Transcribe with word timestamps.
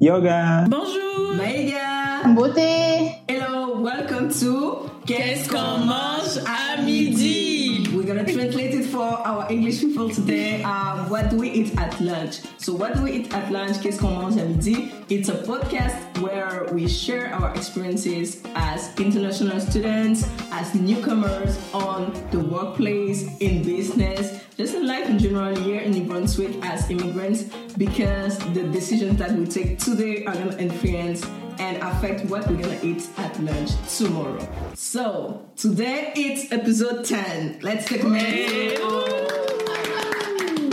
Yoga. 0.00 0.64
Bonjour. 0.66 1.34
Maïga. 1.36 2.32
Beauté. 2.34 3.20
Hello, 3.28 3.82
welcome 3.82 4.30
to 4.30 4.88
Qu'est-ce 5.06 5.46
qu'on 5.46 5.84
mange 5.84 6.38
à 6.46 6.80
midi? 6.80 7.86
We're 7.92 8.06
gonna 8.06 8.24
translate 8.24 8.72
it 8.72 8.86
for 8.86 9.02
our 9.02 9.46
English 9.50 9.80
people 9.80 10.08
today. 10.08 10.62
Um, 10.62 11.10
what 11.10 11.28
do 11.28 11.36
we 11.36 11.50
eat 11.50 11.78
at 11.78 12.00
lunch? 12.00 12.40
So, 12.58 12.72
what 12.72 12.94
do 12.94 13.02
we 13.02 13.12
eat 13.12 13.34
at 13.34 13.50
lunch? 13.50 13.80
Qu'est-ce 13.82 13.98
qu'on 13.98 14.14
mange 14.14 14.38
à 14.38 14.46
midi? 14.46 14.90
It's 15.10 15.28
a 15.28 15.34
podcast 15.34 15.96
where 16.22 16.66
we 16.72 16.88
share 16.88 17.34
our 17.34 17.52
experiences 17.54 18.40
as 18.54 18.90
international 18.98 19.60
students, 19.60 20.26
as 20.52 20.74
newcomers 20.74 21.58
on 21.74 22.12
the 22.30 22.38
workplace, 22.38 23.36
in 23.40 23.62
business, 23.62 24.40
just 24.60 24.74
in 24.74 24.86
life 24.86 25.08
in 25.08 25.18
general 25.18 25.56
here 25.56 25.80
in 25.80 25.90
New 25.90 26.04
Brunswick 26.04 26.54
as 26.62 26.90
immigrants, 26.90 27.44
because 27.78 28.36
the 28.52 28.62
decisions 28.64 29.16
that 29.16 29.32
we 29.32 29.46
take 29.46 29.78
today 29.78 30.22
are 30.26 30.34
gonna 30.34 30.58
influence 30.58 31.24
and 31.58 31.78
affect 31.78 32.26
what 32.26 32.46
we're 32.46 32.58
gonna 32.58 32.78
eat 32.82 33.08
at 33.16 33.40
lunch 33.40 33.70
tomorrow. 33.96 34.46
So 34.74 35.40
today 35.56 36.12
it's 36.14 36.52
episode 36.52 37.06
10. 37.06 37.60
Let's 37.62 37.86
take 37.86 38.02
a 38.02 38.06
minute. 38.06 38.78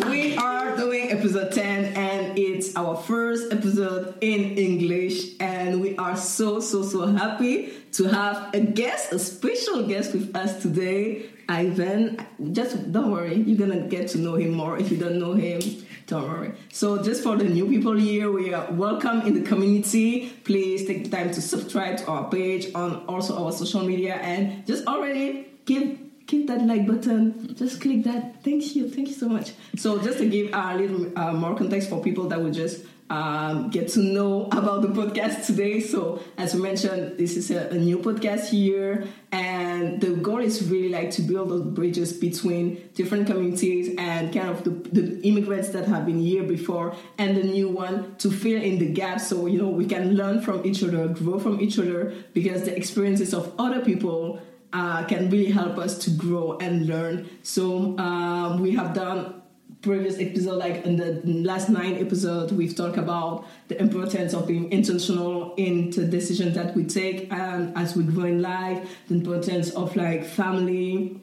We 0.09 0.35
are 0.35 0.75
doing 0.75 1.13
episode 1.13 1.53
10 1.53 1.95
and 1.95 2.37
it's 2.37 2.75
our 2.75 2.97
first 2.97 3.53
episode 3.53 4.15
in 4.19 4.57
English 4.57 5.39
and 5.39 5.79
we 5.79 5.95
are 5.95 6.17
so 6.17 6.59
so 6.59 6.83
so 6.83 7.05
happy 7.05 7.71
to 7.93 8.03
have 8.09 8.53
a 8.53 8.59
guest, 8.59 9.13
a 9.13 9.19
special 9.19 9.87
guest 9.87 10.11
with 10.11 10.35
us 10.35 10.61
today. 10.61 11.29
Ivan, 11.49 12.17
just 12.51 12.91
don't 12.91 13.11
worry, 13.11 13.35
you're 13.35 13.57
gonna 13.57 13.87
get 13.87 14.09
to 14.09 14.17
know 14.17 14.35
him 14.35 14.53
more 14.53 14.77
if 14.77 14.91
you 14.91 14.97
don't 14.97 15.19
know 15.19 15.33
him. 15.33 15.61
Don't 16.07 16.23
worry. 16.23 16.53
So, 16.71 17.03
just 17.03 17.21
for 17.21 17.35
the 17.35 17.43
new 17.43 17.67
people 17.67 17.93
here, 17.93 18.31
we 18.31 18.53
are 18.53 18.71
welcome 18.71 19.21
in 19.21 19.33
the 19.33 19.41
community. 19.41 20.29
Please 20.45 20.85
take 20.85 21.03
the 21.03 21.09
time 21.09 21.31
to 21.31 21.41
subscribe 21.41 21.97
to 21.97 22.07
our 22.07 22.29
page 22.29 22.73
on 22.73 23.05
also 23.07 23.43
our 23.43 23.51
social 23.51 23.83
media 23.83 24.15
and 24.15 24.65
just 24.65 24.87
already 24.87 25.47
give 25.65 25.99
click 26.27 26.47
that 26.47 26.65
like 26.65 26.87
button. 26.87 27.53
Just 27.55 27.81
click 27.81 28.03
that. 28.05 28.41
Thank 28.43 28.75
you. 28.75 28.89
Thank 28.89 29.09
you 29.09 29.13
so 29.13 29.27
much. 29.27 29.51
So, 29.75 30.01
just 30.01 30.19
to 30.19 30.29
give 30.29 30.53
a 30.53 30.77
little 30.77 31.11
uh, 31.19 31.33
more 31.33 31.55
context 31.55 31.89
for 31.89 32.01
people 32.01 32.29
that 32.29 32.41
will 32.41 32.51
just 32.51 32.85
um, 33.09 33.69
get 33.69 33.87
to 33.89 33.99
know 33.99 34.45
about 34.51 34.81
the 34.81 34.89
podcast 34.89 35.45
today. 35.45 35.79
So, 35.79 36.21
as 36.37 36.53
we 36.53 36.61
mentioned, 36.61 37.17
this 37.17 37.37
is 37.37 37.51
a, 37.51 37.69
a, 37.69 37.75
new 37.75 37.99
podcast 37.99 38.49
here, 38.49 39.07
and 39.31 40.01
the 40.01 40.11
goal 40.15 40.39
is 40.39 40.69
really 40.69 40.89
like 40.89 41.11
to 41.11 41.21
build 41.21 41.49
those 41.49 41.63
bridges 41.63 42.11
between 42.11 42.89
different 42.95 43.27
communities 43.27 43.95
and 43.97 44.33
kind 44.33 44.49
of 44.49 44.63
the, 44.63 44.71
the 44.71 45.21
immigrants 45.21 45.69
that 45.69 45.87
have 45.87 46.05
been 46.05 46.19
here 46.19 46.43
before 46.43 46.95
and 47.17 47.37
the 47.37 47.43
new 47.43 47.69
one 47.69 48.15
to 48.17 48.29
fill 48.29 48.61
in 48.61 48.77
the 48.77 48.91
gaps. 48.91 49.27
So, 49.27 49.45
you 49.45 49.61
know, 49.61 49.69
we 49.69 49.85
can 49.85 50.15
learn 50.15 50.41
from 50.41 50.65
each 50.65 50.83
other, 50.83 51.07
grow 51.07 51.39
from 51.39 51.61
each 51.61 51.79
other, 51.79 52.13
because 52.33 52.63
the 52.63 52.75
experiences 52.75 53.33
of 53.33 53.53
other 53.57 53.83
people 53.85 54.41
uh, 54.73 55.05
can 55.05 55.29
really 55.29 55.51
help 55.51 55.77
us 55.77 55.97
to 55.99 56.09
grow 56.09 56.57
and 56.57 56.87
learn. 56.87 57.29
So, 57.43 57.97
um, 57.97 58.61
we 58.61 58.75
have 58.75 58.93
done 58.93 59.41
previous 59.81 60.19
episode, 60.19 60.57
like 60.57 60.85
in 60.85 60.97
the 60.97 61.21
last 61.23 61.69
nine 61.69 61.95
episodes, 61.97 62.51
we've 62.51 62.75
talked 62.75 62.97
about 62.97 63.45
the 63.67 63.79
importance 63.79 64.33
of 64.33 64.47
being 64.47 64.71
intentional 64.71 65.53
in 65.55 65.91
the 65.91 66.05
decisions 66.05 66.55
that 66.55 66.75
we 66.75 66.83
take 66.83 67.31
and 67.31 67.77
as 67.77 67.95
we 67.95 68.03
grow 68.03 68.25
in 68.25 68.41
life, 68.41 68.97
the 69.07 69.15
importance 69.15 69.69
of 69.71 69.95
like 69.95 70.25
family. 70.25 71.21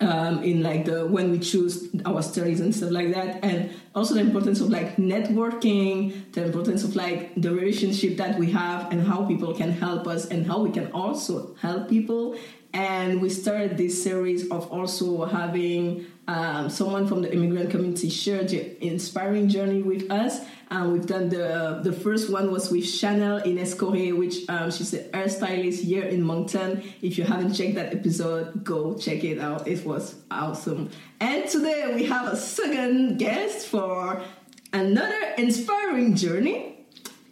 Um, 0.00 0.44
in 0.44 0.62
like 0.62 0.84
the 0.84 1.08
when 1.08 1.32
we 1.32 1.40
choose 1.40 1.88
our 2.06 2.22
studies 2.22 2.60
and 2.60 2.72
stuff 2.72 2.92
like 2.92 3.12
that, 3.14 3.42
and 3.42 3.70
also 3.96 4.14
the 4.14 4.20
importance 4.20 4.60
of 4.60 4.68
like 4.70 4.94
networking, 4.96 6.30
the 6.34 6.44
importance 6.44 6.84
of 6.84 6.94
like 6.94 7.34
the 7.34 7.52
relationship 7.52 8.16
that 8.18 8.38
we 8.38 8.48
have, 8.52 8.92
and 8.92 9.04
how 9.04 9.24
people 9.24 9.52
can 9.54 9.72
help 9.72 10.06
us, 10.06 10.26
and 10.26 10.46
how 10.46 10.60
we 10.60 10.70
can 10.70 10.92
also 10.92 11.56
help 11.60 11.88
people. 11.88 12.38
And 12.72 13.20
we 13.20 13.28
started 13.28 13.76
this 13.76 14.00
series 14.00 14.48
of 14.50 14.70
also 14.70 15.24
having 15.24 16.06
um, 16.28 16.68
someone 16.68 17.08
from 17.08 17.22
the 17.22 17.32
immigrant 17.32 17.70
community 17.70 18.10
shared 18.10 18.50
the 18.50 18.84
inspiring 18.84 19.48
journey 19.48 19.82
with 19.82 20.10
us. 20.10 20.40
And 20.70 20.92
we've 20.92 21.06
done 21.06 21.30
the 21.30 21.80
the 21.82 21.92
first 21.92 22.30
one 22.30 22.52
was 22.52 22.70
with 22.70 22.86
Chanel 22.86 23.38
Ines 23.38 23.72
Correa, 23.72 24.14
which 24.14 24.46
um, 24.50 24.70
she's 24.70 24.92
a 24.92 25.04
hairstylist 25.04 25.80
here 25.80 26.04
in 26.04 26.22
Moncton. 26.22 26.82
If 27.00 27.16
you 27.16 27.24
haven't 27.24 27.54
checked 27.54 27.76
that 27.76 27.94
episode, 27.94 28.62
go 28.62 28.94
check 28.94 29.24
it 29.24 29.38
out. 29.38 29.66
It 29.66 29.86
was 29.86 30.16
awesome. 30.30 30.90
And 31.18 31.48
today 31.48 31.90
we 31.94 32.04
have 32.04 32.30
a 32.30 32.36
second 32.36 33.16
guest 33.16 33.66
for 33.66 34.22
another 34.74 35.34
inspiring 35.38 36.14
journey 36.14 36.77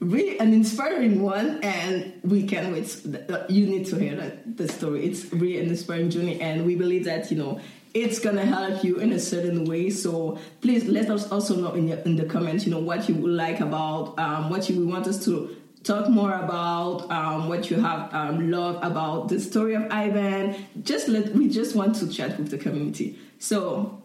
really 0.01 0.39
an 0.39 0.53
inspiring 0.53 1.23
one 1.23 1.61
and 1.63 2.13
we 2.23 2.47
can't 2.47 2.73
wait. 2.73 3.01
You 3.49 3.67
need 3.67 3.87
to 3.87 3.97
hear 3.97 4.15
that 4.17 4.57
the 4.57 4.69
story. 4.69 5.07
It's 5.07 5.33
really 5.33 5.59
an 5.59 5.69
inspiring 5.69 6.11
journey 6.11 6.41
and 6.41 6.67
we 6.67 6.77
believe 6.77 7.05
that 7.05 7.31
you 7.31 7.37
know 7.37 7.61
it's 7.95 8.19
gonna 8.19 8.45
help 8.45 8.85
you 8.85 8.97
in 8.97 9.13
a 9.13 9.19
certain 9.19 9.65
way. 9.65 9.91
So 9.91 10.39
please 10.61 10.85
let 10.85 11.11
us 11.11 11.31
also 11.31 11.57
know 11.57 11.73
in, 11.73 11.87
the, 11.87 12.05
in 12.07 12.17
the 12.17 12.27
comments 12.27 12.67
you 12.67 12.71
know 12.71 12.81
what 12.81 13.09
you 13.09 13.15
would 13.15 13.33
like 13.33 13.61
about 13.61 14.19
um, 14.19 14.51
what 14.51 14.69
you 14.69 14.87
want 14.87 15.07
us 15.07 15.25
to 15.25 15.57
talk 15.83 16.09
more 16.09 16.33
about 16.33 17.09
um, 17.11 17.49
what 17.49 17.71
you 17.71 17.81
have 17.81 18.13
um, 18.13 18.51
love 18.51 18.79
about 18.83 19.29
the 19.29 19.41
story 19.41 19.75
of 19.75 19.87
ivan. 19.91 20.57
Just 20.83 21.09
let 21.09 21.35
we 21.35 21.49
just 21.49 21.75
want 21.75 21.97
to 21.97 22.09
chat 22.09 22.39
with 22.39 22.51
the 22.51 22.59
community. 22.59 23.19
So 23.39 24.03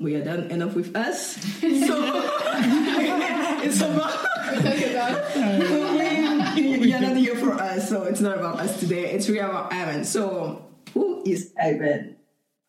we 0.00 0.14
are 0.14 0.24
done. 0.24 0.50
Enough 0.50 0.74
with 0.74 0.96
us. 0.96 1.36
So 1.86 1.96
it's 3.62 3.80
about 3.80 4.25
you're 6.56 7.00
not 7.00 7.16
here 7.16 7.36
for 7.36 7.52
us, 7.52 7.88
so 7.88 8.04
it's 8.04 8.20
not 8.20 8.38
about 8.38 8.60
us 8.60 8.80
today. 8.80 9.10
It's 9.12 9.28
really 9.28 9.40
about 9.40 9.72
Ivan. 9.72 10.04
So, 10.04 10.64
who 10.94 11.22
is 11.24 11.52
Ivan? 11.60 12.16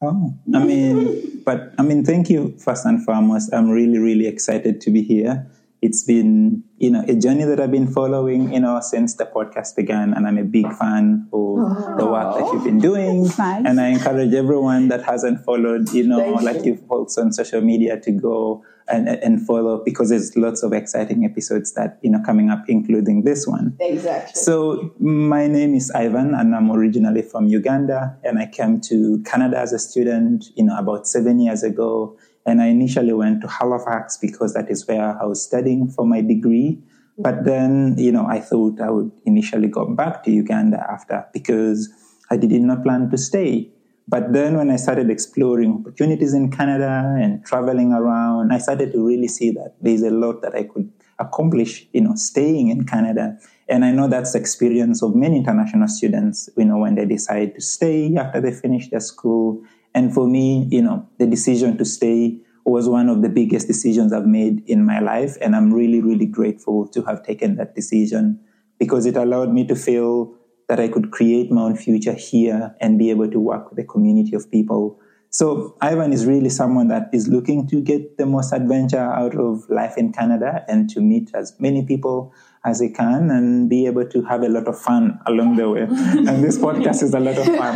Oh, 0.02 0.34
I 0.54 0.64
mean, 0.64 1.42
but 1.44 1.74
I 1.78 1.82
mean, 1.82 2.06
thank 2.06 2.30
you 2.30 2.56
first 2.60 2.86
and 2.86 3.04
foremost. 3.04 3.52
I'm 3.54 3.70
really, 3.70 3.98
really 3.98 4.28
excited 4.28 4.80
to 4.82 4.92
be 4.92 5.02
here. 5.02 5.50
It's 5.88 6.04
been, 6.04 6.66
you 6.80 6.92
know, 6.92 7.02
a 7.08 7.16
journey 7.16 7.46
that 7.46 7.62
I've 7.62 7.72
been 7.72 7.88
following, 7.88 8.54
you 8.54 8.60
know, 8.60 8.82
since 8.82 9.16
the 9.16 9.26
podcast 9.26 9.78
began, 9.78 10.14
and 10.14 10.28
I'm 10.28 10.38
a 10.38 10.44
big 10.44 10.68
fan 10.74 11.30
of 11.32 11.40
oh. 11.40 11.96
the 11.98 12.06
work 12.06 12.36
that 12.38 12.52
you've 12.52 12.66
been 12.66 12.80
doing. 12.80 13.24
Nice. 13.24 13.64
And 13.66 13.80
I 13.80 13.88
encourage 13.96 14.34
everyone 14.34 14.90
that 14.90 15.02
hasn't 15.04 15.46
followed, 15.46 15.94
you 15.94 16.06
know, 16.06 16.20
Thank 16.20 16.42
like 16.42 16.66
you. 16.66 16.74
you've 16.74 16.92
also 16.92 17.22
on 17.22 17.32
social 17.32 17.62
media 17.62 17.98
to 18.02 18.12
go 18.12 18.66
and, 18.90 19.08
and 19.08 19.46
follow 19.46 19.82
because 19.84 20.10
there's 20.10 20.36
lots 20.36 20.64
of 20.64 20.74
exciting 20.74 21.26
episodes 21.26 21.74
that, 21.74 22.00
you 22.02 22.10
know, 22.10 22.22
coming 22.26 22.50
up, 22.50 22.64
including 22.68 23.24
this 23.24 23.48
one. 23.48 23.76
Exactly. 23.80 24.34
So 24.36 24.94
my 25.00 25.48
name 25.48 25.76
is 25.76 25.92
Ivan 25.92 26.34
and 26.34 26.56
I'm 26.56 26.72
originally 26.72 27.22
from 27.22 27.48
Uganda 27.48 28.18
and 28.24 28.40
I 28.40 28.48
came 28.48 28.82
to 28.82 29.22
Canada 29.26 29.58
as 29.60 29.74
a 29.74 29.80
student, 29.80 30.46
you 30.56 30.64
know, 30.66 30.78
about 30.78 31.08
seven 31.08 31.40
years 31.40 31.64
ago. 31.64 32.18
And 32.48 32.62
I 32.62 32.68
initially 32.68 33.14
went 33.14 33.42
to 33.42 33.48
Halifax 33.48 34.18
because 34.18 34.54
that 34.54 34.72
is 34.72 34.88
where 34.88 35.22
I 35.22 35.26
was 35.26 35.44
studying 35.44 35.90
for 35.90 36.06
my 36.06 36.22
degree. 36.22 36.80
But 37.20 37.44
then, 37.44 37.96
you 37.98 38.12
know, 38.12 38.26
I 38.26 38.40
thought 38.40 38.80
I 38.80 38.90
would 38.90 39.12
initially 39.26 39.68
go 39.68 39.86
back 39.94 40.24
to 40.24 40.32
Uganda 40.32 40.86
after 40.90 41.26
because 41.34 41.90
I 42.32 42.38
did 42.38 42.52
not 42.62 42.84
plan 42.84 43.10
to 43.10 43.18
stay. 43.18 43.70
But 44.08 44.32
then 44.32 44.56
when 44.56 44.70
I 44.72 44.78
started 44.78 45.10
exploring 45.10 45.74
opportunities 45.74 46.34
in 46.34 46.50
Canada 46.50 47.18
and 47.22 47.46
traveling 47.46 47.92
around, 47.92 48.54
I 48.54 48.60
started 48.60 48.94
to 48.94 49.06
really 49.06 49.28
see 49.28 49.52
that 49.52 49.76
there's 49.82 50.02
a 50.02 50.12
lot 50.12 50.42
that 50.44 50.56
I 50.56 50.64
could 50.64 50.90
accomplish, 51.20 51.88
you 51.92 52.02
know, 52.02 52.16
staying 52.16 52.70
in 52.70 52.86
Canada. 52.86 53.38
And 53.68 53.84
I 53.84 53.92
know 53.92 54.08
that's 54.08 54.32
the 54.32 54.40
experience 54.40 55.04
of 55.04 55.14
many 55.14 55.38
international 55.38 55.90
students, 55.90 56.50
you 56.56 56.64
know, 56.64 56.78
when 56.78 56.96
they 56.96 57.06
decide 57.06 57.56
to 57.56 57.62
stay 57.62 58.16
after 58.16 58.40
they 58.40 58.54
finish 58.54 58.90
their 58.90 59.02
school. 59.02 59.62
And 59.98 60.14
for 60.14 60.28
me, 60.28 60.68
you 60.70 60.84
know, 60.84 61.10
the 61.18 61.26
decision 61.26 61.76
to 61.80 61.84
stay 61.84 62.40
was 62.66 62.88
one 62.88 63.10
of 63.10 63.24
the 63.24 63.30
biggest 63.30 63.66
decisions 63.66 64.14
I've 64.14 64.28
made 64.28 64.62
in 64.70 64.86
my 64.86 65.00
life. 65.00 65.38
And 65.42 65.56
I'm 65.56 65.74
really, 65.74 66.02
really 66.02 66.28
grateful 66.28 66.88
to 66.90 67.02
have 67.06 67.24
taken 67.24 67.56
that 67.56 67.74
decision 67.74 68.40
because 68.78 69.08
it 69.08 69.18
allowed 69.18 69.52
me 69.52 69.66
to 69.66 69.76
feel 69.76 70.36
that 70.70 70.80
I 70.80 70.88
could 70.88 71.10
create 71.10 71.50
my 71.50 71.64
own 71.64 71.76
future 71.76 72.14
here 72.14 72.76
and 72.80 73.00
be 73.00 73.10
able 73.10 73.32
to 73.32 73.40
work 73.40 73.72
with 73.72 73.80
a 73.80 73.84
community 73.86 74.36
of 74.36 74.52
people. 74.52 75.00
So 75.32 75.76
Ivan 75.82 76.14
is 76.14 76.28
really 76.28 76.50
someone 76.50 76.90
that 76.90 77.10
is 77.12 77.28
looking 77.28 77.66
to 77.70 77.82
get 77.82 78.20
the 78.20 78.28
most 78.28 78.54
adventure 78.54 79.00
out 79.00 79.34
of 79.34 79.68
life 79.68 79.98
in 79.98 80.14
Canada 80.14 80.64
and 80.68 80.88
to 80.92 81.02
meet 81.02 81.32
as 81.34 81.56
many 81.58 81.84
people 81.84 82.36
as 82.68 82.82
he 82.82 82.90
can 82.90 83.32
and 83.32 83.70
be 83.70 83.86
able 83.88 84.06
to 84.06 84.22
have 84.24 84.44
a 84.44 84.50
lot 84.50 84.68
of 84.68 84.78
fun 84.78 85.20
along 85.26 85.56
the 85.56 85.70
way. 85.70 85.82
and 86.28 86.44
this 86.44 86.60
podcast 86.60 87.02
is 87.02 87.14
a 87.14 87.20
lot 87.20 87.38
of 87.38 87.46
fun. 87.46 87.76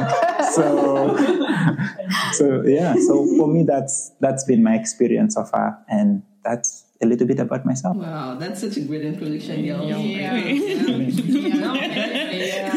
So, 0.51 1.15
so 2.33 2.63
yeah. 2.65 2.93
So 3.07 3.25
for 3.38 3.47
me, 3.47 3.63
that's 3.63 4.11
that's 4.19 4.43
been 4.43 4.61
my 4.61 4.75
experience 4.75 5.35
so 5.35 5.45
far, 5.45 5.79
and 5.88 6.23
that's 6.43 6.85
a 7.01 7.05
little 7.05 7.25
bit 7.25 7.39
about 7.39 7.65
myself. 7.65 7.95
Wow, 7.95 8.35
that's 8.35 8.61
such 8.61 8.77
a 8.77 8.81
great 8.81 9.03
introduction, 9.05 9.63
y'all. 9.63 9.88
Yeah. 9.88 10.38
No, 10.38 11.73
yeah. 11.73 12.71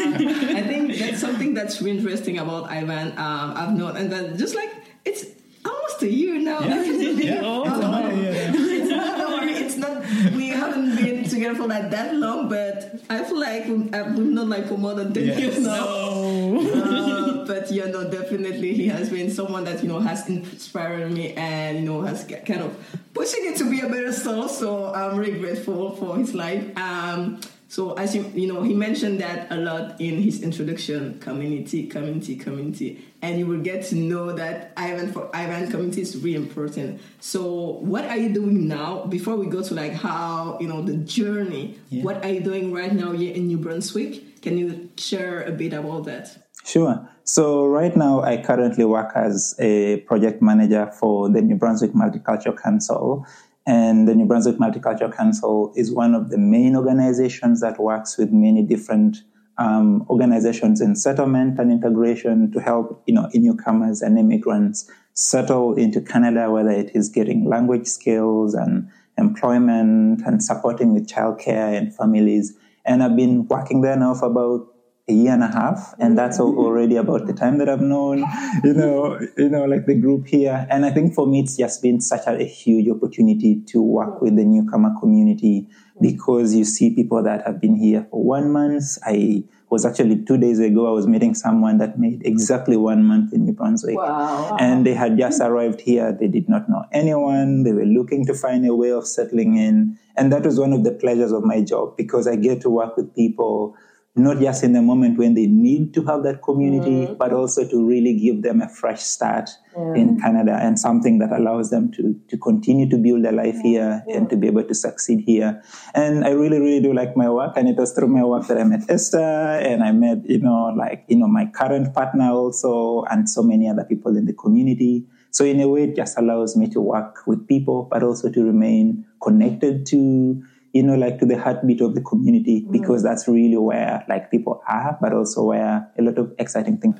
I 0.55 0.63
think 0.63 0.95
that's 0.97 1.19
something 1.19 1.53
that's 1.53 1.81
really 1.81 1.97
interesting 1.97 2.39
about 2.39 2.71
Ivan. 2.71 3.11
Um, 3.17 3.53
I've 3.55 3.73
known, 3.75 3.97
and 3.97 4.11
then 4.11 4.37
just 4.37 4.55
like 4.55 4.71
it's 5.03 5.25
almost 5.65 6.01
a 6.01 6.11
year 6.11 6.39
now. 6.39 6.61
Yeah. 6.61 6.83
Yeah. 6.83 7.41
Oh, 7.43 7.63
It's 7.65 7.77
a 7.77 7.89
matter, 7.89 8.15
yeah. 8.15 8.51
it's 8.55 8.89
not. 8.89 9.17
Don't 9.17 9.31
worry, 9.33 9.53
it's 9.53 9.77
not. 9.77 10.05
We 10.35 10.49
haven't 10.49 10.95
been 10.95 11.14
together 11.35 11.55
together 11.55 11.55
for 11.55 11.67
like 11.67 11.89
that 11.91 12.15
long, 12.15 12.49
but 12.49 12.95
I 13.09 13.23
feel 13.23 13.39
like 13.39 13.67
we've, 13.67 13.93
uh, 13.93 14.05
we've 14.15 14.27
known 14.27 14.49
like 14.49 14.67
for 14.67 14.77
more 14.77 14.93
than 14.95 15.13
ten 15.13 15.25
Yes. 15.25 15.39
years 15.39 15.59
now. 15.59 15.85
Uh, 15.85 17.45
but 17.45 17.71
yeah, 17.71 17.85
know, 17.85 18.09
definitely 18.09 18.73
he 18.73 18.87
has 18.87 19.09
been 19.09 19.29
someone 19.31 19.63
that 19.65 19.81
you 19.83 19.89
know 19.89 19.99
has 19.99 20.27
inspired 20.27 21.11
me 21.11 21.33
and 21.33 21.79
you 21.79 21.85
know 21.85 22.01
has 22.01 22.23
kind 22.45 22.61
of 22.61 22.75
pushing 23.13 23.45
it 23.45 23.57
to 23.57 23.69
be 23.69 23.81
a 23.81 23.89
better 23.89 24.11
soul. 24.11 24.47
So 24.47 24.93
I'm 24.93 25.17
really 25.17 25.39
grateful 25.39 25.95
for 25.95 26.17
his 26.17 26.33
life. 26.33 26.65
Um, 26.77 27.39
so 27.75 27.91
as 27.95 28.15
you 28.15 28.31
you 28.33 28.47
know, 28.47 28.61
he 28.63 28.73
mentioned 28.73 29.19
that 29.19 29.51
a 29.51 29.57
lot 29.57 29.99
in 29.99 30.21
his 30.21 30.41
introduction: 30.41 31.19
community, 31.19 31.87
community, 31.87 32.37
community, 32.37 33.03
and 33.21 33.37
you 33.37 33.45
will 33.45 33.59
get 33.59 33.83
to 33.87 33.95
know 33.95 34.31
that 34.31 34.71
Ivan 34.77 35.11
for 35.11 35.29
Ivan 35.35 35.69
community 35.69 35.99
is 35.99 36.15
really 36.15 36.37
important. 36.37 37.01
So 37.19 37.43
what 37.83 38.05
are 38.05 38.15
you 38.15 38.31
doing 38.31 38.69
now? 38.69 39.03
Before 39.07 39.35
we 39.35 39.47
go 39.47 39.61
to 39.61 39.73
like 39.73 39.91
how 39.91 40.57
you 40.61 40.69
know 40.69 40.83
the 40.83 40.95
journey, 41.03 41.75
Yeah. 41.89 42.03
what 42.03 42.23
are 42.23 42.31
you 42.31 42.39
doing 42.39 42.71
right 42.71 42.93
now 42.93 43.11
here 43.11 43.35
in 43.35 43.47
New 43.47 43.57
Brunswick? 43.57 44.39
Can 44.41 44.57
you 44.57 44.87
share 44.95 45.43
a 45.43 45.51
bit 45.51 45.73
about 45.73 46.05
that? 46.05 46.31
Sure. 46.63 47.09
So 47.25 47.65
right 47.67 47.95
now, 47.97 48.21
I 48.21 48.37
currently 48.37 48.85
work 48.85 49.11
as 49.15 49.53
a 49.59 49.97
project 50.07 50.41
manager 50.41 50.89
for 50.99 51.27
the 51.29 51.41
New 51.41 51.55
Brunswick 51.55 51.91
Multicultural 51.91 52.55
Council. 52.55 53.25
And 53.65 54.07
the 54.07 54.13
New 54.13 54.25
Brunswick 54.25 54.57
Multicultural 54.57 55.15
Council 55.15 55.73
is 55.75 55.91
one 55.91 56.13
of 56.13 56.29
the 56.29 56.37
main 56.37 56.75
organizations 56.75 57.61
that 57.61 57.79
works 57.79 58.17
with 58.17 58.31
many 58.31 58.61
different 58.61 59.23
um, 59.57 60.05
organizations 60.09 60.81
in 60.81 60.95
settlement 60.95 61.57
and 61.59 61.71
integration 61.71 62.51
to 62.51 62.59
help, 62.59 63.01
you 63.07 63.13
know, 63.13 63.29
newcomers 63.33 64.01
and 64.01 64.19
immigrants 64.19 64.89
settle 65.13 65.73
into 65.75 66.01
Canada, 66.01 66.51
whether 66.51 66.69
it 66.69 66.91
is 66.93 67.09
getting 67.09 67.45
language 67.45 67.87
skills 67.87 68.53
and 68.53 68.87
employment 69.17 70.21
and 70.25 70.43
supporting 70.43 70.93
with 70.93 71.07
childcare 71.07 71.75
and 71.77 71.95
families. 71.95 72.53
And 72.85 73.01
I've 73.01 73.15
been 73.15 73.47
working 73.47 73.81
there 73.81 73.95
now 73.95 74.13
for 74.13 74.25
about 74.25 74.74
a 75.07 75.13
year 75.13 75.33
and 75.33 75.43
a 75.43 75.47
half, 75.47 75.93
and 75.99 76.17
that's 76.17 76.39
already 76.39 76.95
about 76.95 77.27
the 77.27 77.33
time 77.33 77.59
that 77.59 77.69
I've 77.69 77.81
known, 77.81 78.23
you 78.63 78.73
know, 78.73 79.19
you 79.37 79.49
know, 79.49 79.65
like 79.65 79.85
the 79.85 79.93
group 79.93 80.25
here. 80.27 80.65
And 80.69 80.83
I 80.83 80.89
think 80.89 81.13
for 81.13 81.27
me, 81.27 81.41
it's 81.41 81.55
just 81.55 81.81
been 81.83 82.01
such 82.01 82.25
a, 82.25 82.31
a 82.41 82.43
huge 82.45 82.89
opportunity 82.89 83.61
to 83.67 83.81
work 83.83 84.19
with 84.21 84.35
the 84.35 84.43
newcomer 84.43 84.91
community 84.99 85.67
because 86.01 86.55
you 86.55 86.65
see 86.65 86.93
people 86.95 87.21
that 87.21 87.45
have 87.45 87.61
been 87.61 87.75
here 87.75 88.07
for 88.09 88.23
one 88.23 88.51
month. 88.51 88.97
I 89.05 89.43
was 89.69 89.85
actually 89.85 90.23
two 90.25 90.37
days 90.39 90.57
ago. 90.59 90.87
I 90.87 90.91
was 90.91 91.05
meeting 91.05 91.35
someone 91.35 91.77
that 91.77 91.99
made 91.99 92.25
exactly 92.25 92.75
one 92.75 93.03
month 93.03 93.31
in 93.31 93.45
New 93.45 93.53
Brunswick, 93.53 93.97
Wow. 93.97 94.57
and 94.59 94.87
they 94.87 94.95
had 94.95 95.19
just 95.19 95.39
arrived 95.39 95.81
here. 95.81 96.17
They 96.19 96.27
did 96.27 96.49
not 96.49 96.67
know 96.67 96.83
anyone. 96.91 97.61
They 97.63 97.73
were 97.73 97.85
looking 97.85 98.25
to 98.25 98.33
find 98.33 98.65
a 98.65 98.73
way 98.75 98.91
of 98.91 99.05
settling 99.07 99.55
in, 99.57 99.99
and 100.17 100.33
that 100.33 100.43
was 100.45 100.59
one 100.59 100.73
of 100.73 100.83
the 100.83 100.91
pleasures 100.93 101.31
of 101.31 101.43
my 101.43 101.61
job 101.61 101.95
because 101.95 102.27
I 102.27 102.35
get 102.37 102.61
to 102.61 102.71
work 102.71 102.97
with 102.97 103.13
people 103.15 103.75
not 104.17 104.39
just 104.39 104.63
in 104.63 104.71
the 104.71 104.81
moment 104.81 105.17
when 105.17 105.33
they 105.33 105.45
need 105.45 105.93
to 105.93 106.03
have 106.05 106.23
that 106.23 106.41
community, 106.41 107.05
mm-hmm. 107.05 107.15
but 107.15 107.33
also 107.33 107.67
to 107.67 107.85
really 107.85 108.17
give 108.17 108.43
them 108.43 108.61
a 108.61 108.69
fresh 108.69 109.01
start 109.01 109.49
in 109.93 110.17
Canada 110.21 110.57
and 110.61 110.79
something 110.79 111.19
that 111.19 111.33
allows 111.33 111.69
them 111.69 111.91
to, 111.91 112.17
to 112.29 112.37
continue 112.37 112.89
to 112.89 112.97
build 112.97 113.25
their 113.25 113.33
life 113.33 113.59
here 113.61 114.01
and 114.07 114.29
to 114.29 114.37
be 114.37 114.47
able 114.47 114.63
to 114.63 114.73
succeed 114.73 115.19
here. 115.19 115.61
And 115.93 116.23
I 116.23 116.29
really, 116.29 116.61
really 116.61 116.81
do 116.81 116.93
like 116.93 117.17
my 117.17 117.29
work. 117.29 117.57
And 117.57 117.67
it 117.67 117.75
was 117.75 117.91
through 117.91 118.07
my 118.07 118.23
work 118.23 118.47
that 118.47 118.57
I 118.57 118.63
met 118.63 118.89
Esther 118.89 119.19
and 119.19 119.83
I 119.83 119.91
met, 119.91 120.19
you 120.29 120.39
know, 120.39 120.73
like, 120.77 121.03
you 121.09 121.17
know, 121.17 121.27
my 121.27 121.47
current 121.47 121.93
partner 121.93 122.31
also 122.31 123.03
and 123.11 123.29
so 123.29 123.43
many 123.43 123.69
other 123.69 123.83
people 123.83 124.15
in 124.15 124.25
the 124.25 124.33
community. 124.33 125.05
So 125.31 125.43
in 125.43 125.59
a 125.59 125.67
way, 125.67 125.83
it 125.83 125.97
just 125.97 126.17
allows 126.17 126.55
me 126.55 126.69
to 126.69 126.79
work 126.79 127.27
with 127.27 127.45
people, 127.45 127.89
but 127.91 128.01
also 128.01 128.31
to 128.31 128.43
remain 128.45 129.05
connected 129.21 129.85
to, 129.87 130.41
you 130.75 130.83
know, 130.83 130.95
like 130.95 131.19
to 131.19 131.25
the 131.25 131.37
heartbeat 131.37 131.79
of 131.79 131.95
the 131.95 132.01
community 132.01 132.67
because 132.69 133.01
that's 133.01 133.29
really 133.29 133.55
where 133.55 134.03
like 134.09 134.29
people 134.29 134.61
are, 134.67 134.97
but 134.99 135.13
also 135.13 135.43
where 135.43 135.89
a 135.97 136.01
lot 136.01 136.17
of 136.17 136.33
exciting 136.37 136.77
things. 136.77 136.99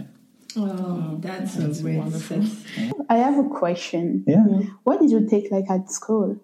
Oh, 0.55 1.17
that's, 1.19 1.57
a 1.57 1.81
great 1.81 2.09
sense. 2.13 2.63
I 3.09 3.17
have 3.17 3.37
a 3.37 3.49
question. 3.49 4.23
Yeah. 4.25 4.45
What 4.83 5.01
did 5.01 5.11
you 5.11 5.27
take 5.27 5.51
like 5.51 5.69
at 5.69 5.91
school 5.91 6.41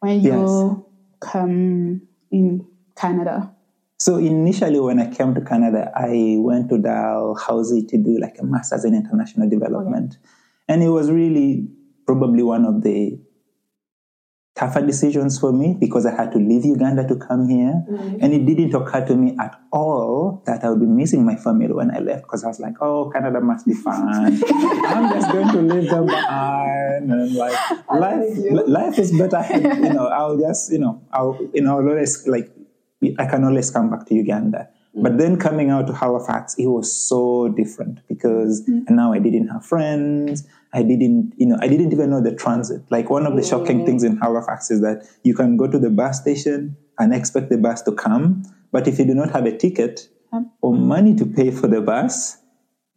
when 0.00 0.20
you 0.20 0.86
come 1.20 2.02
in 2.30 2.66
Canada? 2.94 3.54
So 3.98 4.18
initially, 4.18 4.78
when 4.78 5.00
I 5.00 5.10
came 5.10 5.34
to 5.34 5.40
Canada, 5.40 5.90
I 5.96 6.36
went 6.38 6.68
to 6.68 6.76
Dalhousie 6.76 7.86
to 7.86 7.96
do 7.96 8.18
like 8.20 8.36
a 8.38 8.44
master's 8.44 8.84
in 8.84 8.94
international 8.94 9.48
development, 9.48 10.18
and 10.68 10.82
it 10.82 10.90
was 10.90 11.10
really 11.10 11.68
probably 12.04 12.42
one 12.42 12.66
of 12.66 12.82
the 12.82 13.18
tougher 14.56 14.80
decisions 14.80 15.38
for 15.38 15.52
me 15.52 15.76
because 15.78 16.06
I 16.06 16.16
had 16.16 16.32
to 16.32 16.38
leave 16.38 16.64
Uganda 16.64 17.06
to 17.06 17.16
come 17.16 17.48
here, 17.48 17.84
mm-hmm. 17.88 18.18
and 18.20 18.32
it 18.32 18.46
didn't 18.46 18.74
occur 18.74 19.04
to 19.06 19.14
me 19.14 19.36
at 19.38 19.60
all 19.70 20.42
that 20.46 20.64
I 20.64 20.70
would 20.70 20.80
be 20.80 20.86
missing 20.86 21.24
my 21.24 21.36
family 21.36 21.72
when 21.72 21.94
I 21.94 21.98
left 21.98 22.22
because 22.22 22.42
I 22.42 22.48
was 22.48 22.58
like, 22.58 22.74
"Oh, 22.80 23.10
Canada 23.12 23.40
must 23.40 23.66
be 23.66 23.74
fun. 23.74 24.40
I'm 24.86 25.12
just 25.12 25.30
going 25.30 25.48
to 25.48 25.60
leave 25.60 25.90
them 25.90 26.06
behind, 26.06 27.12
and 27.12 27.34
like 27.34 27.58
life, 27.92 28.24
life 28.66 28.98
is 28.98 29.12
better. 29.12 29.44
You 29.52 29.92
know, 29.92 30.08
I'll 30.08 30.38
just, 30.38 30.72
you 30.72 30.78
know, 30.78 31.02
I'll, 31.12 31.38
you 31.52 31.60
know, 31.60 31.78
I'll 31.78 31.88
always 31.88 32.26
like." 32.26 32.50
I 33.18 33.26
can 33.26 33.44
always 33.44 33.70
come 33.70 33.90
back 33.90 34.06
to 34.06 34.14
Uganda. 34.14 34.68
Mm. 34.96 35.02
But 35.02 35.18
then 35.18 35.38
coming 35.38 35.70
out 35.70 35.86
to 35.88 35.92
Halifax, 35.92 36.54
it 36.54 36.66
was 36.66 36.90
so 36.90 37.48
different 37.48 38.00
because 38.08 38.64
mm. 38.66 38.88
now 38.88 39.12
I 39.12 39.18
didn't 39.18 39.48
have 39.48 39.64
friends. 39.64 40.48
I 40.72 40.82
didn't, 40.82 41.32
you 41.36 41.46
know, 41.46 41.56
I 41.60 41.68
didn't 41.68 41.92
even 41.92 42.10
know 42.10 42.22
the 42.22 42.34
transit. 42.34 42.82
Like 42.90 43.08
one 43.08 43.26
of 43.26 43.36
the 43.36 43.42
shocking 43.42 43.86
things 43.86 44.02
in 44.02 44.16
Halifax 44.18 44.70
is 44.70 44.80
that 44.82 45.06
you 45.22 45.34
can 45.34 45.56
go 45.56 45.66
to 45.66 45.78
the 45.78 45.90
bus 45.90 46.20
station 46.20 46.76
and 46.98 47.14
expect 47.14 47.50
the 47.50 47.58
bus 47.58 47.82
to 47.82 47.92
come. 47.92 48.42
But 48.72 48.88
if 48.88 48.98
you 48.98 49.04
do 49.04 49.14
not 49.14 49.30
have 49.30 49.46
a 49.46 49.56
ticket 49.56 50.08
or 50.60 50.74
money 50.74 51.14
to 51.16 51.24
pay 51.24 51.50
for 51.50 51.68
the 51.68 51.80
bus, 51.80 52.38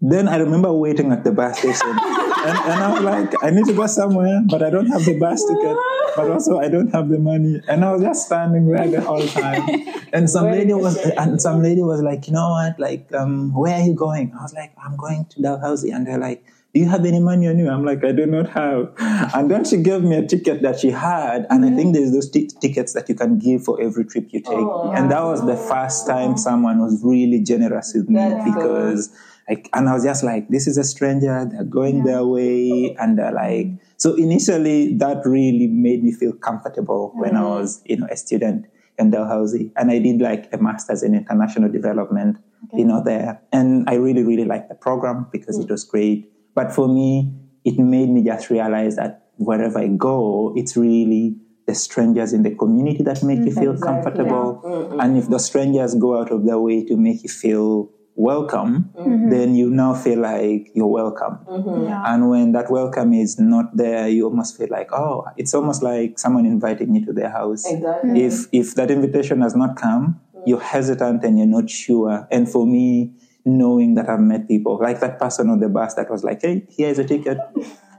then 0.02 0.28
I 0.28 0.38
remember 0.38 0.72
waiting 0.74 1.12
at 1.12 1.24
the 1.24 1.32
bus 1.32 1.60
station. 1.60 1.90
and, 2.46 2.58
and 2.58 2.84
I 2.84 2.94
was 2.94 3.02
like, 3.02 3.44
I 3.44 3.50
need 3.50 3.66
to 3.66 3.74
go 3.74 3.86
somewhere, 3.88 4.42
but 4.50 4.64
I 4.64 4.70
don't 4.70 4.88
have 4.88 5.04
the 5.04 5.20
bus 5.20 5.44
ticket. 5.46 5.76
But 6.16 6.32
also, 6.32 6.60
I 6.60 6.70
don't 6.70 6.90
have 6.90 7.10
the 7.10 7.20
money, 7.20 7.62
and 7.68 7.86
I 7.86 7.92
was 7.92 8.02
just 8.02 8.26
standing 8.26 8.68
there 8.68 8.88
the 8.88 9.02
whole 9.02 9.26
time. 9.28 9.70
And 10.12 10.30
some 10.30 10.46
lady 10.46 10.74
was, 10.74 10.98
and 10.98 11.40
some 11.42 11.62
lady 11.62 11.84
was 11.84 12.02
like, 12.02 12.28
you 12.28 12.34
know 12.34 12.50
what? 12.50 12.80
Like, 12.80 13.14
um, 13.14 13.54
where 13.54 13.76
are 13.76 13.86
you 13.86 13.94
going? 13.94 14.34
I 14.38 14.42
was 14.42 14.54
like, 14.54 14.74
I'm 14.84 14.98
going 14.98 15.26
to 15.26 15.42
Dalhousie, 15.42 15.92
and 15.92 16.08
they're 16.08 16.18
like, 16.18 16.44
do 16.74 16.80
you 16.80 16.88
have 16.88 17.04
any 17.06 17.20
money 17.20 17.48
on 17.48 17.58
you? 17.58 17.70
I'm 17.70 17.84
like, 17.84 18.04
I 18.04 18.12
do 18.12 18.26
not 18.26 18.50
have. 18.50 18.94
And 19.34 19.50
then 19.50 19.66
she 19.66 19.78
gave 19.78 20.04
me 20.04 20.16
a 20.18 20.26
ticket 20.26 20.62
that 20.62 20.80
she 20.80 20.92
had, 20.92 21.48
and 21.50 21.66
I 21.66 21.72
think 21.76 21.96
there's 21.96 22.12
those 22.12 22.30
t- 22.30 22.50
tickets 22.62 22.94
that 22.94 23.10
you 23.10 23.16
can 23.16 23.40
give 23.40 23.64
for 23.64 23.82
every 23.82 24.06
trip 24.06 24.28
you 24.30 24.42
take. 24.42 24.54
and 24.98 25.12
that 25.12 25.24
was 25.24 25.46
the 25.46 25.56
first 25.56 26.06
time 26.08 26.38
someone 26.38 26.80
was 26.80 27.02
really 27.04 27.42
generous 27.42 27.94
with 27.96 28.10
me 28.10 28.36
because. 28.46 29.16
Like, 29.50 29.68
and 29.74 29.90
I 29.90 29.96
was 29.96 30.04
just 30.04 30.24
like, 30.24 30.48
this 30.50 30.68
is 30.68 30.78
a 30.78 30.84
stranger, 30.84 31.44
they're 31.52 31.64
going 31.64 32.04
their 32.04 32.24
way. 32.24 32.96
And 33.00 33.18
they're 33.18 33.32
like, 33.32 33.66
so 33.98 34.14
initially 34.14 34.96
that 34.98 35.26
really 35.26 35.66
made 35.66 36.04
me 36.04 36.12
feel 36.12 36.34
comfortable 36.34 37.12
when 37.16 37.36
I 37.36 37.40
mm-hmm. 37.40 37.50
was, 37.50 37.82
you 37.86 37.98
know, 37.98 38.08
a 38.12 38.16
student 38.16 38.68
in 39.00 39.10
Dalhousie. 39.10 39.72
And 39.76 39.90
I 39.90 39.98
did 39.98 40.22
like 40.22 40.54
a 40.54 40.60
master's 40.60 41.02
in 41.02 41.16
international 41.16 41.72
development, 41.72 42.38
you 42.74 42.86
know, 42.86 43.02
there. 43.04 43.42
And 43.52 43.90
I 43.90 43.96
really, 43.96 44.24
really 44.24 44.46
liked 44.46 44.70
the 44.70 44.76
program 44.76 45.26
because 45.32 45.58
it 45.58 45.66
mm. 45.68 45.72
was 45.72 45.84
great. 45.84 46.32
But 46.60 46.74
for 46.74 46.90
me, 46.90 47.32
it 47.64 47.80
made 47.80 48.10
me 48.10 48.22
just 48.22 48.50
realize 48.50 48.98
that 48.98 49.30
wherever 49.38 49.80
I 49.80 49.88
go, 49.88 50.52
it's 50.58 50.76
really 50.76 51.38
the 51.68 51.74
strangers 51.74 52.34
in 52.34 52.44
the 52.44 52.54
community 52.54 53.02
that 53.04 53.24
make 53.24 53.40
you 53.40 53.46
mm-hmm. 53.46 53.62
feel 53.62 53.78
comfortable. 53.80 54.62
Mm-hmm. 54.66 55.00
And 55.00 55.18
if 55.18 55.30
the 55.30 55.40
strangers 55.40 55.96
go 55.96 56.20
out 56.20 56.34
of 56.34 56.46
their 56.46 56.60
way 56.60 56.84
to 56.84 56.98
make 56.98 57.24
you 57.24 57.30
feel 57.30 57.90
welcome, 58.16 58.90
mm-hmm. 58.94 59.30
then 59.30 59.56
you 59.56 59.70
now 59.70 59.94
feel 59.94 60.20
like 60.20 60.68
you're 60.74 60.94
welcome. 61.02 61.40
And 61.48 62.30
when 62.30 62.52
that 62.52 62.70
welcome 62.70 63.14
is 63.14 63.40
not 63.40 63.78
there, 63.78 64.10
you 64.10 64.26
almost 64.26 64.58
feel 64.58 64.68
like, 64.70 64.92
oh, 64.92 65.28
it's 65.38 65.54
almost 65.54 65.82
like 65.82 66.20
someone 66.20 66.46
inviting 66.46 66.94
you 66.94 67.06
to 67.06 67.14
their 67.14 67.30
house. 67.30 67.64
Exactly. 67.66 68.26
If 68.26 68.48
if 68.52 68.76
that 68.76 68.92
invitation 68.92 69.40
has 69.44 69.56
not 69.56 69.78
come, 69.78 70.20
mm. 70.36 70.44
you're 70.46 70.60
hesitant 70.60 71.24
and 71.24 71.38
you're 71.38 71.48
not 71.48 71.70
sure. 71.70 72.28
And 72.30 72.52
for 72.52 72.68
me, 72.68 73.14
knowing 73.46 73.96
that 73.96 74.10
I've 74.10 74.20
met 74.20 74.48
people, 74.48 74.80
like 74.82 75.00
that 75.00 75.20
person 75.20 75.50
on 75.50 75.60
the 75.60 75.70
bus 75.70 75.96
that 75.96 76.10
was 76.10 76.24
like, 76.24 76.42
hey, 76.42 76.66
here's 76.70 77.00
a 77.00 77.06
ticket. 77.06 77.38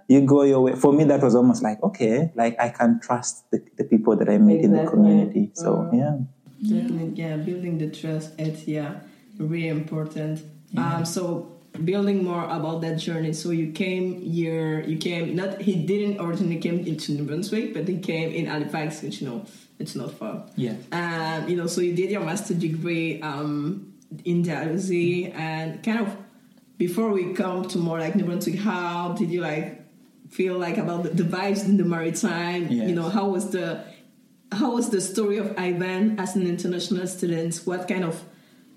You 0.09 0.23
go 0.27 0.43
your 0.43 0.61
way. 0.61 0.75
For 0.75 0.93
me, 0.93 1.05
that 1.05 1.23
was 1.23 1.35
almost 1.35 1.63
like, 1.63 1.83
okay, 1.83 2.33
like 2.35 2.59
I 2.61 2.69
can 2.69 3.01
trust 3.01 3.51
the, 3.51 3.63
the 3.77 3.85
people 3.85 4.17
that 4.17 4.29
I 4.29 4.39
meet 4.39 4.63
in 4.63 4.73
the 4.73 4.85
community. 4.85 5.51
So, 5.55 5.89
yeah. 5.93 6.19
Definitely, 6.63 7.13
yeah. 7.15 7.37
Building 7.37 7.79
the 7.79 7.91
trust, 7.91 8.33
it's 8.39 8.67
yeah, 8.67 9.01
really 9.39 9.69
important. 9.69 10.43
Um, 10.77 11.05
so 11.05 11.61
building 11.85 12.25
more 12.25 12.45
about 12.45 12.81
that 12.83 12.99
journey. 12.99 13.33
So 13.33 13.51
you 13.51 13.73
came 13.73 14.21
here. 14.21 14.81
You 14.81 14.99
came 14.99 15.35
not. 15.35 15.63
He 15.63 15.75
didn't 15.87 16.21
originally 16.21 16.59
came 16.59 16.81
into 16.81 17.13
New 17.13 17.25
Brunswick, 17.25 17.75
but 17.75 17.89
he 17.89 17.99
came 17.99 18.33
in 18.33 18.47
Halifax, 18.47 19.03
which 19.03 19.21
you 19.23 19.29
know 19.29 19.47
it's 19.79 19.95
not 19.95 20.13
far. 20.13 20.45
Yeah. 20.57 20.75
Um, 20.93 21.49
you 21.49 21.57
know, 21.57 21.67
so 21.67 21.81
you 21.81 21.95
did 21.95 22.11
your 22.11 22.23
master 22.23 22.55
degree 22.55 23.23
um, 23.23 23.90
in 24.25 24.43
Dalhousie, 24.43 25.33
and 25.33 25.83
kind 25.83 26.01
of 26.01 26.17
before 26.79 27.11
we 27.11 27.33
come 27.35 27.69
to 27.69 27.79
more 27.79 27.99
like 27.99 28.17
New 28.17 28.25
Brunswick, 28.25 28.59
how 28.59 29.13
did 29.13 29.31
you 29.31 29.41
like 29.41 29.81
feel 30.31 30.59
like 30.59 30.79
about 30.79 31.03
the, 31.03 31.11
the 31.11 31.25
vibes 31.25 31.65
in 31.65 31.77
the 31.77 31.85
maritime? 31.85 32.69
Yes. 32.69 32.89
You 32.89 32.95
know, 32.95 33.09
how 33.09 33.29
was 33.29 33.51
the 33.51 33.85
how 34.53 34.73
was 34.73 34.91
the 34.91 35.01
story 35.01 35.39
of 35.39 35.55
Ivan 35.57 36.19
as 36.19 36.37
an 36.37 36.47
international 36.47 37.07
student? 37.07 37.57
What 37.65 37.87
kind 37.87 38.05
of 38.05 38.25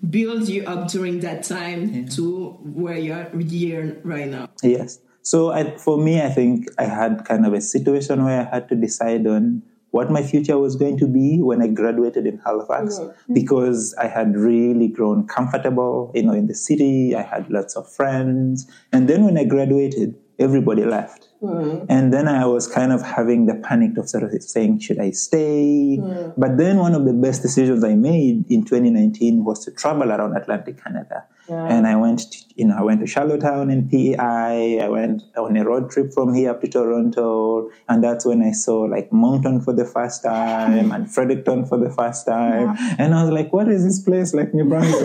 built 0.08 0.48
you 0.48 0.64
up 0.66 0.88
during 0.88 1.20
that 1.20 1.42
time 1.42 1.88
yeah. 1.88 2.08
to 2.10 2.50
where 2.62 2.98
you 2.98 3.12
are 3.12 3.30
here 3.38 4.00
right 4.04 4.28
now? 4.28 4.50
Yes. 4.62 5.00
So 5.22 5.50
I, 5.50 5.76
for 5.78 5.96
me, 5.96 6.20
I 6.20 6.28
think 6.28 6.68
I 6.78 6.84
had 6.84 7.24
kind 7.24 7.46
of 7.46 7.54
a 7.54 7.60
situation 7.60 8.24
where 8.24 8.42
I 8.42 8.44
had 8.44 8.68
to 8.68 8.74
decide 8.76 9.26
on 9.26 9.62
what 9.94 10.10
my 10.10 10.24
future 10.24 10.58
was 10.58 10.74
going 10.74 10.98
to 10.98 11.06
be 11.06 11.40
when 11.40 11.62
I 11.62 11.68
graduated 11.68 12.26
in 12.26 12.38
Halifax 12.44 12.98
mm-hmm. 12.98 13.32
because 13.32 13.94
I 13.94 14.08
had 14.08 14.34
really 14.34 14.88
grown 14.88 15.24
comfortable, 15.28 16.10
you 16.16 16.24
know, 16.24 16.32
in 16.32 16.48
the 16.48 16.54
city. 16.54 17.14
I 17.14 17.22
had 17.22 17.48
lots 17.48 17.76
of 17.76 17.88
friends. 17.88 18.66
And 18.92 19.08
then 19.08 19.24
when 19.24 19.38
I 19.38 19.44
graduated, 19.44 20.16
everybody 20.40 20.84
left. 20.84 21.28
Mm. 21.40 21.86
And 21.88 22.12
then 22.12 22.26
I 22.26 22.44
was 22.44 22.66
kind 22.66 22.90
of 22.90 23.02
having 23.02 23.46
the 23.46 23.54
panic 23.54 23.96
of 23.96 24.08
sort 24.08 24.24
of 24.24 24.32
saying, 24.42 24.80
should 24.80 24.98
I 24.98 25.12
stay? 25.12 25.98
Mm. 26.00 26.34
But 26.36 26.58
then 26.58 26.78
one 26.78 26.96
of 26.96 27.04
the 27.04 27.12
best 27.12 27.42
decisions 27.42 27.84
I 27.84 27.94
made 27.94 28.50
in 28.50 28.64
2019 28.64 29.44
was 29.44 29.64
to 29.64 29.70
travel 29.70 30.10
around 30.10 30.36
Atlantic 30.36 30.82
Canada. 30.82 31.24
Yeah. 31.48 31.66
And 31.66 31.86
I 31.86 31.96
went 31.96 32.20
to, 32.20 32.38
you 32.54 32.66
know, 32.66 32.76
I 32.76 32.82
went 32.82 33.00
to 33.00 33.06
Charlottetown 33.06 33.70
in 33.70 33.88
PEI. 33.88 34.80
I 34.80 34.88
went 34.88 35.22
on 35.36 35.56
a 35.56 35.64
road 35.64 35.90
trip 35.90 36.12
from 36.12 36.32
here 36.34 36.50
up 36.50 36.60
to 36.62 36.68
Toronto. 36.68 37.70
And 37.88 38.02
that's 38.02 38.24
when 38.24 38.42
I 38.42 38.52
saw 38.52 38.80
like 38.82 39.12
Moncton 39.12 39.60
for 39.60 39.74
the 39.74 39.84
first 39.84 40.22
time 40.22 40.90
and 40.90 41.12
Fredericton 41.12 41.66
for 41.66 41.78
the 41.78 41.90
first 41.90 42.26
time. 42.26 42.74
Yeah. 42.76 42.96
And 42.98 43.14
I 43.14 43.24
was 43.24 43.32
like, 43.32 43.52
what 43.52 43.68
is 43.68 43.84
this 43.84 44.00
place 44.00 44.32
like 44.32 44.54
New 44.54 44.64
Brunswick? 44.64 45.04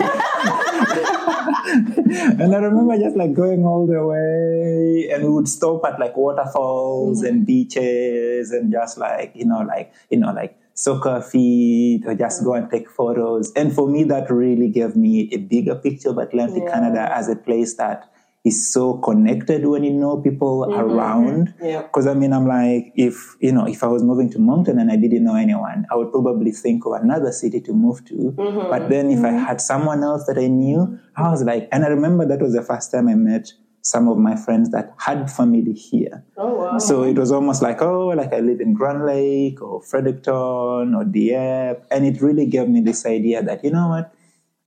and 1.70 2.54
I 2.54 2.58
remember 2.58 2.98
just 2.98 3.16
like 3.16 3.34
going 3.34 3.64
all 3.64 3.86
the 3.86 4.04
way 4.04 5.10
and 5.12 5.24
we 5.24 5.30
would 5.30 5.48
stop 5.48 5.84
at 5.84 6.00
like 6.00 6.16
waterfalls 6.16 7.18
mm-hmm. 7.18 7.26
and 7.26 7.46
beaches 7.46 8.50
and 8.50 8.72
just 8.72 8.98
like, 8.98 9.32
you 9.34 9.44
know, 9.44 9.60
like, 9.60 9.92
you 10.08 10.18
know, 10.18 10.32
like 10.32 10.56
soccer 10.82 11.20
feet 11.20 12.02
or 12.06 12.14
just 12.14 12.44
go 12.44 12.54
and 12.54 12.70
take 12.70 12.90
photos. 12.90 13.52
And 13.54 13.72
for 13.72 13.88
me, 13.88 14.04
that 14.04 14.30
really 14.30 14.68
gave 14.68 14.96
me 14.96 15.28
a 15.32 15.38
bigger 15.38 15.74
picture 15.74 16.10
of 16.10 16.18
Atlantic 16.18 16.62
yeah. 16.66 16.72
Canada 16.72 17.14
as 17.14 17.28
a 17.28 17.36
place 17.36 17.76
that 17.76 18.10
is 18.42 18.72
so 18.72 18.94
connected 18.94 19.66
when 19.66 19.84
you 19.84 19.92
know 19.92 20.16
people 20.20 20.66
mm-hmm. 20.66 20.80
around. 20.80 21.54
Because 21.58 22.06
yeah. 22.06 22.12
I 22.12 22.14
mean, 22.14 22.32
I'm 22.32 22.46
like, 22.46 22.92
if 22.96 23.36
you 23.40 23.52
know, 23.52 23.66
if 23.66 23.82
I 23.84 23.88
was 23.88 24.02
moving 24.02 24.30
to 24.30 24.38
Moncton 24.38 24.78
and 24.78 24.90
I 24.90 24.96
didn't 24.96 25.24
know 25.24 25.36
anyone, 25.36 25.86
I 25.90 25.96
would 25.96 26.10
probably 26.10 26.52
think 26.52 26.86
of 26.86 26.92
another 26.92 27.32
city 27.32 27.60
to 27.60 27.72
move 27.72 28.04
to. 28.06 28.14
Mm-hmm. 28.14 28.70
But 28.70 28.88
then 28.88 29.10
if 29.10 29.18
mm-hmm. 29.18 29.36
I 29.36 29.38
had 29.38 29.60
someone 29.60 30.02
else 30.02 30.24
that 30.26 30.38
I 30.38 30.46
knew, 30.46 30.98
I 31.16 31.30
was 31.30 31.42
like, 31.42 31.68
and 31.70 31.84
I 31.84 31.88
remember 31.88 32.26
that 32.26 32.40
was 32.40 32.54
the 32.54 32.62
first 32.62 32.90
time 32.90 33.08
I 33.08 33.14
met 33.14 33.52
some 33.90 34.06
of 34.08 34.18
my 34.18 34.36
friends 34.36 34.70
that 34.70 34.94
had 34.98 35.28
family 35.28 35.72
here. 35.72 36.22
Oh, 36.36 36.54
wow. 36.54 36.78
So 36.78 37.02
it 37.02 37.18
was 37.18 37.32
almost 37.32 37.60
like, 37.60 37.82
oh, 37.82 38.08
like 38.14 38.32
I 38.32 38.38
live 38.38 38.60
in 38.60 38.72
Grand 38.72 39.04
Lake 39.04 39.60
or 39.60 39.82
Fredericton 39.82 40.94
or 40.94 41.04
Dieppe. 41.04 41.82
And 41.90 42.06
it 42.06 42.22
really 42.22 42.46
gave 42.46 42.68
me 42.68 42.80
this 42.80 43.04
idea 43.04 43.42
that, 43.42 43.64
you 43.64 43.72
know 43.72 43.88
what? 43.88 44.14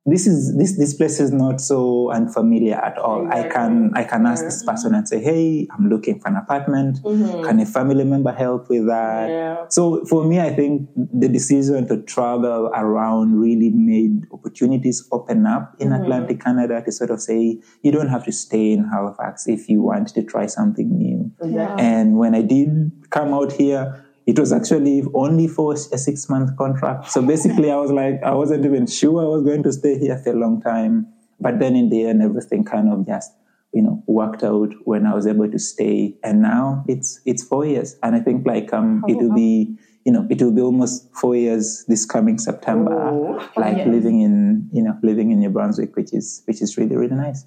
This 0.05 0.27
is 0.27 0.57
this 0.57 0.77
this 0.77 0.93
place 0.93 1.21
is 1.21 1.31
not 1.31 1.61
so 1.61 2.11
unfamiliar 2.11 2.75
at 2.75 2.97
all. 2.97 3.25
Exactly. 3.25 3.49
I 3.49 3.53
can 3.53 3.91
I 3.95 4.03
can 4.03 4.25
ask 4.25 4.43
this 4.43 4.61
person 4.63 4.93
and 4.95 5.07
say, 5.07 5.21
"Hey, 5.21 5.65
I'm 5.71 5.87
looking 5.87 6.19
for 6.19 6.27
an 6.27 6.35
apartment. 6.35 7.01
Mm-hmm. 7.03 7.45
Can 7.45 7.59
a 7.61 7.65
family 7.65 8.03
member 8.03 8.33
help 8.33 8.67
with 8.67 8.85
that?" 8.87 9.29
Yeah. 9.29 9.65
So 9.69 10.03
for 10.05 10.25
me, 10.25 10.41
I 10.41 10.53
think 10.53 10.89
the 10.95 11.29
decision 11.29 11.87
to 11.87 12.01
travel 12.03 12.69
around 12.75 13.39
really 13.39 13.69
made 13.69 14.27
opportunities 14.33 15.07
open 15.13 15.45
up 15.45 15.73
in 15.79 15.89
mm-hmm. 15.89 16.03
Atlantic 16.03 16.41
Canada 16.41 16.81
to 16.83 16.91
sort 16.91 17.09
of 17.09 17.21
say, 17.21 17.61
"You 17.81 17.91
don't 17.93 18.09
have 18.09 18.25
to 18.25 18.31
stay 18.33 18.73
in 18.73 18.83
Halifax 18.83 19.47
if 19.47 19.69
you 19.69 19.81
want 19.81 20.09
to 20.09 20.23
try 20.23 20.47
something 20.47 20.97
new." 20.97 21.31
Yeah. 21.45 21.77
And 21.79 22.17
when 22.17 22.35
I 22.35 22.41
did 22.41 22.91
come 23.09 23.33
out 23.33 23.53
here, 23.53 24.03
it 24.25 24.39
was 24.39 24.53
actually 24.53 25.03
only 25.13 25.47
for 25.47 25.73
a 25.73 25.77
six 25.77 26.29
month 26.29 26.55
contract. 26.57 27.11
So 27.11 27.21
basically, 27.21 27.71
I 27.71 27.75
was 27.75 27.91
like, 27.91 28.21
I 28.23 28.33
wasn't 28.33 28.65
even 28.65 28.87
sure 28.87 29.21
I 29.21 29.27
was 29.27 29.43
going 29.43 29.63
to 29.63 29.73
stay 29.73 29.97
here 29.97 30.17
for 30.17 30.31
a 30.31 30.35
long 30.35 30.61
time. 30.61 31.07
But 31.39 31.59
then 31.59 31.75
in 31.75 31.89
the 31.89 32.05
end, 32.05 32.21
everything 32.21 32.63
kind 32.63 32.89
of 32.89 33.05
just, 33.05 33.31
you 33.73 33.81
know, 33.81 34.01
worked 34.07 34.43
out 34.43 34.73
when 34.85 35.05
I 35.05 35.13
was 35.13 35.27
able 35.27 35.49
to 35.49 35.59
stay. 35.59 36.15
And 36.23 36.41
now 36.41 36.85
it's 36.87 37.19
it's 37.25 37.43
four 37.43 37.65
years, 37.65 37.97
and 38.01 38.15
I 38.15 38.19
think 38.19 38.47
like 38.47 38.71
um, 38.71 39.03
it 39.07 39.17
will 39.17 39.33
be, 39.33 39.77
you 40.05 40.11
know, 40.11 40.25
it 40.29 40.41
will 40.41 40.53
be 40.53 40.61
almost 40.61 41.13
four 41.13 41.35
years 41.35 41.83
this 41.87 42.05
coming 42.05 42.37
September, 42.37 43.09
oh, 43.09 43.49
like 43.57 43.77
yes. 43.77 43.87
living 43.87 44.21
in, 44.21 44.69
you 44.71 44.83
know, 44.83 44.97
living 45.03 45.31
in 45.31 45.39
New 45.39 45.49
Brunswick, 45.49 45.95
which 45.97 46.13
is 46.13 46.43
which 46.45 46.61
is 46.61 46.77
really 46.77 46.95
really 46.95 47.15
nice. 47.15 47.45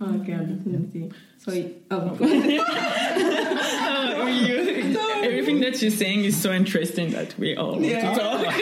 Okay, 0.00 0.32
definitely. 0.32 1.10
So, 1.38 1.50
um, 1.90 2.16
everything 5.58 5.72
that 5.72 5.82
you're 5.82 5.90
saying 5.90 6.24
is 6.24 6.40
so 6.40 6.52
interesting 6.52 7.10
that 7.10 7.36
we 7.38 7.56
all 7.56 7.72
want 7.72 7.84
yeah. 7.84 8.14
to 8.14 8.20
talk. 8.20 8.40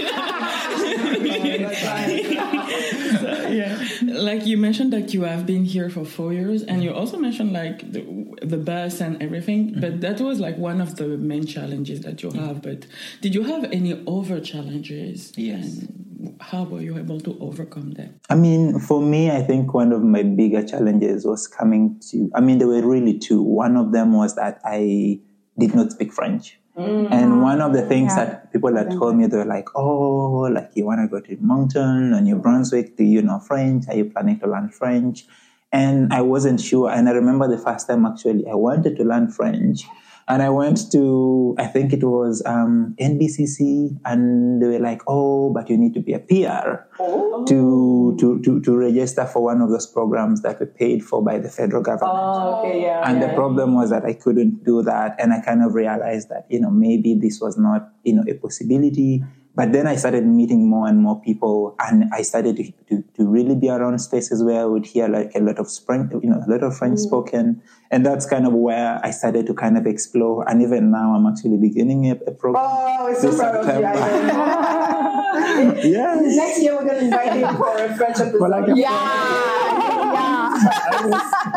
so, 3.20 3.48
yeah, 3.48 3.86
like 4.02 4.46
you 4.46 4.56
mentioned 4.56 4.92
that 4.92 5.14
you 5.14 5.22
have 5.22 5.46
been 5.46 5.64
here 5.64 5.90
for 5.90 6.04
four 6.04 6.32
years, 6.32 6.62
and 6.62 6.82
you 6.82 6.92
also 6.92 7.18
mentioned 7.18 7.52
like 7.52 7.92
the, 7.92 8.02
the 8.42 8.56
bus 8.56 9.00
and 9.00 9.22
everything. 9.22 9.70
Mm-hmm. 9.70 9.80
But 9.80 10.00
that 10.00 10.20
was 10.20 10.40
like 10.40 10.58
one 10.58 10.80
of 10.80 10.96
the 10.96 11.08
main 11.08 11.46
challenges 11.46 12.00
that 12.00 12.22
you 12.22 12.30
have. 12.30 12.62
But 12.62 12.86
did 13.20 13.34
you 13.34 13.44
have 13.44 13.64
any 13.72 14.02
other 14.06 14.40
challenges? 14.40 15.32
Yes. 15.36 15.84
how 16.40 16.64
were 16.64 16.80
you 16.80 16.98
able 16.98 17.20
to 17.20 17.36
overcome 17.40 17.92
them? 17.92 18.18
I 18.28 18.34
mean, 18.34 18.80
for 18.80 19.00
me, 19.00 19.30
I 19.30 19.42
think 19.42 19.72
one 19.74 19.92
of 19.92 20.02
my 20.02 20.22
bigger 20.22 20.66
challenges 20.66 21.24
was 21.24 21.46
coming 21.46 22.00
to. 22.10 22.30
I 22.34 22.40
mean, 22.40 22.58
there 22.58 22.68
were 22.68 22.86
really 22.86 23.18
two. 23.18 23.42
One 23.42 23.76
of 23.76 23.92
them 23.92 24.12
was 24.12 24.34
that 24.36 24.60
I 24.64 25.20
did 25.58 25.74
not 25.74 25.92
speak 25.92 26.12
French. 26.12 26.58
Mm. 26.76 27.10
And 27.10 27.42
one 27.42 27.60
of 27.60 27.72
the 27.72 27.82
things 27.82 28.12
yeah. 28.16 28.24
that 28.24 28.52
people 28.52 28.72
that 28.74 28.90
told 28.90 29.16
me, 29.16 29.26
they 29.26 29.38
were 29.38 29.44
like, 29.44 29.68
oh, 29.74 30.48
like 30.52 30.70
you 30.74 30.84
want 30.84 31.00
to 31.00 31.08
go 31.08 31.20
to 31.20 31.36
Moncton 31.40 32.12
or 32.12 32.20
New 32.20 32.36
Brunswick, 32.36 32.96
do 32.96 33.04
you 33.04 33.22
know 33.22 33.38
French? 33.38 33.84
Are 33.88 33.96
you 33.96 34.04
planning 34.06 34.38
to 34.40 34.46
learn 34.46 34.68
French? 34.68 35.26
And 35.72 36.12
I 36.12 36.20
wasn't 36.20 36.60
sure. 36.60 36.90
And 36.90 37.08
I 37.08 37.12
remember 37.12 37.48
the 37.48 37.58
first 37.58 37.88
time 37.88 38.04
actually 38.04 38.46
I 38.46 38.54
wanted 38.54 38.96
to 38.96 39.04
learn 39.04 39.30
French. 39.30 39.84
And 40.28 40.42
I 40.42 40.50
went 40.50 40.90
to, 40.90 41.54
I 41.56 41.66
think 41.66 41.92
it 41.92 42.02
was 42.02 42.42
um, 42.46 42.96
NBCC, 43.00 43.96
and 44.04 44.60
they 44.60 44.66
were 44.66 44.80
like, 44.80 45.02
"Oh, 45.06 45.50
but 45.50 45.70
you 45.70 45.78
need 45.78 45.94
to 45.94 46.00
be 46.00 46.14
a 46.14 46.18
PR 46.18 46.82
oh. 46.98 47.44
to, 47.46 48.16
to 48.18 48.42
to 48.42 48.60
to 48.60 48.76
register 48.76 49.24
for 49.24 49.44
one 49.44 49.60
of 49.60 49.70
those 49.70 49.86
programs 49.86 50.42
that 50.42 50.58
were 50.58 50.66
paid 50.66 51.04
for 51.04 51.22
by 51.22 51.38
the 51.38 51.48
federal 51.48 51.80
government." 51.80 52.18
Oh, 52.18 52.58
okay, 52.58 52.82
yeah. 52.82 53.08
And 53.08 53.20
yeah, 53.20 53.28
the 53.28 53.34
problem 53.34 53.74
was 53.74 53.90
that 53.90 54.04
I 54.04 54.14
couldn't 54.14 54.64
do 54.64 54.82
that, 54.82 55.14
and 55.20 55.32
I 55.32 55.40
kind 55.40 55.62
of 55.62 55.74
realized 55.74 56.28
that 56.30 56.46
you 56.50 56.58
know 56.58 56.70
maybe 56.70 57.14
this 57.14 57.40
was 57.40 57.56
not 57.56 57.92
you 58.02 58.14
know 58.14 58.24
a 58.28 58.34
possibility. 58.34 59.22
But 59.56 59.72
then 59.72 59.86
I 59.86 59.96
started 59.96 60.26
meeting 60.26 60.68
more 60.68 60.86
and 60.86 61.00
more 61.00 61.18
people, 61.18 61.74
and 61.80 62.04
I 62.12 62.20
started 62.20 62.58
to, 62.58 62.70
to, 62.90 63.02
to 63.16 63.26
really 63.26 63.54
be 63.54 63.70
around 63.70 63.98
spaces 64.00 64.44
where 64.44 64.60
I 64.60 64.66
would 64.66 64.84
hear 64.84 65.08
like 65.08 65.32
a 65.34 65.40
lot 65.40 65.58
of 65.58 65.72
French, 65.72 66.12
you 66.22 66.28
know, 66.28 66.42
a 66.46 66.50
lot 66.50 66.62
of 66.62 66.76
French 66.76 66.98
mm. 66.98 67.02
spoken, 67.02 67.62
and 67.90 68.04
that's 68.04 68.26
kind 68.26 68.46
of 68.46 68.52
where 68.52 69.00
I 69.02 69.12
started 69.12 69.46
to 69.46 69.54
kind 69.54 69.78
of 69.78 69.86
explore. 69.86 70.46
And 70.46 70.60
even 70.60 70.90
now, 70.90 71.14
I'm 71.14 71.26
actually 71.26 71.56
beginning 71.56 72.10
a, 72.10 72.16
a 72.26 72.32
program. 72.32 72.64
Oh, 72.66 73.06
it's 73.06 73.22
so 73.22 73.34
proud 73.34 73.56
of 73.56 73.66
you. 73.66 73.80
yes. 75.90 76.36
Next 76.36 76.62
year, 76.62 76.76
we're 76.76 76.84
going 76.84 76.98
to 76.98 77.04
invite 77.04 77.38
you 77.38 77.48
for 77.56 77.78
a 77.78 77.96
French 77.96 78.20
episode. 78.20 78.50
Like 78.50 78.68
a 78.68 78.76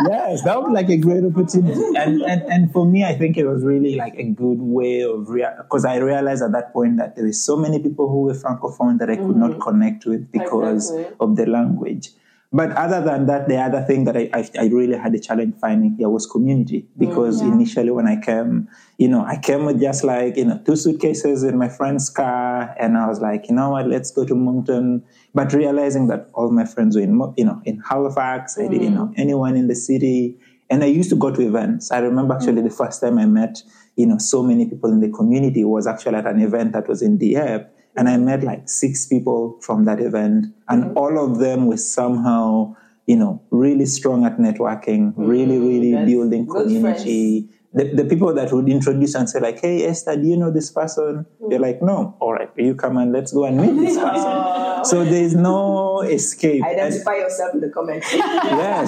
yeah 0.10 0.30
yes, 0.30 0.44
that 0.44 0.62
was 0.62 0.72
like 0.72 0.90
a 0.90 0.98
great 0.98 1.24
opportunity. 1.24 1.82
And, 1.98 2.22
and 2.22 2.42
and 2.44 2.72
for 2.72 2.86
me, 2.86 3.04
I 3.04 3.16
think 3.16 3.38
it 3.38 3.46
was 3.46 3.64
really 3.64 3.96
like 3.96 4.16
a 4.16 4.24
good 4.24 4.60
way 4.60 5.02
of 5.02 5.28
because 5.28 5.84
rea- 5.84 5.92
I 5.92 5.98
realized 5.98 6.44
at 6.44 6.52
that 6.52 6.74
point 6.74 6.98
that 6.98 7.16
there 7.16 7.26
were 7.26 7.34
so 7.34 7.58
many 7.58 7.80
people 7.80 8.08
who 8.10 8.22
were 8.22 8.34
francophone 8.34 9.00
that 9.00 9.10
I 9.10 9.16
could 9.16 9.26
mm-hmm. 9.26 9.40
not 9.40 9.60
connect 9.60 10.06
with 10.06 10.32
because 10.32 10.92
exactly. 10.92 11.16
of 11.20 11.36
the 11.36 11.46
language. 11.46 12.10
But 12.52 12.72
other 12.72 13.00
than 13.02 13.28
that, 13.28 13.48
the 13.48 13.58
other 13.58 13.84
thing 13.84 14.06
that 14.06 14.18
I, 14.18 14.28
I, 14.34 14.50
I 14.60 14.66
really 14.70 14.98
had 14.98 15.14
a 15.14 15.20
challenge 15.20 15.56
finding 15.62 15.94
here 15.94 16.10
was 16.10 16.26
community 16.26 16.88
because 16.98 17.44
mm, 17.44 17.52
initially 17.54 17.92
when 17.92 18.08
I 18.08 18.20
came, 18.20 18.68
you 18.98 19.08
know, 19.08 19.24
I 19.24 19.38
came 19.38 19.66
with 19.66 19.80
just 19.80 20.04
like, 20.04 20.36
you 20.36 20.46
know, 20.46 20.60
two 20.66 20.76
suitcases 20.76 21.44
in 21.44 21.60
my 21.60 21.70
friend's 21.70 22.10
car 22.10 22.76
and 22.80 22.98
I 22.98 23.08
was 23.08 23.22
like, 23.22 23.50
you 23.50 23.56
know 23.56 23.70
what, 23.70 23.88
let's 23.88 24.10
go 24.10 24.26
to 24.26 24.34
Moncton. 24.34 25.04
But 25.36 25.54
realizing 25.54 26.08
that 26.08 26.28
all 26.34 26.52
my 26.52 26.66
friends 26.66 26.96
were 26.96 27.04
in, 27.04 27.22
you 27.38 27.46
know, 27.46 27.62
in 27.66 27.84
Halifax, 27.88 28.58
mm. 28.58 28.66
I 28.66 28.68
didn't 28.68 28.96
know 28.96 29.14
anyone 29.16 29.56
in 29.56 29.68
the 29.68 29.76
city. 29.76 30.40
And 30.72 30.84
I 30.84 30.88
used 30.88 31.12
to 31.12 31.16
go 31.16 31.30
to 31.30 31.42
events. 31.42 31.92
I 31.92 32.00
remember 32.00 32.34
actually 32.34 32.64
mm. 32.64 32.70
the 32.70 32.76
first 32.76 33.00
time 33.00 33.20
I 33.20 33.28
met, 33.28 33.62
you 33.96 34.08
know, 34.08 34.18
so 34.18 34.42
many 34.42 34.68
people 34.68 34.92
in 34.92 35.02
the 35.02 35.10
community 35.10 35.64
was 35.66 35.86
actually 35.86 36.16
at 36.16 36.26
an 36.26 36.42
event 36.42 36.72
that 36.74 36.88
was 36.88 37.04
in 37.04 37.20
Dieppe 37.20 37.68
and 38.00 38.08
I 38.08 38.16
met 38.16 38.44
like 38.44 38.70
six 38.70 39.06
people 39.06 39.60
from 39.62 39.84
that 39.84 40.00
event, 40.00 40.46
and 40.70 40.86
mm-hmm. 40.86 40.98
all 40.98 41.20
of 41.20 41.40
them 41.40 41.68
were 41.68 41.76
somehow, 41.76 42.78
you 43.06 43.18
know, 43.18 43.42
really 43.52 43.86
strong 43.86 44.24
at 44.24 44.38
networking, 44.38 45.12
mm-hmm. 45.12 45.26
really, 45.26 45.58
really 45.58 45.92
That's 45.92 46.10
building 46.10 46.48
community. 46.48 47.50
The, 47.74 47.94
the, 47.94 48.06
people 48.06 48.34
that 48.34 48.54
would 48.54 48.70
introduce 48.70 49.16
and 49.16 49.30
say 49.30 49.42
like, 49.42 49.60
"Hey, 49.60 49.86
Esther, 49.86 50.16
do 50.16 50.26
you 50.26 50.38
know 50.38 50.50
this 50.50 50.72
person?" 50.72 51.26
Mm-hmm. 51.26 51.50
They're 51.50 51.60
like, 51.60 51.82
"No." 51.82 52.16
All 52.22 52.34
right, 52.34 52.50
you 52.56 52.74
come 52.74 52.96
and 52.96 53.12
let's 53.12 53.34
go 53.34 53.44
and 53.44 53.58
meet 53.58 53.86
this 53.86 53.98
person. 54.00 54.86
so 54.86 55.04
there 55.04 55.22
is 55.22 55.36
no 55.36 56.00
escape. 56.02 56.64
Identify 56.64 57.12
and, 57.12 57.22
yourself 57.24 57.54
in 57.54 57.60
the 57.60 57.70
comments. 57.70 58.08
yes. 58.14 58.88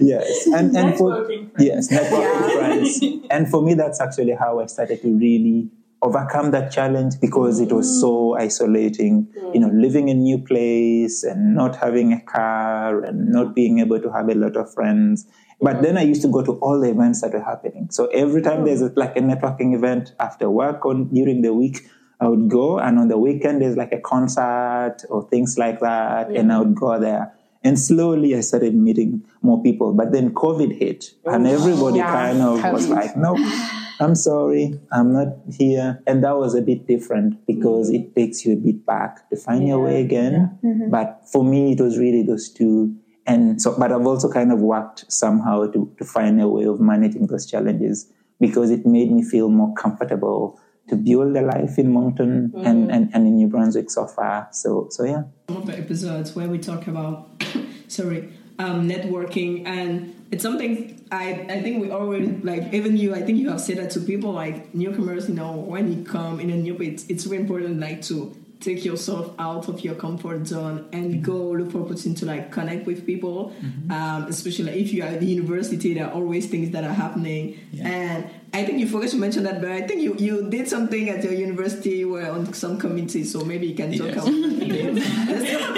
yes, 0.00 0.46
and 0.48 0.76
and 0.76 0.98
for 0.98 1.30
yes, 1.58 1.88
networking 1.88 2.48
yeah. 2.48 2.58
friends. 2.58 3.00
And 3.30 3.48
for 3.48 3.62
me, 3.62 3.74
that's 3.74 4.00
actually 4.00 4.34
how 4.34 4.60
I 4.60 4.66
started 4.66 5.00
to 5.02 5.16
really 5.16 5.70
overcome 6.02 6.50
that 6.50 6.70
challenge 6.72 7.14
because 7.20 7.60
it 7.60 7.72
was 7.72 8.00
so 8.00 8.36
isolating. 8.36 9.28
You 9.54 9.60
know, 9.60 9.68
living 9.68 10.08
in 10.08 10.18
a 10.18 10.20
new 10.20 10.38
place 10.38 11.22
and 11.22 11.54
not 11.54 11.76
having 11.76 12.12
a 12.12 12.20
car 12.20 13.02
and 13.04 13.28
not 13.28 13.54
being 13.54 13.78
able 13.78 14.00
to 14.00 14.12
have 14.12 14.28
a 14.28 14.34
lot 14.34 14.56
of 14.56 14.72
friends. 14.74 15.26
But 15.60 15.80
then 15.82 15.96
I 15.96 16.02
used 16.02 16.22
to 16.22 16.28
go 16.28 16.42
to 16.42 16.52
all 16.54 16.80
the 16.80 16.90
events 16.90 17.20
that 17.20 17.32
were 17.32 17.42
happening. 17.42 17.88
So 17.90 18.06
every 18.06 18.42
time 18.42 18.58
hmm. 18.58 18.64
there's 18.64 18.82
a, 18.82 18.92
like 18.96 19.16
a 19.16 19.20
networking 19.20 19.74
event 19.74 20.12
after 20.18 20.50
work 20.50 20.84
or 20.84 20.94
during 20.94 21.42
the 21.42 21.54
week, 21.54 21.88
I 22.20 22.28
would 22.28 22.48
go. 22.48 22.78
And 22.78 22.98
on 22.98 23.08
the 23.08 23.18
weekend, 23.18 23.62
there's 23.62 23.76
like 23.76 23.92
a 23.92 24.00
concert 24.00 24.98
or 25.08 25.28
things 25.28 25.56
like 25.58 25.80
that. 25.80 26.30
And 26.30 26.52
I 26.52 26.58
would 26.58 26.74
go 26.74 26.98
there. 26.98 27.32
And 27.64 27.78
slowly 27.78 28.34
I 28.34 28.40
started 28.40 28.74
meeting 28.74 29.24
more 29.40 29.62
people. 29.62 29.92
But 29.92 30.10
then 30.10 30.34
COVID 30.34 30.76
hit 30.76 31.14
and 31.24 31.46
oh, 31.46 31.50
everybody 31.50 31.98
Yeah, 31.98 32.10
kind 32.10 32.42
of 32.42 32.72
was 32.72 32.88
like, 32.88 33.16
no, 33.16 33.36
I'm 34.00 34.14
sorry, 34.14 34.80
I'm 34.90 35.12
not 35.12 35.28
here. 35.50 36.02
And 36.06 36.24
that 36.24 36.36
was 36.36 36.54
a 36.54 36.62
bit 36.62 36.86
different 36.86 37.46
because 37.46 37.90
it 37.90 38.14
takes 38.14 38.44
you 38.44 38.54
a 38.54 38.56
bit 38.56 38.84
back 38.84 39.28
to 39.30 39.36
find 39.36 39.66
your 39.66 39.80
way 39.80 40.00
again. 40.02 40.58
But 40.90 41.22
for 41.30 41.44
me, 41.44 41.72
it 41.72 41.80
was 41.80 41.98
really 41.98 42.22
those 42.22 42.50
two. 42.50 42.96
And 43.26 43.62
so, 43.62 43.76
but 43.78 43.92
I've 43.92 44.06
also 44.06 44.30
kind 44.30 44.52
of 44.52 44.60
worked 44.60 45.10
somehow 45.10 45.70
to, 45.70 45.94
to 45.98 46.04
find 46.04 46.40
a 46.40 46.48
way 46.48 46.64
of 46.64 46.80
managing 46.80 47.26
those 47.26 47.46
challenges 47.46 48.10
because 48.40 48.70
it 48.70 48.84
made 48.84 49.12
me 49.12 49.22
feel 49.22 49.48
more 49.48 49.72
comfortable 49.74 50.58
to 50.88 50.96
build 50.96 51.36
a 51.36 51.42
life 51.42 51.78
in 51.78 51.92
Moncton 51.92 52.52
and, 52.56 52.90
and, 52.90 53.08
and 53.14 53.26
in 53.26 53.36
New 53.36 53.46
Brunswick 53.46 53.90
so 53.90 54.06
far. 54.06 54.48
So, 54.50 54.88
so 54.90 55.04
yeah. 55.04 55.22
Some 55.48 55.58
of 55.58 55.66
the 55.66 55.78
episodes 55.78 56.34
where 56.34 56.48
we 56.48 56.58
talk 56.58 56.88
about, 56.88 57.42
sorry, 57.88 58.32
um, 58.58 58.88
networking, 58.88 59.64
and 59.66 60.14
it's 60.32 60.42
something 60.42 61.04
I 61.12 61.46
I 61.48 61.62
think 61.62 61.82
we 61.82 61.90
already 61.92 62.28
like. 62.42 62.72
Even 62.72 62.96
you, 62.96 63.14
I 63.14 63.20
think 63.22 63.38
you 63.38 63.50
have 63.50 63.60
said 63.60 63.76
that 63.76 63.90
to 63.92 64.00
people 64.00 64.32
like 64.32 64.74
newcomers. 64.74 65.28
You 65.28 65.34
know, 65.34 65.52
when 65.52 65.92
you 65.92 66.04
come 66.04 66.40
in 66.40 66.50
a 66.50 66.56
new 66.56 66.74
place, 66.74 67.06
it's 67.08 67.26
really 67.26 67.42
important 67.42 67.78
like 67.78 68.02
to 68.02 68.34
take 68.62 68.84
yourself 68.84 69.34
out 69.38 69.68
of 69.68 69.76
your 69.84 69.94
comfort 69.96 70.46
zone 70.46 70.88
and 70.92 71.22
go 71.24 71.36
look 71.58 71.72
for 71.72 71.80
opportunity 71.82 72.14
to 72.20 72.26
like 72.26 72.50
connect 72.52 72.86
with 72.86 73.04
people 73.04 73.52
um, 73.90 74.20
especially 74.28 74.72
if 74.82 74.92
you 74.92 75.02
are 75.02 75.08
at 75.08 75.20
the 75.20 75.26
university 75.26 75.94
there 75.94 76.06
are 76.06 76.12
always 76.12 76.46
things 76.46 76.70
that 76.70 76.84
are 76.84 76.92
happening. 77.04 77.58
And 77.82 78.30
i 78.54 78.64
think 78.66 78.78
you 78.80 78.86
forgot 78.86 79.08
to 79.10 79.16
mention 79.16 79.42
that 79.48 79.60
but 79.62 79.70
i 79.72 79.80
think 79.86 80.00
you, 80.06 80.14
you 80.26 80.48
did 80.50 80.68
something 80.68 81.08
at 81.08 81.24
your 81.24 81.32
university 81.32 82.04
were 82.04 82.28
on 82.30 82.52
some 82.52 82.78
committee 82.78 83.24
so 83.24 83.44
maybe 83.44 83.66
you 83.68 83.74
can 83.74 83.90
talk 83.96 84.08
Yes. 84.08 84.16
about 84.16 84.26
that 84.26 85.72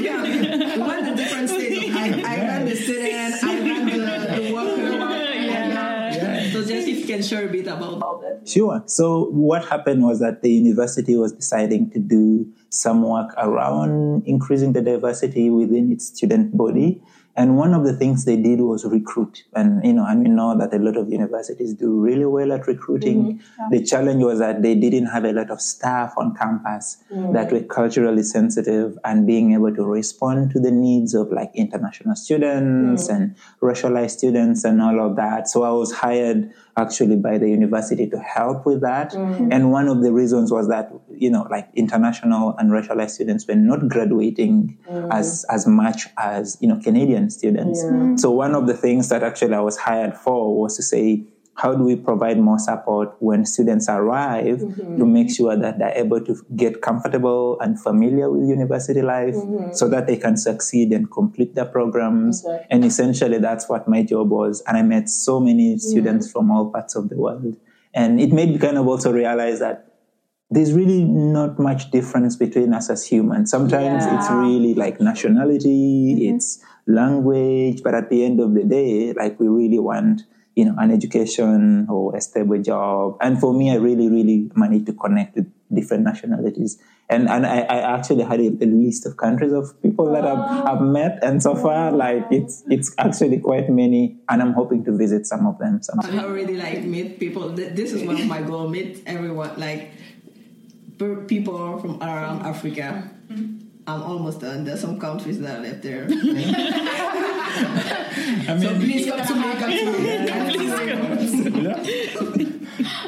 yeah, 0.06 0.22
we 0.22 0.82
went 0.90 1.02
to 1.08 1.14
different 1.20 1.50
i, 1.50 2.06
I 2.32 2.36
ran 2.48 2.64
the 2.70 2.76
student 2.76 3.44
i 3.44 3.58
ran 3.66 3.86
the, 3.86 4.00
the 4.36 4.52
worker 4.54 5.09
you 7.00 7.06
can 7.06 7.22
share 7.22 7.48
a 7.48 7.50
bit 7.50 7.66
about 7.66 8.20
that 8.22 8.30
Sure. 8.46 8.82
So 8.86 9.26
what 9.26 9.64
happened 9.66 10.04
was 10.04 10.20
that 10.20 10.42
the 10.42 10.50
university 10.50 11.16
was 11.16 11.32
deciding 11.32 11.90
to 11.90 11.98
do 11.98 12.50
some 12.70 13.02
work 13.02 13.34
around 13.36 14.22
increasing 14.26 14.72
the 14.72 14.82
diversity 14.82 15.50
within 15.50 15.92
its 15.92 16.06
student 16.06 16.56
body. 16.56 17.02
And 17.36 17.56
one 17.56 17.74
of 17.74 17.84
the 17.84 17.94
things 17.94 18.24
they 18.24 18.36
did 18.36 18.60
was 18.60 18.84
recruit. 18.84 19.44
And, 19.54 19.84
you 19.84 19.92
know, 19.92 20.04
and 20.04 20.24
we 20.24 20.28
know 20.28 20.58
that 20.58 20.74
a 20.74 20.78
lot 20.78 20.96
of 20.96 21.10
universities 21.10 21.74
do 21.74 21.98
really 21.98 22.24
well 22.24 22.52
at 22.52 22.66
recruiting. 22.66 23.38
Mm-hmm. 23.38 23.70
The 23.70 23.84
challenge 23.84 24.22
was 24.22 24.40
that 24.40 24.62
they 24.62 24.74
didn't 24.74 25.06
have 25.06 25.24
a 25.24 25.32
lot 25.32 25.50
of 25.50 25.60
staff 25.60 26.12
on 26.16 26.34
campus 26.34 26.98
mm. 27.10 27.32
that 27.32 27.52
were 27.52 27.62
culturally 27.62 28.24
sensitive 28.24 28.98
and 29.04 29.26
being 29.26 29.54
able 29.54 29.74
to 29.74 29.84
respond 29.84 30.50
to 30.50 30.60
the 30.60 30.72
needs 30.72 31.14
of 31.14 31.30
like 31.30 31.50
international 31.54 32.16
students 32.16 33.08
mm. 33.08 33.14
and 33.14 33.36
racialized 33.62 34.10
students 34.10 34.64
and 34.64 34.82
all 34.82 35.00
of 35.00 35.16
that. 35.16 35.48
So 35.48 35.62
I 35.62 35.70
was 35.70 35.92
hired 35.92 36.52
actually 36.76 37.16
by 37.16 37.38
the 37.38 37.48
university 37.48 38.08
to 38.08 38.18
help 38.18 38.66
with 38.66 38.80
that. 38.80 39.12
Mm-hmm. 39.12 39.52
And 39.52 39.72
one 39.72 39.88
of 39.88 40.02
the 40.02 40.12
reasons 40.12 40.52
was 40.52 40.68
that, 40.68 40.92
you 41.10 41.30
know, 41.30 41.46
like 41.50 41.68
international 41.74 42.54
and 42.58 42.70
racialized 42.70 43.10
students 43.10 43.46
were 43.46 43.54
not 43.54 43.88
graduating 43.88 44.78
mm-hmm. 44.88 45.10
as, 45.12 45.44
as 45.50 45.66
much 45.66 46.06
as, 46.16 46.56
you 46.60 46.68
know, 46.68 46.80
Canadian 46.80 47.30
students. 47.30 47.82
So 48.22 48.30
one 48.30 48.54
of 48.54 48.66
the 48.66 48.74
things 48.74 49.08
that 49.08 49.22
actually 49.22 49.54
I 49.54 49.60
was 49.60 49.76
hired 49.76 50.16
for 50.16 50.60
was 50.60 50.76
to 50.76 50.82
say, 50.82 51.24
how 51.60 51.74
do 51.74 51.84
we 51.84 51.94
provide 51.94 52.38
more 52.38 52.58
support 52.58 53.14
when 53.18 53.44
students 53.44 53.86
arrive 53.88 54.60
mm-hmm. 54.60 54.96
to 54.98 55.04
make 55.04 55.34
sure 55.34 55.56
that 55.56 55.78
they're 55.78 55.96
able 55.96 56.20
to 56.24 56.34
get 56.56 56.80
comfortable 56.80 57.60
and 57.60 57.78
familiar 57.78 58.30
with 58.30 58.48
university 58.48 59.02
life 59.02 59.34
mm-hmm. 59.34 59.70
so 59.72 59.86
that 59.86 60.06
they 60.06 60.16
can 60.16 60.38
succeed 60.38 60.90
and 60.90 61.10
complete 61.10 61.54
their 61.54 61.66
programs. 61.66 62.46
And 62.70 62.82
essentially 62.82 63.38
that's 63.38 63.68
what 63.68 63.86
my 63.86 64.02
job 64.02 64.30
was. 64.30 64.62
And 64.66 64.78
i 64.78 64.82
met 64.82 65.10
so 65.10 65.38
many 65.38 65.76
students 65.76 66.32
from 66.32 66.50
all 66.50 66.70
parts 66.70 66.96
of 66.96 67.10
the 67.10 67.16
world. 67.16 67.56
And 67.92 68.20
it 68.20 68.32
made 68.32 68.50
me 68.50 68.58
kind 68.58 68.78
of 68.78 68.88
also 68.88 69.12
realize 69.12 69.58
that 69.58 69.86
there's 70.48 70.72
really 70.72 71.04
not 71.04 71.58
much 71.58 71.90
difference 71.90 72.36
between 72.36 72.72
us 72.72 72.88
as 72.88 73.06
humans. 73.06 73.50
Sometimes 73.50 74.04
it's 74.06 74.30
really 74.30 74.74
like 74.74 75.00
nationality, 75.00 76.14
mm-hmm. 76.14 76.34
it's 76.36 76.64
language, 76.86 77.82
but 77.82 77.94
at 77.94 78.08
the 78.08 78.24
end 78.24 78.40
of 78.40 78.54
the 78.54 78.64
day, 78.64 79.12
like 79.12 79.38
we 79.38 79.46
really 79.46 79.78
want, 79.78 80.22
you 80.56 80.64
know, 80.64 80.74
an 80.78 80.90
education 80.90 81.86
or 81.88 82.16
a 82.16 82.20
stable 82.20 82.60
job. 82.60 83.16
And 83.20 83.38
for 83.40 83.52
me, 83.54 83.70
I 83.70 83.76
really, 83.76 84.08
really 84.08 84.50
managed 84.54 84.86
to 84.86 84.92
connect 84.92 85.36
with 85.36 85.52
different 85.72 86.04
nationalities. 86.04 86.78
And 87.08 87.28
and 87.28 87.44
I, 87.44 87.60
I 87.60 87.96
actually 87.96 88.22
had 88.22 88.38
a, 88.40 88.46
a 88.46 88.66
list 88.66 89.04
of 89.06 89.16
countries 89.16 89.52
of 89.52 89.80
people 89.82 90.12
that 90.12 90.24
I've, 90.24 90.66
I've 90.66 90.82
met, 90.82 91.18
and 91.22 91.42
so 91.42 91.56
far, 91.56 91.90
like 91.90 92.26
it's 92.30 92.62
it's 92.70 92.94
actually 92.98 93.38
quite 93.38 93.68
many, 93.68 94.18
and 94.28 94.40
I'm 94.40 94.52
hoping 94.52 94.84
to 94.84 94.96
visit 94.96 95.26
some 95.26 95.44
of 95.44 95.58
them. 95.58 95.82
Some 95.82 95.98
I 96.00 96.22
already 96.22 96.56
like 96.56 96.84
meet 96.84 97.18
people. 97.18 97.48
This 97.50 97.92
is 97.92 98.04
one 98.04 98.20
of 98.20 98.26
my 98.26 98.42
goals. 98.42 98.70
Meet 98.70 99.02
everyone, 99.06 99.58
like 99.58 99.90
people 101.26 101.78
from 101.78 102.00
around 102.00 102.46
Africa. 102.46 103.10
Mm-hmm. 103.28 103.59
I'm 103.86 104.02
almost 104.02 104.40
done. 104.40 104.64
There's 104.64 104.80
some 104.80 104.98
countries 104.98 105.40
that 105.40 105.58
are 105.58 105.62
left 105.62 105.82
there. 105.82 106.04
I 106.10 106.10
so 108.46 108.54
mean, 108.54 108.80
please 108.80 109.06
come 109.10 109.26
to 109.26 109.34
me. 109.34 109.52
Come 109.54 109.70
to 112.32 112.38
me. 112.38 112.46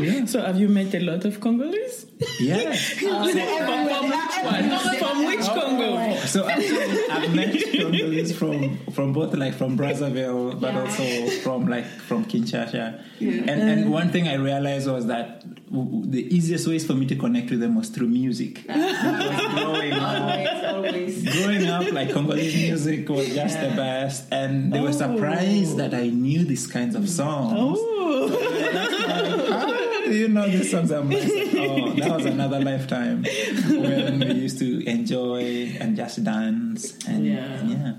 Yeah. 0.00 0.24
So 0.26 0.40
have 0.42 0.58
you 0.58 0.68
met 0.68 0.94
a 0.94 1.00
lot 1.00 1.24
of 1.24 1.40
Congolese? 1.40 2.06
yeah. 2.40 2.74
Uh, 3.02 3.28
from, 3.28 3.88
from 3.88 4.04
which 4.08 4.36
one? 4.44 4.98
From 4.98 5.26
which 5.26 5.46
Congo? 5.46 6.16
So 6.26 6.48
actually, 6.48 7.08
I've 7.10 7.34
met 7.34 7.52
Congolese 7.80 8.36
from 8.36 8.78
from 8.92 9.12
both 9.12 9.34
like 9.34 9.54
from 9.54 9.76
Brazzaville, 9.78 10.60
but 10.60 10.74
also 10.74 11.26
from 11.42 11.66
like 11.68 11.84
from 11.86 12.24
Kinshasa. 12.24 13.02
And 13.20 13.50
and 13.50 13.90
one 13.92 14.10
thing 14.10 14.28
I 14.28 14.34
realized 14.34 14.88
was 14.88 15.06
that 15.06 15.40
w- 15.70 15.84
w- 15.84 16.10
the 16.10 16.22
easiest 16.34 16.66
ways 16.66 16.86
for 16.86 16.94
me 16.94 17.06
to 17.06 17.16
connect 17.16 17.50
with 17.50 17.60
them 17.60 17.74
was 17.76 17.88
through 17.88 18.08
music. 18.08 18.64
Ah. 18.68 19.54
Growing 19.54 19.92
up, 19.92 20.22
Always, 20.22 20.64
always. 20.64 21.36
growing 21.36 21.66
up, 21.66 21.92
like 21.92 22.12
Congolese 22.12 22.54
music 22.56 23.08
was 23.08 23.28
just 23.34 23.60
the 23.60 23.68
best, 23.68 24.26
and 24.32 24.72
they 24.72 24.80
were 24.80 24.92
surprised 24.92 25.76
that 25.78 25.94
I 25.94 26.08
knew 26.08 26.44
these 26.44 26.66
kinds 26.66 26.94
of 26.94 27.08
songs. 27.08 27.78
Oh. 27.80 28.28
That's 28.28 28.92
like, 28.92 29.48
how 29.60 29.66
do 29.66 30.01
you 30.14 30.28
know 30.28 30.48
songs? 30.62 30.90
I'm 30.90 31.10
like, 31.10 31.22
oh, 31.28 31.92
that 31.92 32.10
was 32.16 32.26
another 32.26 32.60
lifetime 32.60 33.24
when 33.68 34.20
we 34.20 34.32
used 34.34 34.58
to 34.58 34.84
enjoy 34.88 35.76
and 35.80 35.96
just 35.96 36.22
dance. 36.24 36.98
And 37.06 37.26
Yeah. 37.26 37.64
yeah. 37.64 37.92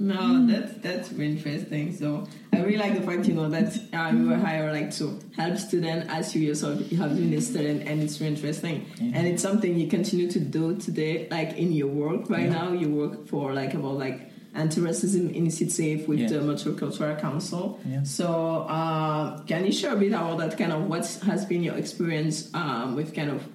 No, 0.00 0.46
that's 0.46 0.74
that's 0.74 1.12
really 1.12 1.32
interesting. 1.32 1.92
So 1.92 2.28
I 2.52 2.60
really 2.60 2.76
like 2.78 2.94
the 2.94 3.02
fact 3.02 3.26
you 3.26 3.34
know 3.34 3.48
that 3.48 3.76
uh, 3.92 4.12
you 4.16 4.28
were 4.28 4.36
hired 4.36 4.72
like 4.72 4.94
to 4.96 5.18
help 5.36 5.58
students 5.58 6.06
as 6.08 6.36
you 6.36 6.42
yourself 6.42 6.80
you 6.92 6.98
have 6.98 7.16
been 7.16 7.34
a 7.34 7.40
student, 7.40 7.82
and 7.88 8.00
it's 8.00 8.20
really 8.20 8.34
interesting. 8.34 8.86
And 9.00 9.26
it's 9.26 9.42
something 9.42 9.76
you 9.76 9.88
continue 9.88 10.30
to 10.30 10.38
do 10.38 10.76
today, 10.76 11.26
like 11.32 11.56
in 11.56 11.72
your 11.72 11.88
work 11.88 12.30
right 12.30 12.48
now. 12.48 12.72
You 12.72 12.90
work 12.90 13.26
for 13.26 13.52
like 13.52 13.74
about 13.74 13.98
like 13.98 14.30
anti-racism 14.54 15.34
initiative 15.34 16.08
with 16.08 16.18
Yeah. 16.20 16.28
the 16.28 16.38
Multicultural 16.40 17.18
Council. 17.20 17.78
Yeah. 17.88 18.02
So 18.02 18.66
uh, 18.68 19.42
can 19.42 19.64
you 19.64 19.72
share 19.72 19.92
a 19.92 19.96
bit 19.96 20.08
about 20.12 20.38
that 20.38 20.56
kind 20.58 20.72
of 20.72 20.86
what 20.88 21.06
has 21.26 21.44
been 21.44 21.62
your 21.62 21.76
experience 21.76 22.52
um, 22.54 22.96
with 22.96 23.14
kind 23.14 23.30
of 23.30 23.46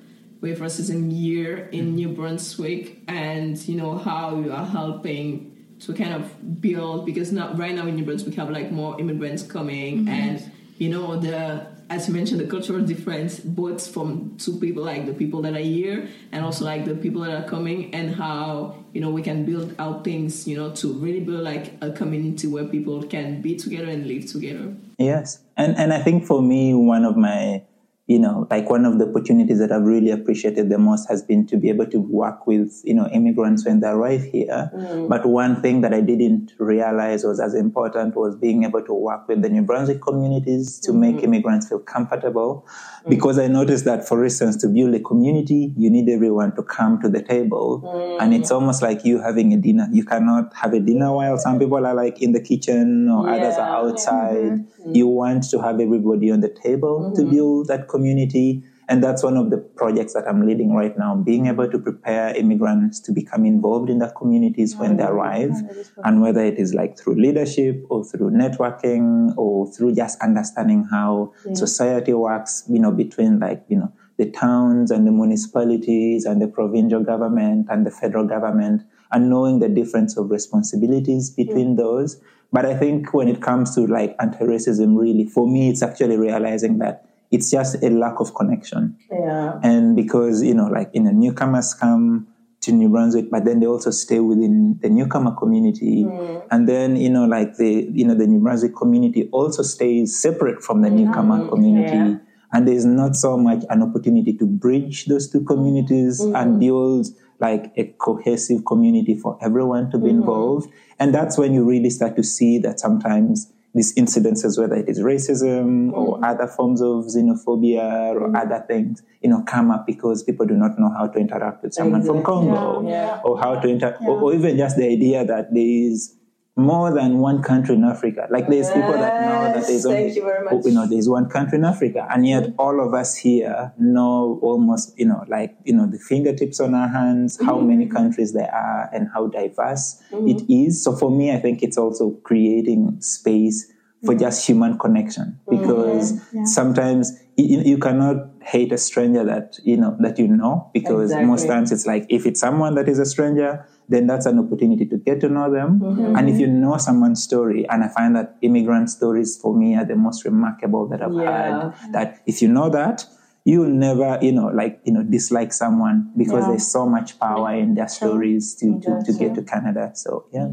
with 0.41 0.59
racism 0.59 1.09
year 1.11 1.69
in 1.71 1.95
New 1.95 2.09
Brunswick, 2.09 2.99
and 3.07 3.57
you 3.67 3.75
know 3.77 3.97
how 3.97 4.35
you 4.41 4.51
are 4.51 4.65
helping 4.65 5.55
to 5.79 5.93
kind 5.93 6.13
of 6.13 6.61
build 6.61 7.05
because 7.05 7.31
now 7.31 7.53
right 7.53 7.73
now 7.75 7.85
in 7.87 7.95
New 7.95 8.03
Brunswick 8.05 8.31
we 8.31 8.35
have 8.35 8.49
like 8.49 8.71
more 8.71 8.99
immigrants 8.99 9.43
coming 9.43 10.07
and 10.09 10.43
you 10.77 10.89
know 10.89 11.17
the 11.19 11.65
as 11.89 12.07
you 12.07 12.13
mentioned 12.13 12.39
the 12.39 12.47
cultural 12.47 12.81
difference 12.81 13.39
both 13.39 13.85
from 13.93 14.35
two 14.37 14.59
people 14.59 14.83
like 14.83 15.05
the 15.05 15.13
people 15.13 15.41
that 15.41 15.53
are 15.53 15.59
here 15.59 16.07
and 16.31 16.45
also 16.45 16.65
like 16.65 16.85
the 16.85 16.95
people 16.95 17.21
that 17.21 17.43
are 17.43 17.47
coming 17.47 17.93
and 17.93 18.15
how 18.15 18.75
you 18.93 19.01
know 19.01 19.09
we 19.09 19.21
can 19.21 19.45
build 19.45 19.75
out 19.79 20.03
things 20.03 20.47
you 20.47 20.55
know 20.55 20.71
to 20.71 20.93
really 20.93 21.19
build 21.19 21.41
like 21.41 21.73
a 21.81 21.91
community 21.91 22.47
where 22.47 22.65
people 22.65 23.03
can 23.03 23.41
be 23.41 23.55
together 23.55 23.89
and 23.89 24.07
live 24.07 24.25
together 24.25 24.73
Yes. 24.97 25.39
And 25.57 25.77
and 25.77 25.93
I 25.93 26.01
think 26.01 26.25
for 26.25 26.41
me 26.41 26.73
one 26.73 27.05
of 27.05 27.17
my 27.17 27.63
you 28.05 28.19
know, 28.19 28.45
like 28.51 28.69
one 28.69 28.83
of 28.83 28.99
the 28.99 29.07
opportunities 29.07 29.59
that 29.59 29.71
I've 29.71 29.83
really 29.83 30.11
appreciated 30.11 30.69
the 30.69 30.77
most 30.77 31.07
has 31.07 31.23
been 31.23 31.47
to 31.47 31.55
be 31.55 31.69
able 31.69 31.85
to 31.85 32.01
work 32.01 32.45
with, 32.45 32.81
you 32.83 32.93
know, 32.93 33.07
immigrants 33.07 33.65
when 33.65 33.79
they 33.79 33.87
arrive 33.87 34.23
here. 34.25 34.69
Mm. 34.75 35.07
But 35.07 35.25
one 35.25 35.61
thing 35.61 35.79
that 35.81 35.93
I 35.93 36.01
didn't 36.01 36.51
realize 36.59 37.23
was 37.23 37.39
as 37.39 37.55
important 37.55 38.17
was 38.17 38.35
being 38.35 38.65
able 38.65 38.81
to 38.81 38.93
work 38.93 39.29
with 39.29 39.41
the 39.41 39.47
New 39.47 39.61
Brunswick 39.61 40.01
communities 40.01 40.81
to 40.81 40.91
mm-hmm. 40.91 40.99
make 40.99 41.23
immigrants 41.23 41.69
feel 41.69 41.79
comfortable. 41.79 42.67
Mm. 43.05 43.09
Because 43.09 43.39
I 43.39 43.47
noticed 43.47 43.85
that, 43.85 44.05
for 44.05 44.21
instance, 44.21 44.57
to 44.57 44.67
build 44.67 44.93
a 44.95 44.99
community, 44.99 45.73
you 45.77 45.89
need 45.89 46.09
everyone 46.09 46.53
to 46.57 46.63
come 46.63 47.01
to 47.03 47.07
the 47.07 47.21
table. 47.21 47.83
Mm. 47.85 48.21
And 48.21 48.33
it's 48.33 48.51
almost 48.51 48.81
like 48.81 49.05
you 49.05 49.21
having 49.21 49.53
a 49.53 49.57
dinner. 49.57 49.87
You 49.93 50.03
cannot 50.03 50.53
have 50.55 50.73
a 50.73 50.81
dinner 50.81 51.13
while 51.13 51.37
some 51.37 51.57
people 51.57 51.85
are 51.85 51.95
like 51.95 52.21
in 52.21 52.33
the 52.33 52.41
kitchen 52.41 53.07
or 53.09 53.29
yeah. 53.29 53.35
others 53.35 53.55
are 53.55 53.77
outside. 53.77 54.35
Mm-hmm. 54.35 54.93
You 54.93 55.07
want 55.07 55.49
to 55.51 55.61
have 55.61 55.79
everybody 55.79 56.31
on 56.31 56.41
the 56.41 56.49
table 56.49 57.13
to 57.15 57.21
mm-hmm. 57.21 57.31
build 57.31 57.67
that 57.69 57.87
community. 57.93 58.63
And 58.89 59.01
that's 59.01 59.23
one 59.23 59.37
of 59.37 59.49
the 59.49 59.59
projects 59.81 60.13
that 60.13 60.25
I'm 60.27 60.45
leading 60.45 60.71
right 60.75 60.95
now, 60.97 61.15
being 61.15 61.47
able 61.47 61.69
to 61.71 61.79
prepare 61.79 62.35
immigrants 62.35 62.99
to 63.05 63.13
become 63.13 63.45
involved 63.45 63.89
in 63.89 63.99
their 63.99 64.11
communities 64.11 64.75
when 64.75 64.97
they 64.97 65.05
arrive. 65.05 65.55
And 66.03 66.21
whether 66.21 66.43
it 66.43 66.57
is 66.59 66.73
like 66.73 66.97
through 66.99 67.15
leadership 67.15 67.85
or 67.89 68.03
through 68.03 68.31
networking 68.31 69.37
or 69.37 69.71
through 69.71 69.95
just 69.95 70.21
understanding 70.21 70.85
how 70.91 71.31
yeah. 71.45 71.53
society 71.53 72.13
works, 72.13 72.63
you 72.69 72.79
know, 72.83 72.91
between 72.91 73.39
like, 73.39 73.63
you 73.69 73.77
know, 73.77 73.91
the 74.17 74.29
towns 74.29 74.91
and 74.91 75.07
the 75.07 75.11
municipalities 75.11 76.25
and 76.25 76.41
the 76.41 76.47
provincial 76.47 77.03
government 77.03 77.67
and 77.71 77.87
the 77.87 77.91
federal 77.91 78.27
government 78.27 78.83
and 79.11 79.29
knowing 79.29 79.59
the 79.59 79.69
difference 79.69 80.17
of 80.17 80.29
responsibilities 80.29 81.29
between 81.29 81.69
yeah. 81.71 81.83
those. 81.83 82.21
But 82.51 82.65
I 82.65 82.75
think 82.75 83.13
when 83.13 83.27
it 83.27 83.41
comes 83.41 83.73
to 83.75 83.87
like 83.87 84.15
anti-racism, 84.19 84.99
really, 84.99 85.25
for 85.25 85.47
me, 85.47 85.69
it's 85.71 85.81
actually 85.81 86.17
realizing 86.17 86.79
that 86.79 87.05
it's 87.33 87.49
just 87.49 87.83
a 87.83 87.89
lack 87.89 88.19
of 88.19 88.35
connection. 88.35 88.95
Yeah. 89.11 89.59
And 89.63 89.95
because, 89.95 90.43
you 90.43 90.53
know, 90.53 90.67
like, 90.67 90.91
you 90.93 91.01
know, 91.01 91.09
newcomers 91.09 91.73
come 91.73 92.27
to 92.61 92.71
New 92.71 92.89
Brunswick, 92.89 93.31
but 93.31 93.43
then 93.43 93.59
they 93.59 93.65
also 93.65 93.89
stay 93.89 94.19
within 94.19 94.79
the 94.81 94.89
newcomer 94.89 95.31
community. 95.31 96.03
Mm. 96.03 96.47
And 96.51 96.69
then, 96.69 96.95
you 96.95 97.09
know, 97.09 97.25
like 97.25 97.57
the, 97.57 97.89
you 97.91 98.05
know, 98.05 98.13
the 98.13 98.27
New 98.27 98.39
Brunswick 98.39 98.75
community 98.75 99.29
also 99.31 99.63
stays 99.63 100.21
separate 100.21 100.61
from 100.61 100.83
the 100.83 100.89
mm. 100.89 101.05
newcomer 101.07 101.49
community. 101.49 101.97
Yeah. 101.97 102.17
And 102.53 102.67
there's 102.67 102.85
not 102.85 103.15
so 103.15 103.35
much 103.35 103.63
an 103.71 103.81
opportunity 103.81 104.33
to 104.37 104.45
bridge 104.45 105.05
those 105.05 105.27
two 105.29 105.43
communities 105.43 106.21
mm. 106.21 106.39
and 106.39 106.59
build 106.59 107.07
like 107.39 107.73
a 107.77 107.85
cohesive 107.97 108.63
community 108.63 109.17
for 109.17 109.39
everyone 109.41 109.89
to 109.89 109.97
be 109.97 110.09
mm. 110.09 110.21
involved. 110.21 110.69
And 110.99 111.15
that's 111.15 111.35
when 111.35 111.51
you 111.51 111.65
really 111.65 111.89
start 111.89 112.15
to 112.17 112.23
see 112.23 112.59
that 112.59 112.79
sometimes 112.79 113.51
these 113.73 113.95
incidences, 113.95 114.59
whether 114.59 114.75
it 114.75 114.87
is 114.87 114.99
racism 114.99 115.89
mm. 115.89 115.93
or 115.93 116.23
other 116.23 116.47
forms 116.47 116.81
of 116.81 117.05
xenophobia 117.05 118.13
or 118.13 118.29
mm. 118.29 118.39
other 118.39 118.63
things, 118.67 119.01
you 119.21 119.29
know, 119.29 119.41
come 119.43 119.71
up 119.71 119.87
because 119.87 120.23
people 120.23 120.45
do 120.45 120.53
not 120.53 120.77
know 120.77 120.89
how 120.89 121.07
to 121.07 121.19
interact 121.19 121.63
with 121.63 121.73
someone 121.73 122.01
exactly. 122.01 122.21
from 122.21 122.25
Congo 122.25 122.87
yeah, 122.87 122.89
yeah. 122.89 123.21
or 123.23 123.39
how 123.39 123.59
to 123.59 123.67
interact, 123.67 124.01
yeah. 124.01 124.09
or, 124.09 124.21
or, 124.21 124.33
even 124.33 124.57
just 124.57 124.77
the 124.77 124.87
idea 124.87 125.25
that 125.25 125.51
there 125.51 125.63
is 125.63 126.15
more 126.55 126.93
than 126.93 127.17
one 127.17 127.41
country 127.41 127.75
in 127.75 127.83
Africa. 127.83 128.27
Like 128.29 128.47
there's 128.47 128.67
yes, 128.67 128.75
people 128.75 128.93
that 128.93 129.21
know 129.21 129.59
that 129.59 129.67
there's 129.67 129.85
only, 129.85 130.13
you, 130.13 130.61
you, 130.63 130.71
know, 130.71 130.87
there's 130.87 131.09
one 131.09 131.27
country 131.27 131.57
in 131.57 131.65
Africa, 131.65 132.07
and 132.11 132.27
yet 132.27 132.53
all 132.59 132.85
of 132.85 132.93
us 132.93 133.15
here 133.15 133.73
know 133.79 134.39
almost, 134.41 134.97
you 134.97 135.05
know, 135.05 135.23
like 135.27 135.55
you 135.63 135.73
know, 135.73 135.87
the 135.87 135.97
fingertips 135.97 136.59
on 136.59 136.75
our 136.75 136.87
hands, 136.87 137.37
mm-hmm. 137.37 137.45
how 137.45 137.59
many 137.59 137.87
countries 137.87 138.33
there 138.33 138.53
are, 138.53 138.89
and 138.93 139.09
how 139.13 139.27
diverse 139.27 140.01
mm-hmm. 140.11 140.27
it 140.27 140.43
is. 140.47 140.83
So 140.83 140.95
for 140.95 141.09
me, 141.09 141.31
I 141.31 141.39
think 141.39 141.63
it's 141.63 141.77
also 141.77 142.11
creating 142.23 143.01
space 143.01 143.71
for 144.05 144.11
mm-hmm. 144.11 144.19
just 144.19 144.45
human 144.45 144.77
connection 144.77 145.39
because 145.49 146.21
yeah. 146.33 146.43
sometimes 146.43 147.13
you, 147.37 147.61
you, 147.61 147.77
cannot 147.77 148.17
hate 148.41 148.71
a 148.73 148.77
stranger 148.77 149.23
that 149.23 149.57
you 149.63 149.77
know 149.77 149.95
that 150.01 150.19
you 150.19 150.27
know 150.27 150.69
because 150.73 151.05
exactly. 151.05 151.25
most 151.25 151.47
times 151.47 151.71
it's 151.71 151.87
like 151.87 152.05
if 152.09 152.25
it's 152.25 152.39
someone 152.39 152.75
that 152.75 152.89
is 152.89 152.99
a 152.99 153.05
stranger 153.05 153.65
then 153.89 154.07
that's 154.07 154.25
an 154.25 154.39
opportunity 154.39 154.85
to 154.85 154.97
get 154.97 155.19
to 155.21 155.29
know 155.29 155.51
them. 155.51 155.79
Mm-hmm. 155.79 156.15
And 156.15 156.29
if 156.29 156.39
you 156.39 156.47
know 156.47 156.77
someone's 156.77 157.23
story, 157.23 157.67
and 157.69 157.83
I 157.83 157.89
find 157.89 158.15
that 158.15 158.37
immigrant 158.41 158.89
stories 158.89 159.37
for 159.37 159.55
me 159.55 159.75
are 159.75 159.85
the 159.85 159.95
most 159.95 160.25
remarkable 160.25 160.87
that 160.87 161.01
I've 161.01 161.13
yeah. 161.13 161.71
had, 161.71 161.93
that 161.93 162.21
if 162.25 162.41
you 162.41 162.47
know 162.47 162.69
that, 162.69 163.05
you'll 163.45 163.69
never, 163.69 164.17
you 164.21 164.31
know, 164.31 164.47
like, 164.47 164.79
you 164.85 164.93
know, 164.93 165.03
dislike 165.03 165.51
someone 165.53 166.11
because 166.17 166.43
yeah. 166.43 166.49
there's 166.49 166.67
so 166.67 166.87
much 166.87 167.19
power 167.19 167.53
in 167.53 167.75
their 167.75 167.89
stories 167.89 168.55
to, 168.55 168.79
to, 168.81 169.03
to 169.05 169.13
get 169.13 169.35
to 169.35 169.43
Canada. 169.43 169.91
So, 169.95 170.25
yeah. 170.31 170.49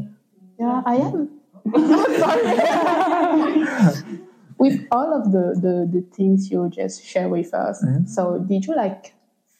Yeah, 0.59 0.81
I 0.85 0.95
am. 0.95 1.29
with 4.57 4.85
all 4.91 5.13
of 5.13 5.31
the, 5.31 5.55
the, 5.59 5.87
the 5.91 6.01
things 6.15 6.49
you 6.51 6.69
just 6.69 7.05
share 7.05 7.29
with 7.29 7.53
us, 7.53 7.83
mm-hmm. 7.83 8.05
so 8.05 8.39
did 8.47 8.65
you 8.65 8.75
like 8.75 9.13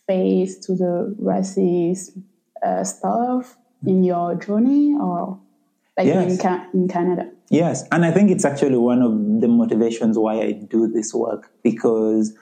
face 0.07 0.57
to 0.59 0.75
the 0.75 1.15
racist 1.21 2.17
uh, 2.63 2.83
stuff 2.83 3.57
in 3.85 4.03
your 4.03 4.35
journey 4.35 4.95
or 4.99 5.39
like 5.97 6.07
yes. 6.07 6.31
in, 6.31 6.37
Ca- 6.37 6.67
in 6.73 6.87
Canada? 6.87 7.29
Yes, 7.49 7.85
and 7.91 8.05
I 8.05 8.11
think 8.11 8.31
it's 8.31 8.45
actually 8.45 8.77
one 8.77 9.01
of 9.01 9.41
the 9.41 9.47
motivations 9.47 10.17
why 10.17 10.41
I 10.41 10.51
do 10.53 10.87
this 10.87 11.13
work 11.13 11.51
because 11.63 12.33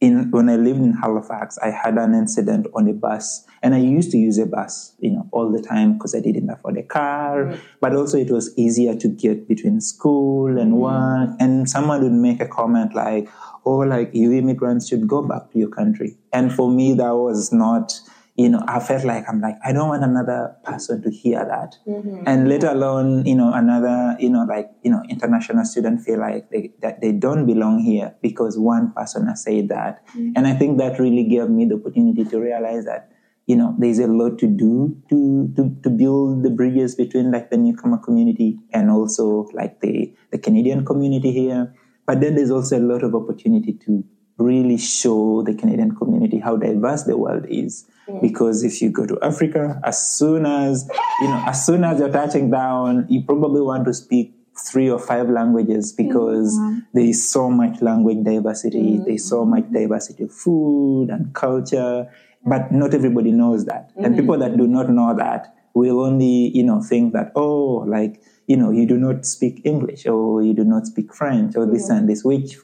in 0.00 0.30
when 0.30 0.48
I 0.48 0.56
lived 0.56 0.78
in 0.78 0.92
Halifax, 0.92 1.58
I 1.58 1.70
had 1.70 1.98
an 1.98 2.14
incident 2.14 2.66
on 2.74 2.88
a 2.88 2.92
bus, 2.92 3.44
and 3.62 3.74
I 3.74 3.78
used 3.78 4.12
to 4.12 4.18
use 4.18 4.38
a 4.38 4.46
bus, 4.46 4.94
you 5.00 5.10
know, 5.10 5.28
all 5.32 5.50
the 5.50 5.60
time 5.60 5.94
because 5.94 6.14
I 6.14 6.20
didn't 6.20 6.48
afford 6.50 6.76
a 6.78 6.84
car. 6.84 7.46
Mm. 7.46 7.60
But 7.80 7.96
also, 7.96 8.16
it 8.18 8.30
was 8.30 8.56
easier 8.56 8.94
to 8.94 9.08
get 9.08 9.48
between 9.48 9.80
school 9.80 10.58
and 10.58 10.74
mm. 10.74 10.76
work. 10.76 11.30
And 11.40 11.68
someone 11.68 12.02
would 12.02 12.12
make 12.12 12.40
a 12.40 12.46
comment 12.46 12.94
like, 12.94 13.28
"Oh, 13.64 13.78
like 13.78 14.10
you 14.14 14.32
immigrants 14.32 14.88
should 14.88 15.08
go 15.08 15.22
back 15.22 15.50
to 15.52 15.58
your 15.58 15.70
country." 15.70 16.16
And 16.32 16.52
for 16.52 16.70
me, 16.70 16.94
that 16.94 17.14
was 17.16 17.52
not 17.52 17.98
you 18.38 18.48
know, 18.48 18.62
I 18.68 18.78
felt 18.78 19.04
like 19.04 19.24
I'm 19.28 19.40
like, 19.40 19.56
I 19.64 19.72
don't 19.72 19.88
want 19.88 20.04
another 20.04 20.54
person 20.62 21.02
to 21.02 21.10
hear 21.10 21.44
that. 21.44 21.74
Mm-hmm. 21.88 22.22
And 22.24 22.48
let 22.48 22.62
alone, 22.62 23.26
you 23.26 23.34
know, 23.34 23.52
another, 23.52 24.16
you 24.20 24.30
know, 24.30 24.44
like, 24.48 24.70
you 24.84 24.92
know, 24.92 25.02
international 25.10 25.64
student 25.64 26.02
feel 26.02 26.20
like 26.20 26.48
they, 26.50 26.70
that 26.80 27.00
they 27.00 27.10
don't 27.10 27.46
belong 27.46 27.80
here 27.80 28.14
because 28.22 28.56
one 28.56 28.92
person 28.92 29.26
has 29.26 29.42
said 29.42 29.68
that. 29.70 30.06
Mm-hmm. 30.10 30.34
And 30.36 30.46
I 30.46 30.54
think 30.54 30.78
that 30.78 31.00
really 31.00 31.24
gave 31.24 31.50
me 31.50 31.64
the 31.64 31.74
opportunity 31.74 32.24
to 32.26 32.38
realize 32.38 32.84
that, 32.84 33.10
you 33.46 33.56
know, 33.56 33.74
there's 33.76 33.98
a 33.98 34.06
lot 34.06 34.38
to 34.38 34.46
do 34.46 34.96
to, 35.10 35.52
to, 35.56 35.76
to 35.82 35.90
build 35.90 36.44
the 36.44 36.50
bridges 36.50 36.94
between 36.94 37.32
like 37.32 37.50
the 37.50 37.56
newcomer 37.56 37.98
community 37.98 38.60
and 38.72 38.88
also 38.88 39.48
like 39.52 39.80
the, 39.80 40.14
the 40.30 40.38
Canadian 40.38 40.84
community 40.84 41.32
here. 41.32 41.74
But 42.06 42.20
then 42.20 42.36
there's 42.36 42.52
also 42.52 42.78
a 42.78 42.86
lot 42.86 43.02
of 43.02 43.16
opportunity 43.16 43.72
to 43.84 44.04
really 44.38 44.78
show 44.78 45.42
the 45.42 45.54
Canadian 45.54 45.94
community 45.94 46.38
how 46.38 46.56
diverse 46.56 47.02
the 47.02 47.16
world 47.16 47.44
is. 47.48 47.86
Mm. 48.08 48.22
Because 48.22 48.62
if 48.62 48.80
you 48.80 48.90
go 48.90 49.04
to 49.06 49.18
Africa, 49.20 49.80
as 49.84 50.16
soon 50.16 50.46
as 50.46 50.88
you 51.20 51.28
know, 51.28 51.42
as 51.46 51.66
soon 51.66 51.84
as 51.84 51.98
you're 51.98 52.12
touching 52.12 52.50
down, 52.50 53.06
you 53.08 53.22
probably 53.22 53.60
want 53.60 53.84
to 53.86 53.94
speak 53.94 54.34
three 54.66 54.90
or 54.90 54.98
five 54.98 55.28
languages 55.28 55.92
because 55.92 56.56
mm-hmm. 56.58 56.80
there 56.92 57.04
is 57.04 57.28
so 57.28 57.50
much 57.50 57.80
language 57.80 58.24
diversity, 58.24 58.94
mm-hmm. 58.94 59.04
there's 59.04 59.24
so 59.24 59.44
much 59.44 59.70
diversity 59.72 60.24
of 60.24 60.32
food 60.32 61.10
and 61.10 61.32
culture, 61.34 62.10
but 62.44 62.72
not 62.72 62.94
everybody 62.94 63.30
knows 63.30 63.64
that. 63.66 63.90
Mm-hmm. 63.90 64.04
And 64.04 64.16
people 64.16 64.38
that 64.38 64.56
do 64.56 64.66
not 64.66 64.90
know 64.90 65.14
that 65.16 65.54
will 65.74 66.00
only, 66.00 66.50
you 66.54 66.64
know, 66.64 66.82
think 66.82 67.12
that, 67.12 67.32
oh, 67.36 67.84
like, 67.86 68.20
you 68.46 68.56
know, 68.56 68.70
you 68.70 68.86
do 68.86 68.96
not 68.96 69.26
speak 69.26 69.60
English 69.64 70.06
or 70.06 70.42
you 70.42 70.54
do 70.54 70.64
not 70.64 70.86
speak 70.86 71.14
French 71.14 71.54
or 71.54 71.66
this 71.66 71.88
and 71.88 72.08
this, 72.08 72.24
which 72.24 72.56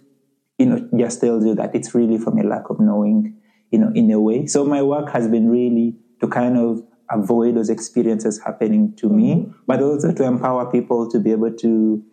you 0.58 0.66
know, 0.66 0.88
just 0.96 1.20
tells 1.20 1.44
you 1.44 1.54
that 1.54 1.74
it's 1.74 1.94
really 1.94 2.18
from 2.18 2.38
a 2.38 2.42
lack 2.42 2.70
of 2.70 2.80
knowing, 2.80 3.36
you 3.70 3.78
know, 3.78 3.90
in 3.94 4.10
a 4.10 4.20
way. 4.20 4.46
So 4.46 4.64
my 4.64 4.82
work 4.82 5.10
has 5.10 5.28
been 5.28 5.48
really 5.48 5.96
to 6.20 6.28
kind 6.28 6.56
of 6.56 6.82
avoid 7.10 7.56
those 7.56 7.70
experiences 7.70 8.40
happening 8.44 8.94
to 8.96 9.08
me, 9.08 9.34
mm-hmm. 9.34 9.52
but 9.66 9.82
also 9.82 10.12
to 10.12 10.24
empower 10.24 10.70
people 10.70 11.10
to 11.10 11.18
be 11.18 11.32
able 11.32 11.52
to 11.52 12.04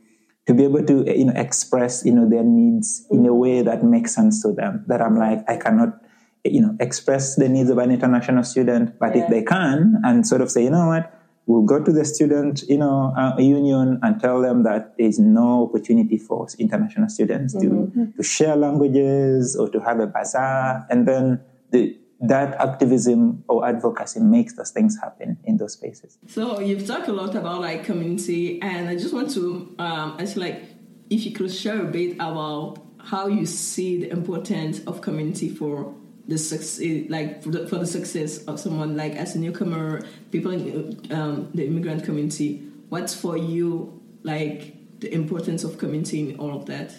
to 0.47 0.53
be 0.55 0.63
able 0.63 0.83
to 0.83 1.05
you 1.05 1.25
know 1.25 1.33
express 1.35 2.03
you 2.03 2.11
know 2.11 2.27
their 2.27 2.43
needs 2.43 3.05
in 3.11 3.25
a 3.25 3.33
way 3.33 3.61
that 3.61 3.83
makes 3.83 4.13
sense 4.13 4.41
to 4.41 4.51
them. 4.53 4.83
That 4.87 5.01
I'm 5.01 5.17
like 5.17 5.47
I 5.47 5.57
cannot 5.57 6.01
you 6.43 6.61
know 6.61 6.75
express 6.79 7.35
the 7.35 7.47
needs 7.47 7.69
of 7.69 7.77
an 7.77 7.91
international 7.91 8.43
student, 8.43 8.97
but 8.99 9.15
yeah. 9.15 9.23
if 9.23 9.29
they 9.29 9.43
can 9.43 10.01
and 10.03 10.27
sort 10.27 10.41
of 10.41 10.49
say 10.49 10.63
you 10.63 10.71
know 10.71 10.87
what 10.87 11.20
we'll 11.51 11.63
go 11.63 11.83
to 11.83 11.91
the 11.91 12.05
student, 12.05 12.63
you 12.69 12.77
know, 12.77 13.13
uh, 13.17 13.35
union 13.37 13.99
and 14.01 14.19
tell 14.21 14.41
them 14.41 14.63
that 14.63 14.97
there's 14.97 15.19
no 15.19 15.67
opportunity 15.67 16.17
for 16.17 16.47
international 16.57 17.09
students 17.09 17.53
mm-hmm. 17.53 18.11
to, 18.11 18.13
to 18.17 18.23
share 18.23 18.55
languages 18.55 19.55
or 19.55 19.67
to 19.69 19.79
have 19.79 19.99
a 19.99 20.07
bazaar. 20.07 20.85
And 20.89 21.07
then 21.07 21.41
the, 21.71 21.97
that 22.21 22.53
activism 22.61 23.43
or 23.49 23.67
advocacy 23.67 24.21
makes 24.21 24.53
those 24.53 24.71
things 24.71 24.97
happen 25.01 25.37
in 25.43 25.57
those 25.57 25.73
spaces. 25.73 26.17
So 26.27 26.59
you've 26.61 26.87
talked 26.87 27.09
a 27.09 27.13
lot 27.13 27.35
about 27.35 27.61
like 27.61 27.83
community, 27.83 28.61
and 28.61 28.87
I 28.87 28.95
just 28.95 29.13
want 29.13 29.31
to 29.31 29.75
um, 29.79 30.17
ask 30.19 30.37
like 30.37 30.63
if 31.09 31.25
you 31.25 31.31
could 31.31 31.51
share 31.51 31.81
a 31.81 31.89
bit 31.91 32.13
about 32.15 32.77
how 32.99 33.27
you 33.27 33.45
see 33.45 33.99
the 34.01 34.11
importance 34.11 34.79
of 34.85 35.01
community 35.01 35.49
for 35.49 35.95
the 36.31 36.37
success, 36.37 36.81
like 37.09 37.43
for 37.43 37.49
the, 37.49 37.67
for 37.67 37.77
the, 37.77 37.85
success 37.85 38.37
of 38.45 38.57
someone 38.57 38.95
like 38.95 39.15
as 39.17 39.35
a 39.35 39.39
newcomer, 39.39 40.01
people 40.31 40.51
in 40.51 41.11
um, 41.11 41.49
the 41.53 41.67
immigrant 41.67 42.05
community. 42.05 42.63
What's 42.87 43.13
for 43.13 43.37
you 43.37 44.01
like 44.23 44.99
the 44.99 45.13
importance 45.13 45.65
of 45.65 45.77
community 45.77 46.29
in 46.29 46.39
all 46.39 46.55
of 46.55 46.65
that? 46.67 46.93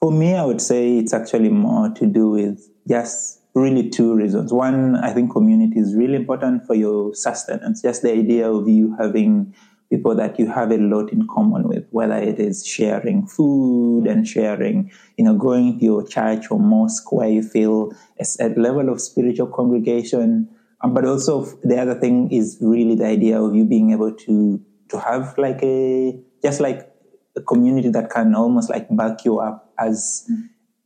For 0.00 0.10
me, 0.10 0.34
I 0.34 0.44
would 0.44 0.60
say 0.60 0.98
it's 0.98 1.14
actually 1.14 1.50
more 1.50 1.90
to 1.90 2.06
do 2.06 2.30
with 2.30 2.68
just 2.88 3.40
really 3.54 3.88
two 3.90 4.12
reasons. 4.14 4.52
One, 4.52 4.96
I 4.96 5.12
think 5.12 5.30
community 5.30 5.78
is 5.78 5.94
really 5.94 6.16
important 6.16 6.66
for 6.66 6.74
your 6.74 7.14
sustenance. 7.14 7.80
Just 7.80 8.02
the 8.02 8.12
idea 8.12 8.50
of 8.50 8.68
you 8.68 8.96
having 8.98 9.54
people 9.92 10.14
that 10.14 10.38
you 10.38 10.50
have 10.50 10.70
a 10.72 10.78
lot 10.78 11.12
in 11.12 11.28
common 11.28 11.68
with, 11.68 11.84
whether 11.90 12.16
it 12.16 12.38
is 12.38 12.66
sharing 12.66 13.26
food 13.26 14.06
and 14.06 14.26
sharing, 14.26 14.90
you 15.18 15.24
know, 15.24 15.36
going 15.36 15.78
to 15.78 15.84
your 15.84 16.06
church 16.06 16.50
or 16.50 16.58
mosque 16.58 17.12
where 17.12 17.28
you 17.28 17.42
feel 17.42 17.92
a, 18.18 18.24
a 18.40 18.48
level 18.56 18.88
of 18.88 19.02
spiritual 19.02 19.48
congregation. 19.48 20.48
Um, 20.80 20.94
but 20.94 21.04
also 21.04 21.44
the 21.62 21.78
other 21.78 21.94
thing 21.94 22.32
is 22.32 22.56
really 22.62 22.94
the 22.94 23.04
idea 23.04 23.38
of 23.38 23.54
you 23.54 23.66
being 23.66 23.92
able 23.92 24.12
to 24.12 24.64
to 24.88 24.98
have 24.98 25.36
like 25.36 25.62
a 25.62 26.18
just 26.42 26.60
like 26.60 26.90
a 27.36 27.42
community 27.42 27.90
that 27.90 28.08
can 28.08 28.34
almost 28.34 28.70
like 28.70 28.88
back 28.96 29.26
you 29.26 29.40
up 29.40 29.74
as 29.78 30.26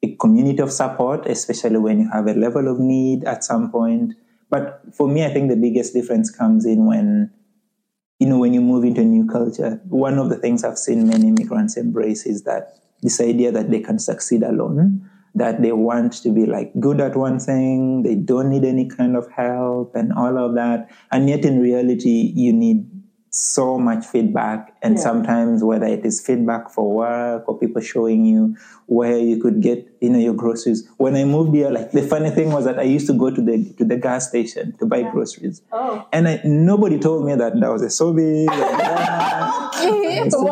a 0.03 0.17
community 0.17 0.61
of 0.61 0.73
support, 0.73 1.27
especially 1.27 1.79
when 1.79 2.01
you 2.01 2.11
have 2.13 2.27
a 2.27 2.35
level 2.35 2.69
of 2.69 2.81
need 2.81 3.25
at 3.25 3.45
some 3.45 3.71
point. 3.71 4.15
But 4.51 4.83
for 4.95 5.09
me, 5.09 5.25
I 5.25 5.33
think 5.33 5.49
the 5.49 5.57
biggest 5.57 5.95
difference 5.95 6.31
comes 6.31 6.67
in 6.67 6.87
when, 6.87 7.33
you 8.19 8.27
know, 8.27 8.39
when 8.39 8.55
you 8.55 8.61
move 8.61 8.85
into 8.85 9.03
a 9.03 9.05
new 9.05 9.27
culture. 9.27 9.81
One 9.89 10.19
of 10.19 10.31
the 10.31 10.37
things 10.37 10.65
I've 10.65 10.79
seen 10.79 11.07
many 11.07 11.29
immigrants 11.29 11.77
embrace 11.77 12.27
is 12.27 12.45
that 12.45 12.79
this 13.03 13.21
idea 13.21 13.53
that 13.53 13.71
they 13.71 13.81
can 13.81 13.99
succeed 13.99 14.43
alone, 14.43 15.09
that 15.35 15.61
they 15.61 15.73
want 15.73 16.15
to 16.15 16.31
be 16.31 16.47
like 16.47 16.73
good 16.81 17.01
at 17.01 17.15
one 17.15 17.39
thing, 17.39 18.03
they 18.03 18.15
don't 18.15 18.49
need 18.49 18.65
any 18.65 18.89
kind 18.89 19.17
of 19.17 19.31
help 19.31 19.95
and 19.95 20.13
all 20.15 20.39
of 20.39 20.55
that. 20.55 20.91
And 21.13 21.29
yet 21.29 21.45
in 21.45 21.61
reality, 21.61 22.33
you 22.35 22.53
need 22.53 22.87
so 23.31 23.79
much 23.79 24.07
feedback. 24.07 24.75
And 24.83 24.97
yeah. 24.97 25.03
sometimes 25.03 25.63
whether 25.63 25.87
it 25.87 26.05
is 26.05 26.21
feedback 26.25 26.71
for 26.71 26.91
work 26.91 27.49
or 27.49 27.59
people 27.59 27.83
showing 27.83 28.25
you 28.25 28.57
where 28.87 29.19
you 29.19 29.41
could 29.41 29.61
get 29.61 29.87
you 30.01 30.11
know 30.11 30.19
your 30.19 30.35
groceries. 30.35 30.89
When 30.97 31.17
i 31.17 31.25
moved 31.25 31.55
here 31.55 31.71
like 31.71 31.91
the 31.91 32.03
funny 32.03 32.31
thing 32.31 32.53
was 32.53 32.65
that 32.65 32.79
i 32.79 32.83
used 32.83 33.07
to 33.09 33.13
go 33.13 33.31
to 33.31 33.43
the 33.43 33.75
to 33.79 33.85
the 33.85 33.97
gas 33.97 34.29
station 34.29 34.77
to 34.79 34.87
buy 34.87 34.99
yeah. 34.99 35.11
groceries. 35.11 35.63
Oh. 35.73 36.07
and 36.13 36.29
I, 36.29 36.41
nobody 36.45 36.99
told 36.99 37.27
me 37.27 37.35
that 37.35 37.59
that 37.59 37.71
was 37.71 37.83
a 37.83 37.91
so 37.91 38.13
big 38.13 38.49
and, 38.49 40.33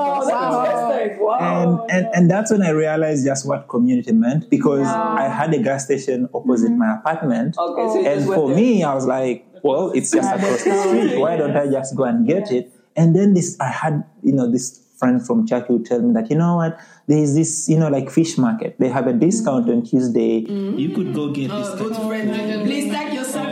wow, 1.20 1.86
and, 1.88 1.90
and 1.90 2.14
and 2.14 2.30
that's 2.30 2.50
when 2.50 2.62
i 2.62 2.70
realized 2.70 3.24
just 3.24 3.46
what 3.46 3.68
community 3.68 4.12
meant 4.12 4.50
because 4.50 4.86
i 4.86 5.28
had 5.28 5.54
a 5.54 5.58
gas 5.62 5.84
station 5.84 6.28
opposite 6.34 6.70
mm-hmm. 6.70 6.78
my 6.78 6.96
apartment. 6.96 7.56
Okay, 7.56 7.88
so 7.88 8.04
and 8.06 8.24
for 8.26 8.48
me 8.48 8.82
i 8.82 8.92
was 8.94 9.06
like 9.06 9.46
well, 9.64 9.90
it's 9.92 10.12
just 10.12 10.30
across 10.32 10.62
the 10.62 10.82
street. 10.82 11.18
Why 11.18 11.36
don't 11.36 11.56
I 11.56 11.66
just 11.66 11.96
go 11.96 12.04
and 12.04 12.26
get 12.26 12.52
it? 12.52 12.70
And 12.94 13.16
then 13.16 13.34
this, 13.34 13.56
I 13.58 13.68
had, 13.68 14.04
you 14.22 14.32
know, 14.32 14.48
this 14.48 14.80
friend 14.98 15.26
from 15.26 15.46
church 15.46 15.64
would 15.68 15.84
tell 15.84 16.00
me 16.00 16.12
that, 16.14 16.30
you 16.30 16.36
know 16.36 16.56
what, 16.56 16.78
there 17.08 17.18
is 17.18 17.34
this, 17.34 17.68
you 17.68 17.78
know, 17.78 17.88
like 17.88 18.10
fish 18.10 18.38
market. 18.38 18.76
They 18.78 18.88
have 18.88 19.06
a 19.06 19.12
discount 19.12 19.68
on 19.68 19.82
Tuesday. 19.82 20.42
Mm-hmm. 20.42 20.78
You 20.78 20.90
could 20.94 21.14
go 21.14 21.30
get 21.32 21.50
this. 21.50 21.74
Good 21.74 21.96
friend. 21.96 22.64
Please 22.64 22.92
tag 22.92 23.12
yourself 23.12 23.43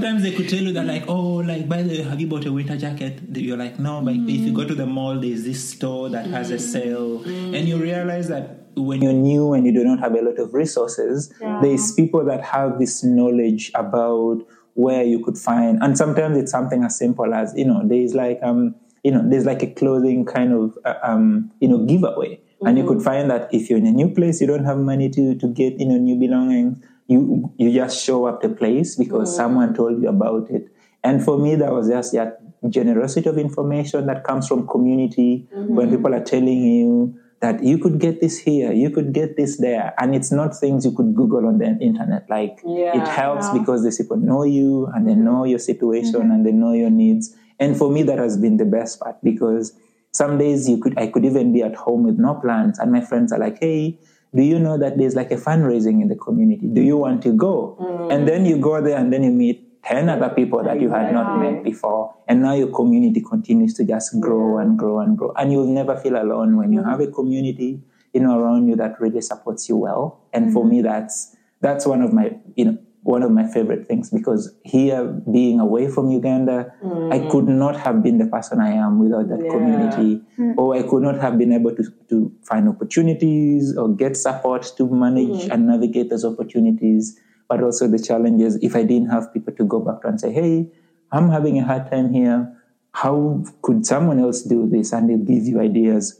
sometimes 0.00 0.22
they 0.22 0.32
could 0.32 0.48
tell 0.48 0.60
you 0.60 0.72
that 0.72 0.86
like 0.86 1.04
oh 1.08 1.36
like 1.50 1.68
by 1.68 1.82
the 1.82 1.88
way 1.90 2.02
have 2.02 2.20
you 2.20 2.26
bought 2.26 2.46
a 2.46 2.52
winter 2.52 2.76
jacket 2.76 3.20
you're 3.34 3.56
like 3.56 3.78
no 3.78 4.00
but 4.00 4.14
mm. 4.14 4.28
if 4.28 4.40
you 4.40 4.52
go 4.52 4.64
to 4.64 4.74
the 4.74 4.86
mall 4.86 5.18
there's 5.20 5.44
this 5.44 5.70
store 5.70 6.08
that 6.08 6.26
mm. 6.26 6.30
has 6.30 6.50
a 6.50 6.58
sale 6.58 7.18
mm. 7.20 7.56
and 7.56 7.68
you 7.68 7.76
realize 7.76 8.28
that 8.28 8.56
when 8.76 9.02
you're 9.02 9.12
new 9.12 9.52
and 9.52 9.66
you 9.66 9.72
do 9.72 9.84
not 9.84 9.98
have 9.98 10.14
a 10.14 10.22
lot 10.22 10.38
of 10.38 10.54
resources 10.54 11.32
yeah. 11.40 11.58
there's 11.62 11.92
people 11.92 12.24
that 12.24 12.42
have 12.42 12.78
this 12.78 13.04
knowledge 13.04 13.70
about 13.74 14.46
where 14.74 15.04
you 15.04 15.22
could 15.24 15.38
find, 15.38 15.82
and 15.82 15.96
sometimes 15.96 16.38
it's 16.38 16.50
something 16.50 16.84
as 16.84 16.96
simple 16.96 17.34
as, 17.34 17.52
you 17.56 17.64
know, 17.64 17.82
there's 17.84 18.14
like, 18.14 18.38
um, 18.42 18.74
you 19.04 19.10
know, 19.10 19.22
there's 19.24 19.44
like 19.44 19.62
a 19.62 19.66
clothing 19.66 20.24
kind 20.24 20.52
of, 20.52 20.78
uh, 20.84 20.94
um, 21.02 21.50
you 21.60 21.68
know, 21.68 21.78
giveaway. 21.84 22.36
Mm-hmm. 22.36 22.66
And 22.66 22.78
you 22.78 22.86
could 22.86 22.98
mm-hmm. 22.98 23.04
find 23.04 23.30
that 23.30 23.52
if 23.52 23.68
you're 23.68 23.78
in 23.78 23.86
a 23.86 23.92
new 23.92 24.08
place, 24.08 24.40
you 24.40 24.46
don't 24.46 24.64
have 24.64 24.78
money 24.78 25.08
to, 25.10 25.34
to 25.36 25.48
get, 25.48 25.78
you 25.78 25.86
know, 25.86 25.96
new 25.96 26.18
belongings, 26.18 26.82
you, 27.10 27.52
you 27.58 27.72
just 27.72 28.04
show 28.04 28.26
up 28.26 28.40
the 28.40 28.48
place 28.48 28.96
because 28.96 29.28
mm-hmm. 29.28 29.36
someone 29.36 29.74
told 29.74 30.00
you 30.02 30.08
about 30.08 30.50
it. 30.50 30.68
And 31.02 31.22
for 31.22 31.38
me, 31.38 31.56
that 31.56 31.72
was 31.72 31.88
just 31.88 32.12
that 32.12 32.40
generosity 32.68 33.28
of 33.28 33.38
information 33.38 34.06
that 34.06 34.22
comes 34.24 34.46
from 34.46 34.66
community 34.66 35.48
mm-hmm. 35.54 35.74
when 35.74 35.90
people 35.90 36.14
are 36.14 36.22
telling 36.22 36.62
you, 36.62 37.18
that 37.40 37.64
you 37.64 37.78
could 37.78 37.98
get 37.98 38.20
this 38.20 38.38
here, 38.38 38.70
you 38.70 38.90
could 38.90 39.12
get 39.12 39.36
this 39.36 39.56
there. 39.56 39.94
And 39.98 40.14
it's 40.14 40.30
not 40.30 40.54
things 40.54 40.84
you 40.84 40.92
could 40.92 41.14
Google 41.14 41.46
on 41.46 41.58
the 41.58 41.76
internet. 41.80 42.28
Like 42.28 42.60
yeah, 42.64 43.00
it 43.00 43.08
helps 43.08 43.46
yeah. 43.46 43.58
because 43.58 43.82
these 43.82 43.96
people 43.96 44.18
know 44.18 44.44
you 44.44 44.86
and 44.94 45.08
they 45.08 45.14
know 45.14 45.44
your 45.44 45.58
situation 45.58 46.20
mm-hmm. 46.20 46.30
and 46.30 46.46
they 46.46 46.52
know 46.52 46.72
your 46.72 46.90
needs. 46.90 47.34
And 47.58 47.76
for 47.76 47.90
me, 47.90 48.02
that 48.04 48.18
has 48.18 48.36
been 48.36 48.58
the 48.58 48.66
best 48.66 49.00
part 49.00 49.16
because 49.22 49.72
some 50.12 50.36
days 50.36 50.68
you 50.68 50.78
could, 50.78 50.98
I 50.98 51.06
could 51.06 51.24
even 51.24 51.52
be 51.52 51.62
at 51.62 51.74
home 51.74 52.04
with 52.04 52.18
no 52.18 52.34
plans 52.34 52.78
and 52.78 52.92
my 52.92 53.00
friends 53.00 53.32
are 53.32 53.38
like, 53.38 53.58
Hey, 53.58 53.98
do 54.34 54.42
you 54.42 54.58
know 54.58 54.78
that 54.78 54.96
there's 54.96 55.14
like 55.14 55.30
a 55.30 55.36
fundraising 55.36 56.00
in 56.02 56.08
the 56.08 56.16
community? 56.16 56.66
Do 56.66 56.82
you 56.82 56.96
want 56.96 57.22
to 57.22 57.32
go? 57.32 57.76
Mm-hmm. 57.80 58.10
And 58.12 58.28
then 58.28 58.46
you 58.46 58.58
go 58.58 58.80
there 58.80 58.96
and 58.96 59.12
then 59.12 59.22
you 59.24 59.30
meet 59.30 59.82
10 59.84 60.08
other 60.08 60.28
people 60.28 60.62
that 60.62 60.80
you 60.80 60.90
had 60.90 61.12
not 61.12 61.40
met 61.40 61.64
before. 61.64 62.14
And 62.28 62.42
now 62.42 62.54
your 62.54 62.68
community 62.68 63.22
continues 63.22 63.74
to 63.74 63.84
just 63.84 64.20
grow 64.20 64.58
and 64.58 64.78
grow 64.78 65.00
and 65.00 65.16
grow. 65.16 65.32
And 65.36 65.50
you'll 65.50 65.66
never 65.66 65.96
feel 65.96 66.16
alone 66.16 66.56
when 66.56 66.72
you 66.72 66.84
have 66.84 67.00
a 67.00 67.08
community, 67.08 67.82
you 68.12 68.20
know, 68.20 68.38
around 68.38 68.68
you 68.68 68.76
that 68.76 69.00
really 69.00 69.20
supports 69.20 69.68
you 69.68 69.76
well. 69.76 70.20
And 70.32 70.46
mm-hmm. 70.46 70.54
for 70.54 70.64
me, 70.64 70.82
that's, 70.82 71.36
that's 71.60 71.86
one 71.86 72.02
of 72.02 72.12
my, 72.12 72.36
you 72.54 72.66
know, 72.66 72.78
one 73.02 73.22
of 73.22 73.30
my 73.30 73.46
favorite 73.46 73.88
things 73.88 74.10
because 74.10 74.54
here 74.62 75.04
being 75.32 75.58
away 75.58 75.88
from 75.88 76.10
Uganda, 76.10 76.72
mm. 76.84 77.12
I 77.12 77.30
could 77.30 77.48
not 77.48 77.76
have 77.76 78.02
been 78.02 78.18
the 78.18 78.26
person 78.26 78.60
I 78.60 78.72
am 78.72 78.98
without 78.98 79.28
that 79.28 79.42
yeah. 79.42 79.50
community, 79.50 80.20
mm. 80.38 80.54
or 80.58 80.76
I 80.76 80.82
could 80.82 81.02
not 81.02 81.18
have 81.18 81.38
been 81.38 81.52
able 81.52 81.74
to, 81.74 81.84
to 82.10 82.32
find 82.44 82.68
opportunities 82.68 83.76
or 83.76 83.88
get 83.88 84.16
support 84.16 84.70
to 84.76 84.86
manage 84.88 85.46
mm. 85.46 85.50
and 85.50 85.66
navigate 85.66 86.10
those 86.10 86.24
opportunities 86.24 87.18
but 87.50 87.64
also 87.64 87.88
the 87.88 87.98
challenges 87.98 88.56
if 88.62 88.76
I 88.76 88.84
didn't 88.84 89.10
have 89.10 89.34
people 89.34 89.52
to 89.54 89.64
go 89.64 89.80
back 89.80 90.02
to 90.02 90.08
and 90.08 90.20
say, 90.20 90.32
hey, 90.32 90.70
I'm 91.10 91.28
having 91.28 91.58
a 91.58 91.64
hard 91.64 91.90
time 91.90 92.12
here. 92.14 92.56
How 92.94 93.44
could 93.62 93.84
someone 93.84 94.20
else 94.20 94.42
do 94.42 94.68
this? 94.70 94.92
And 94.92 95.10
they'll 95.10 95.18
give 95.18 95.46
you 95.46 95.60
ideas. 95.60 96.19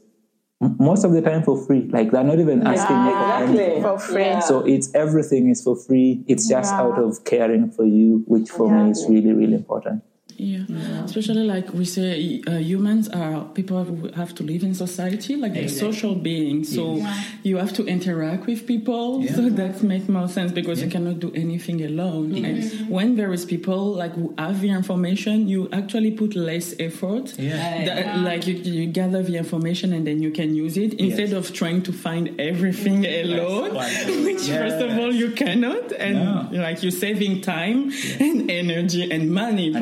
Most 0.60 1.04
of 1.04 1.12
the 1.12 1.22
time 1.22 1.42
for 1.42 1.56
free. 1.56 1.88
Like 1.88 2.10
they're 2.10 2.22
not 2.22 2.38
even 2.38 2.66
asking 2.66 2.96
yeah, 2.96 3.38
for 3.38 3.44
anything. 3.44 3.82
For 3.82 3.98
free. 3.98 4.24
Yeah. 4.24 4.40
So 4.40 4.60
it's 4.66 4.94
everything 4.94 5.48
is 5.48 5.62
for 5.62 5.74
free. 5.74 6.22
It's 6.28 6.46
just 6.48 6.72
yeah. 6.72 6.80
out 6.80 6.98
of 6.98 7.24
caring 7.24 7.70
for 7.70 7.84
you, 7.86 8.24
which 8.26 8.50
for 8.50 8.70
me 8.70 8.90
is 8.90 9.06
really, 9.08 9.32
really 9.32 9.54
important. 9.54 10.02
Yeah. 10.36 10.64
yeah. 10.68 11.04
especially 11.04 11.44
like 11.44 11.72
we 11.72 11.84
say, 11.84 12.42
uh, 12.46 12.52
humans 12.52 13.08
are 13.08 13.44
people 13.54 13.84
who 13.84 14.08
have 14.12 14.34
to 14.36 14.42
live 14.42 14.62
in 14.62 14.74
society, 14.74 15.36
like 15.36 15.52
exactly. 15.52 15.60
they're 15.60 15.92
social 15.92 16.14
beings. 16.14 16.74
So 16.74 16.96
yeah. 16.96 17.22
you 17.42 17.56
have 17.56 17.72
to 17.74 17.86
interact 17.86 18.46
with 18.46 18.66
people. 18.66 19.22
Yeah. 19.22 19.34
So 19.34 19.48
that 19.48 19.82
makes 19.82 20.08
more 20.08 20.28
sense 20.28 20.52
because 20.52 20.82
you 20.82 20.88
cannot 20.88 21.20
do 21.20 21.32
anything 21.34 21.82
alone. 21.82 22.32
Mm-hmm. 22.32 22.44
And 22.44 22.90
when 22.90 23.16
there 23.16 23.32
is 23.32 23.44
people 23.44 23.92
like 23.92 24.12
who 24.12 24.34
have 24.38 24.60
the 24.60 24.70
information, 24.70 25.48
you 25.48 25.68
actually 25.72 26.12
put 26.12 26.34
less 26.34 26.74
effort. 26.78 27.38
Yeah. 27.38 27.84
That, 27.84 28.18
like 28.20 28.46
you, 28.46 28.54
you, 28.54 28.86
gather 28.90 29.22
the 29.22 29.36
information 29.36 29.92
and 29.92 30.06
then 30.06 30.20
you 30.22 30.30
can 30.30 30.54
use 30.54 30.76
it 30.76 30.94
instead 30.94 31.30
yes. 31.30 31.32
of 31.32 31.54
trying 31.54 31.82
to 31.82 31.92
find 31.92 32.40
everything 32.40 33.06
alone, 33.06 33.74
which 34.24 34.48
first 34.48 34.80
of 34.80 34.98
all 34.98 35.12
you 35.12 35.30
cannot, 35.30 35.92
and 35.92 36.50
like 36.52 36.82
you're 36.82 36.90
saving 36.90 37.40
time 37.40 37.92
and 38.18 38.50
energy 38.50 39.10
and 39.10 39.30
money 39.30 39.72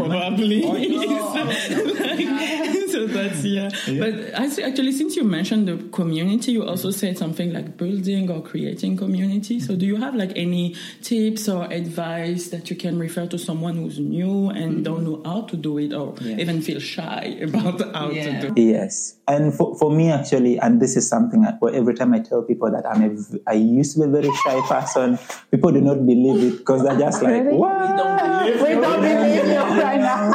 and 0.53 0.63
probably. 0.63 0.89
Money 0.89 2.75
so 2.99 3.07
that's 3.19 3.45
yeah. 3.45 3.71
yeah. 3.87 4.01
But 4.01 4.15
actually, 4.35 4.93
since 4.93 5.17
you 5.17 5.25
mentioned 5.25 5.69
the 5.69 5.77
community, 5.91 6.53
you 6.53 6.65
also 6.65 6.91
said 6.91 7.19
something 7.19 7.53
like 7.53 7.77
building 7.77 8.31
or 8.31 8.43
creating 8.43 8.97
community. 8.97 9.61
So 9.61 9.77
do 9.77 9.87
you 9.87 9.97
have 9.97 10.15
like 10.15 10.33
any 10.37 10.77
tips 11.03 11.49
or 11.49 11.65
advice 11.73 12.49
that 12.49 12.71
you 12.71 12.77
can 12.77 12.99
refer 12.99 13.27
to 13.27 13.39
someone 13.39 13.77
who's 13.77 13.99
new 13.99 14.51
and 14.51 14.73
mm-hmm. 14.73 14.83
don't 14.83 15.05
know 15.05 15.23
how 15.25 15.43
to 15.43 15.57
do 15.57 15.79
it 15.79 15.93
or 15.93 16.15
yeah. 16.21 16.37
even 16.37 16.63
feel 16.63 16.81
shy 16.81 17.39
about 17.43 17.81
how 17.95 18.11
yeah. 18.11 18.41
to 18.41 18.51
do? 18.51 18.61
it? 18.61 18.65
Yes, 18.73 19.19
and 19.29 19.55
for, 19.55 19.77
for 19.79 19.91
me 19.91 20.11
actually, 20.11 20.59
and 20.59 20.81
this 20.81 20.97
is 20.97 21.09
something 21.09 21.45
I, 21.45 21.55
every 21.75 21.95
time 21.95 22.15
I 22.15 22.21
tell 22.21 22.43
people 22.43 22.71
that 22.71 22.87
I'm 22.87 23.03
a, 23.03 23.51
I 23.51 23.55
used 23.55 23.95
to 23.95 24.01
be 24.01 24.07
a 24.07 24.09
very 24.23 24.35
shy 24.37 24.61
person, 24.67 25.19
people 25.51 25.73
do 25.73 25.81
not 25.81 26.05
believe 26.07 26.43
it 26.43 26.59
because 26.59 26.83
they're 26.83 26.99
just 26.99 27.23
like, 27.23 27.45
really? 27.45 27.57
what? 27.57 27.81
We 27.81 27.97
don't 27.97 28.19
believe, 28.19 28.63
we 28.63 28.81
don't 28.81 29.01
believe 29.01 29.47
you 29.47 29.83
right 29.83 30.01
now 30.01 30.33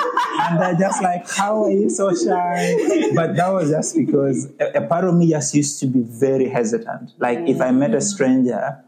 and 0.54 0.62
they're 0.62 0.88
just 0.88 1.02
like, 1.02 1.30
how 1.30 1.64
are 1.64 1.72
you 1.72 1.90
so 1.90 2.14
shy? 2.14 2.53
But 3.16 3.36
that 3.36 3.50
was 3.52 3.70
just 3.70 3.96
because 3.96 4.52
a, 4.60 4.84
a 4.84 4.88
part 4.88 5.06
of 5.06 5.16
me 5.16 5.30
just 5.30 5.54
used 5.54 5.80
to 5.82 5.88
be 5.88 6.02
very 6.02 6.50
hesitant. 6.50 7.12
Like 7.20 7.40
if 7.48 7.62
I 7.62 7.72
met 7.72 7.94
a 7.94 8.02
stranger, 8.02 8.84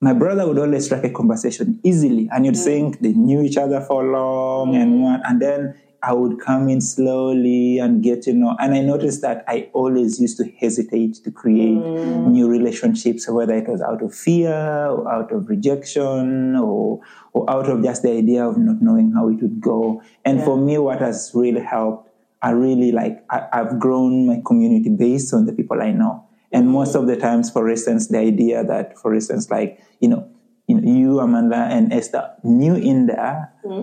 my 0.00 0.12
brother 0.12 0.46
would 0.46 0.58
always 0.58 0.86
strike 0.86 1.04
a 1.04 1.10
conversation 1.10 1.80
easily, 1.82 2.28
and 2.32 2.44
you'd 2.44 2.54
mm. 2.54 2.64
think 2.64 3.00
they 3.00 3.12
knew 3.12 3.42
each 3.42 3.56
other 3.56 3.80
for 3.80 4.04
long 4.04 4.76
and 4.76 5.02
what, 5.02 5.20
and 5.24 5.40
then 5.40 5.74
I 6.02 6.12
would 6.12 6.38
come 6.38 6.68
in 6.68 6.80
slowly 6.80 7.78
and 7.78 8.02
get 8.02 8.22
to 8.22 8.32
know. 8.32 8.54
And 8.60 8.74
I 8.74 8.80
noticed 8.80 9.22
that 9.22 9.44
I 9.48 9.70
always 9.72 10.20
used 10.20 10.36
to 10.38 10.44
hesitate 10.58 11.16
to 11.24 11.30
create 11.30 11.78
mm. 11.78 12.28
new 12.28 12.48
relationships, 12.48 13.28
whether 13.28 13.54
it 13.54 13.68
was 13.68 13.82
out 13.82 14.02
of 14.02 14.14
fear 14.14 14.52
or 14.52 15.12
out 15.12 15.32
of 15.32 15.48
rejection 15.48 16.54
or, 16.54 17.00
or 17.32 17.50
out 17.50 17.68
of 17.68 17.82
just 17.82 18.02
the 18.02 18.12
idea 18.12 18.46
of 18.46 18.56
not 18.56 18.80
knowing 18.80 19.12
how 19.12 19.28
it 19.28 19.42
would 19.42 19.60
go. 19.60 20.02
And 20.24 20.38
yeah. 20.38 20.44
for 20.44 20.56
me, 20.56 20.78
what 20.78 21.00
has 21.00 21.32
really 21.34 21.62
helped 21.62 22.05
are 22.46 22.56
really 22.56 22.92
like 22.92 23.24
I, 23.28 23.48
I've 23.52 23.78
grown 23.78 24.26
my 24.26 24.40
community 24.46 24.88
based 24.90 25.34
on 25.34 25.46
the 25.46 25.52
people 25.52 25.82
I 25.82 25.90
know. 25.90 26.24
And 26.52 26.68
most 26.68 26.94
of 26.94 27.08
the 27.08 27.16
times, 27.16 27.50
for 27.50 27.68
instance, 27.68 28.06
the 28.06 28.18
idea 28.18 28.64
that, 28.64 28.96
for 28.98 29.14
instance, 29.14 29.50
like 29.50 29.80
you 30.00 30.08
know, 30.08 30.30
you, 30.68 30.80
know, 30.80 30.92
you 30.92 31.18
Amanda, 31.18 31.56
and 31.56 31.92
Esther 31.92 32.30
knew 32.44 32.76
in 32.76 33.06
there 33.06 33.52
hmm. 33.64 33.82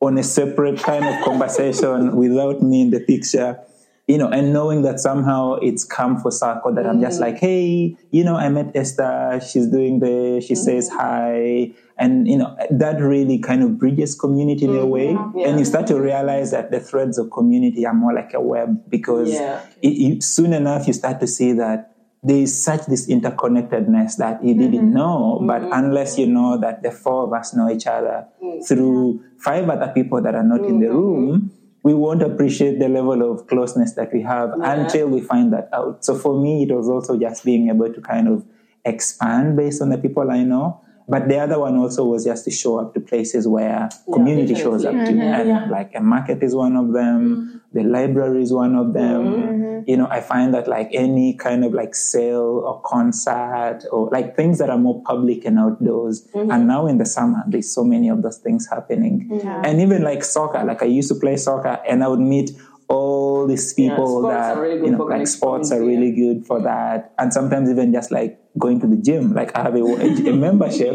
on 0.00 0.16
a 0.16 0.22
separate 0.22 0.78
kind 0.78 1.04
of 1.04 1.24
conversation 1.24 2.16
without 2.22 2.62
me 2.62 2.82
in 2.82 2.90
the 2.90 3.00
picture, 3.00 3.58
you 4.06 4.18
know, 4.18 4.28
and 4.28 4.52
knowing 4.52 4.82
that 4.82 5.00
somehow 5.00 5.54
it's 5.54 5.84
come 5.84 6.20
for 6.20 6.30
circle 6.30 6.72
that 6.74 6.86
I'm 6.86 7.00
just 7.00 7.16
hmm. 7.18 7.24
like, 7.24 7.38
hey, 7.38 7.96
you 8.12 8.22
know, 8.22 8.36
I 8.36 8.48
met 8.48 8.70
Esther, 8.76 9.40
she's 9.44 9.66
doing 9.66 9.98
this, 9.98 10.46
she 10.46 10.54
hmm. 10.54 10.60
says 10.60 10.88
hi. 10.88 11.72
And, 11.96 12.26
you 12.26 12.36
know, 12.36 12.56
that 12.70 13.00
really 13.00 13.38
kind 13.38 13.62
of 13.62 13.78
bridges 13.78 14.14
community 14.14 14.64
in 14.64 14.76
a 14.76 14.84
way. 14.84 15.14
Mm-hmm. 15.14 15.38
And 15.38 15.58
you 15.60 15.64
start 15.64 15.86
to 15.88 16.00
realize 16.00 16.50
that 16.50 16.72
the 16.72 16.80
threads 16.80 17.18
of 17.18 17.30
community 17.30 17.86
are 17.86 17.94
more 17.94 18.12
like 18.12 18.34
a 18.34 18.40
web 18.40 18.90
because 18.90 19.30
Yeah. 19.30 19.64
it, 19.80 19.92
you, 19.92 20.20
soon 20.20 20.52
enough 20.52 20.88
you 20.88 20.92
start 20.92 21.20
to 21.20 21.28
see 21.28 21.52
that 21.52 21.94
there 22.24 22.38
is 22.38 22.64
such 22.64 22.86
this 22.86 23.06
interconnectedness 23.06 24.16
that 24.16 24.42
you 24.42 24.54
didn't 24.54 24.80
mm-hmm. 24.80 24.94
know, 24.94 25.40
but 25.46 25.60
mm-hmm. 25.60 25.72
unless 25.72 26.18
you 26.18 26.26
know 26.26 26.58
that 26.58 26.82
the 26.82 26.90
four 26.90 27.24
of 27.24 27.32
us 27.32 27.54
know 27.54 27.70
each 27.70 27.86
other 27.86 28.26
through 28.66 29.22
five 29.38 29.68
other 29.68 29.92
people 29.92 30.22
that 30.22 30.34
are 30.34 30.42
not 30.42 30.64
in 30.64 30.80
the 30.80 30.88
room, 30.88 31.52
we 31.82 31.92
won't 31.92 32.22
appreciate 32.22 32.78
the 32.78 32.88
level 32.88 33.30
of 33.30 33.46
closeness 33.46 33.92
that 33.92 34.10
we 34.12 34.22
have 34.22 34.52
until 34.62 35.06
we 35.06 35.20
find 35.20 35.52
that 35.52 35.68
out. 35.74 36.02
So 36.02 36.16
for 36.16 36.40
me, 36.40 36.62
it 36.62 36.72
was 36.72 36.88
also 36.88 37.18
just 37.18 37.44
being 37.44 37.68
able 37.68 37.92
to 37.92 38.00
kind 38.00 38.26
of 38.26 38.42
expand 38.86 39.54
based 39.56 39.82
on 39.82 39.90
the 39.90 39.98
people 39.98 40.30
I 40.30 40.44
know. 40.44 40.80
But 41.06 41.28
the 41.28 41.38
other 41.38 41.58
one 41.58 41.76
also 41.76 42.04
was 42.04 42.24
just 42.24 42.44
to 42.46 42.50
show 42.50 42.78
up 42.78 42.94
to 42.94 43.00
places 43.00 43.46
where 43.46 43.90
community 44.12 44.54
shows 44.54 44.84
up 44.84 44.92
to. 44.92 44.98
And 44.98 45.48
mm-hmm. 45.50 45.70
like 45.70 45.94
a 45.94 46.00
market 46.00 46.42
is 46.42 46.54
one 46.54 46.76
of 46.76 46.92
them, 46.92 47.36
mm-hmm. 47.36 47.78
the 47.78 47.84
library 47.84 48.42
is 48.42 48.52
one 48.52 48.74
of 48.74 48.94
them. 48.94 49.24
Mm-hmm. 49.24 49.90
You 49.90 49.98
know, 49.98 50.08
I 50.10 50.22
find 50.22 50.54
that 50.54 50.66
like 50.66 50.88
any 50.92 51.34
kind 51.34 51.62
of 51.62 51.74
like 51.74 51.94
sale 51.94 52.62
or 52.64 52.80
concert 52.80 53.80
or 53.92 54.08
like 54.10 54.34
things 54.34 54.58
that 54.60 54.70
are 54.70 54.78
more 54.78 55.02
public 55.02 55.44
and 55.44 55.58
outdoors. 55.58 56.26
And 56.34 56.66
now 56.66 56.86
in 56.86 56.96
the 56.96 57.06
summer, 57.06 57.42
there's 57.46 57.70
so 57.70 57.84
many 57.84 58.08
of 58.08 58.22
those 58.22 58.38
things 58.38 58.66
happening. 58.66 59.42
And 59.44 59.82
even 59.82 60.02
like 60.02 60.24
soccer, 60.24 60.64
like 60.64 60.82
I 60.82 60.86
used 60.86 61.10
to 61.10 61.16
play 61.16 61.36
soccer 61.36 61.80
and 61.86 62.02
I 62.02 62.08
would 62.08 62.20
meet 62.20 62.52
all 62.88 63.46
these 63.46 63.72
people 63.74 64.20
sports 64.20 64.34
that 64.34 64.56
really 64.60 64.86
you 64.86 64.90
know 64.92 64.98
like 64.98 65.06
connecting 65.06 65.26
sports 65.26 65.72
are 65.72 65.80
really 65.84 66.12
good 66.12 66.46
for 66.46 66.60
that. 66.62 67.12
And 67.18 67.32
sometimes 67.32 67.70
even 67.70 67.92
just 67.92 68.10
like 68.10 68.38
going 68.58 68.80
to 68.80 68.86
the 68.86 68.96
gym. 68.96 69.32
Like 69.34 69.56
i 69.56 69.62
have 69.62 69.74
a, 69.74 69.80
a 69.82 70.32
membership 70.46 70.92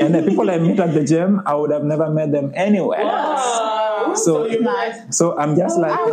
and 0.00 0.14
the 0.14 0.22
people 0.26 0.50
i 0.50 0.58
meet 0.58 0.78
at 0.78 0.94
the 0.94 1.04
gym 1.04 1.40
i 1.46 1.54
would 1.54 1.70
have 1.70 1.84
never 1.84 2.10
met 2.10 2.32
them 2.32 2.52
anywhere. 2.54 3.04
So 4.14 4.44
Nice. 4.46 5.16
so 5.16 5.38
i'm 5.38 5.56
just 5.56 5.78
like 5.78 5.98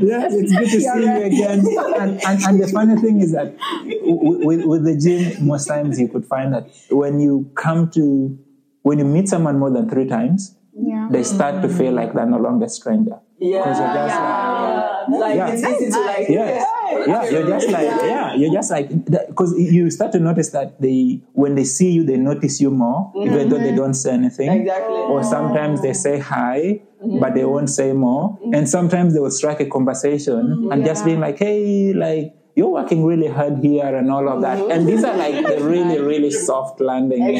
yeah 0.00 0.26
it's 0.30 0.52
good 0.52 0.68
to 0.70 0.80
see 0.80 1.02
you 1.04 1.22
again. 1.22 1.60
and, 2.00 2.20
and, 2.24 2.42
and 2.44 2.62
the 2.62 2.68
funny 2.68 3.00
thing 3.00 3.20
is 3.20 3.32
that 3.32 3.54
with, 4.02 4.64
with 4.64 4.84
the 4.84 4.96
gym 4.96 5.46
most 5.46 5.66
times 5.66 5.98
you 6.00 6.08
could 6.08 6.24
find 6.26 6.52
that 6.54 6.68
when 6.90 7.20
you 7.20 7.50
come 7.54 7.90
to 7.90 8.38
when 8.82 8.98
you 8.98 9.04
meet 9.04 9.28
someone 9.28 9.58
more 9.58 9.70
than 9.70 9.88
three 9.88 10.06
times 10.06 10.56
Yeah. 10.74 11.08
they 11.10 11.22
start 11.22 11.60
to 11.62 11.68
feel 11.68 11.92
like 11.92 12.14
they're 12.14 12.26
no 12.26 12.38
longer 12.38 12.68
stranger. 12.68 13.20
Yeah. 13.38 13.58
Because 13.58 13.78
you're 13.78 13.94
just 13.94 14.20
like- 14.20 15.08
Like 15.08 15.36
Yeah. 15.36 15.48
it's 15.48 15.62
easy 15.62 15.90
to 15.90 16.00
like 16.00 16.28
yes. 16.28 16.64
Yeah 16.64 16.82
you're 17.30 17.48
just 17.48 17.68
like 17.70 17.86
yeah. 17.86 18.34
you're 18.34 18.52
just 18.52 18.70
like 18.70 18.88
because 19.04 19.54
you 19.58 19.90
start 19.90 20.12
to 20.12 20.18
notice 20.18 20.50
that 20.50 20.80
they 20.80 21.20
when 21.32 21.54
they 21.54 21.64
see 21.64 21.90
you 21.90 22.04
they 22.04 22.16
notice 22.16 22.60
you 22.60 22.70
more 22.70 23.12
even 23.16 23.48
though 23.48 23.58
they 23.58 23.68
mm-hmm. 23.68 23.76
don't 23.76 23.94
say 23.94 24.12
anything. 24.12 24.50
Exactly. 24.50 24.96
or 24.96 25.22
sometimes 25.22 25.82
they 25.82 25.92
say 25.92 26.18
hi 26.18 26.80
mm-hmm. 27.02 27.18
but 27.18 27.34
they 27.34 27.44
won't 27.44 27.70
say 27.70 27.92
more. 27.92 28.38
And 28.42 28.54
mm-hmm. 28.54 28.64
sometimes 28.66 29.14
they 29.14 29.20
will 29.20 29.30
strike 29.30 29.60
a 29.60 29.66
conversation 29.66 30.68
and 30.70 30.84
just 30.84 31.04
being 31.04 31.20
like 31.20 31.38
hey 31.38 31.92
like 31.92 32.34
you're 32.54 32.68
working 32.68 33.04
really 33.04 33.28
hard 33.28 33.58
here 33.58 33.96
and 33.96 34.10
all 34.10 34.28
of 34.28 34.42
that. 34.42 34.58
Mm-hmm. 34.58 34.70
And 34.70 34.88
these 34.88 35.04
are 35.04 35.16
like 35.16 35.34
the 35.34 35.64
really 35.72 36.00
really 36.00 36.30
soft 36.30 36.80
landing 36.80 37.36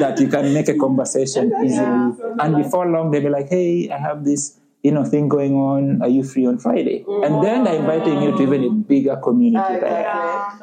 that 0.00 0.18
you 0.20 0.28
can 0.28 0.52
make 0.54 0.68
a 0.68 0.76
conversation 0.76 1.52
easily. 1.64 2.14
And 2.40 2.56
before 2.56 2.86
long 2.86 3.10
they'll 3.10 3.22
be 3.22 3.28
like 3.28 3.48
hey 3.48 3.90
i 3.90 3.98
have 3.98 4.24
this 4.24 4.58
you 4.82 4.92
know 4.92 5.04
thing 5.04 5.28
going 5.28 5.54
on. 5.54 6.00
Are 6.00 6.08
you 6.08 6.22
free 6.22 6.46
on 6.46 6.58
friday? 6.58 7.04
And 7.06 7.42
then 7.42 7.64
they're 7.64 7.80
inviting 7.80 8.22
you 8.22 8.30
to 8.36 8.42
even 8.42 8.64
a 8.64 8.70
bigger 8.70 9.16
community 9.16 9.80
there. 9.80 10.06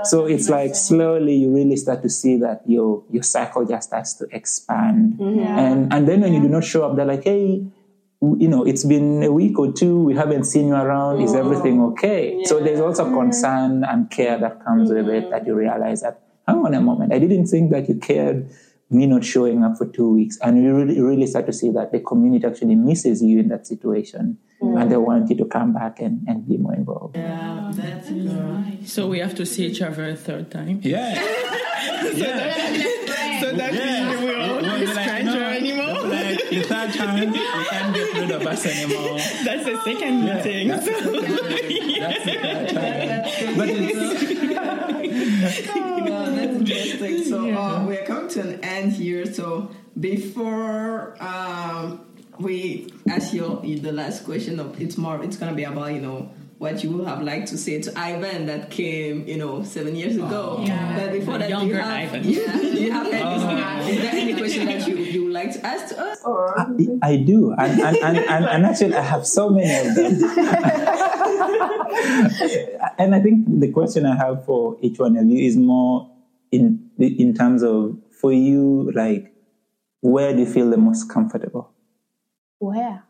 So 0.06 0.26
it's 0.26 0.48
like 0.50 0.76
slowly 0.76 1.36
you 1.36 1.54
really 1.54 1.76
start 1.76 2.02
to 2.04 2.10
see 2.10 2.38
that 2.38 2.62
your 2.66 3.04
your 3.12 3.24
cycle 3.24 3.66
just 3.66 3.90
starts 3.90 4.14
to 4.16 4.28
expand. 4.32 5.20
Mm-hmm. 5.20 5.40
And 5.40 5.94
and 5.94 6.08
then 6.08 6.22
when 6.22 6.34
you 6.34 6.42
do 6.42 6.48
not 6.48 6.64
show 6.64 6.86
up 6.86 6.96
they're 6.96 7.06
like 7.06 7.26
hey 7.26 7.66
you 8.40 8.48
know 8.48 8.64
it's 8.64 8.84
been 8.84 9.24
a 9.24 9.32
week 9.32 9.60
or 9.60 9.72
two 9.72 10.00
we 10.04 10.16
haven't 10.16 10.46
seen 10.46 10.68
you 10.68 10.76
around 10.76 11.22
is 11.22 11.32
mm-hmm. 11.32 11.40
everything 11.40 11.82
okay? 11.82 12.44
So 12.46 12.60
there's 12.60 12.80
also 12.80 13.06
mm-hmm. 13.06 13.20
concern 13.20 13.84
and 13.84 14.10
care 14.10 14.40
that 14.40 14.64
comes 14.64 14.92
with 14.92 15.10
it 15.10 15.30
that 15.30 15.46
you 15.46 15.54
mm-hmm. 15.54 15.60
realize 15.60 16.02
that 16.02 16.22
hang 16.48 16.58
on 16.58 16.74
a 16.74 16.82
moment 16.82 17.14
i 17.14 17.20
didn't 17.20 17.48
think 17.48 17.72
that 17.72 17.88
you 17.88 17.96
cared 17.96 18.50
me 18.94 19.08
not 19.08 19.26
showing 19.26 19.64
up 19.64 19.78
for 19.78 19.88
two 19.88 20.14
weeks. 20.14 20.38
And 20.42 20.64
you 20.64 20.76
really, 20.76 21.02
really 21.02 21.28
start 21.28 21.46
to 21.48 21.54
see 21.54 21.72
that 21.72 21.92
the 21.92 22.00
community 22.00 22.46
actually 22.46 22.76
misses 22.76 23.22
you 23.22 23.40
in 23.40 23.50
that 23.50 23.68
situation. 23.68 24.38
And 24.62 24.90
they 24.90 24.96
want 24.96 25.30
you 25.30 25.36
to 25.36 25.46
come 25.46 25.74
back 25.74 26.00
and, 26.00 26.26
and 26.26 26.48
be 26.48 26.58
more 26.58 26.74
involved. 26.74 27.18
Yeah, 27.18 27.70
that's 27.74 28.10
uh, 28.10 28.64
So 28.86 29.08
we 29.08 29.20
have 29.20 29.36
to 29.36 29.46
see 29.46 29.66
each 29.66 29.82
other 29.82 30.08
a 30.08 30.16
third 30.16 30.52
time. 30.52 30.80
Yeah. 30.82 31.16
yeah. 32.14 33.42
So 33.42 33.52
that 33.52 33.74
Yeah. 33.74 34.08
means 34.08 34.22
we're 34.22 34.38
all 34.38 34.62
We'll 34.62 34.80
be 34.80 34.86
like, 34.86 35.06
stranger 35.06 35.40
no, 35.40 35.50
anymore. 35.50 36.02
Like, 36.08 36.43
the 36.56 36.64
third 36.64 36.94
time, 36.94 37.34
you 37.34 37.42
can't 37.70 37.96
get 37.96 38.14
rid 38.14 38.32
of 38.32 38.46
us 38.48 38.66
anymore. 38.66 39.18
That's 39.18 39.66
the 39.66 39.82
second 39.84 40.26
meeting. 40.26 40.68
that's 40.68 40.86
So, 40.86 40.92
That's 42.00 42.26
the 42.26 42.36
third 42.42 42.70
time. 42.70 43.58
But 43.58 43.70
it's, 43.70 44.34
Wow, 45.44 46.26
that's 46.32 46.58
interesting. 46.58 47.24
So 47.26 47.52
uh, 47.52 47.86
we 47.86 47.98
are 47.98 48.06
coming 48.06 48.30
to 48.30 48.42
an 48.42 48.64
end 48.64 48.94
here. 48.94 49.26
So 49.26 49.72
before 50.00 51.16
um, 51.22 52.06
we 52.40 52.90
ask 53.10 53.34
you 53.34 53.60
the 53.80 53.92
last 53.92 54.26
question, 54.26 54.60
of 54.60 54.80
it's 54.82 54.98
more. 54.98 55.24
It's 55.24 55.38
gonna 55.38 55.54
be 55.54 55.64
about 55.64 55.94
you 55.94 56.02
know 56.02 56.32
what 56.64 56.82
you 56.82 56.92
would 56.92 57.06
have 57.06 57.22
liked 57.22 57.50
to 57.50 57.58
say 57.58 57.82
to 57.82 57.92
Ivan 58.00 58.46
that 58.46 58.72
came 58.72 59.28
you 59.28 59.36
know 59.38 59.64
seven 59.64 59.98
years 59.98 60.18
oh. 60.18 60.26
ago. 60.26 60.64
Yeah. 60.66 60.98
But 60.98 61.12
before 61.12 61.34
The 61.34 61.40
that, 61.40 61.48
do 61.50 61.54
you 61.54 61.60
younger 61.60 61.82
have, 61.82 62.14
Ivan. 62.14 62.24
Yeah, 62.30 62.54
do 62.54 62.68
you 62.68 62.92
have 62.92 63.08
any? 63.08 63.22
Oh. 63.22 63.88
Is 63.90 64.02
there 64.02 64.14
any 64.14 64.34
question 64.34 64.66
that 64.68 64.88
you 64.88 64.96
you 64.96 65.24
would 65.26 65.34
like 65.34 65.52
to 65.52 65.66
ask 65.66 65.94
to 65.94 66.02
us? 66.02 66.24
Or 66.24 66.58
I, 66.58 66.66
I 67.04 67.18
do, 67.18 67.52
and 67.52 67.82
and, 67.82 67.98
and, 67.98 68.18
and 68.18 68.46
and 68.46 68.66
actually, 68.66 68.96
I 68.96 69.02
have 69.02 69.28
so 69.28 69.50
many 69.50 69.88
of 69.88 69.94
them. 69.94 70.14
and 72.98 73.14
I 73.14 73.20
think 73.20 73.60
the 73.60 73.70
question 73.72 74.06
I 74.06 74.16
have 74.16 74.46
for 74.46 74.78
each 74.82 74.98
one 74.98 75.18
of 75.18 75.28
you 75.28 75.46
is 75.46 75.58
more 75.58 76.10
in 76.52 76.90
in 76.98 77.34
terms 77.34 77.62
of 77.62 77.98
for 78.22 78.32
you, 78.32 78.90
like 78.96 79.34
where 80.00 80.32
do 80.32 80.40
you 80.40 80.46
feel 80.46 80.70
the 80.70 80.78
most 80.78 81.10
comfortable? 81.10 81.72
Where? 82.60 83.04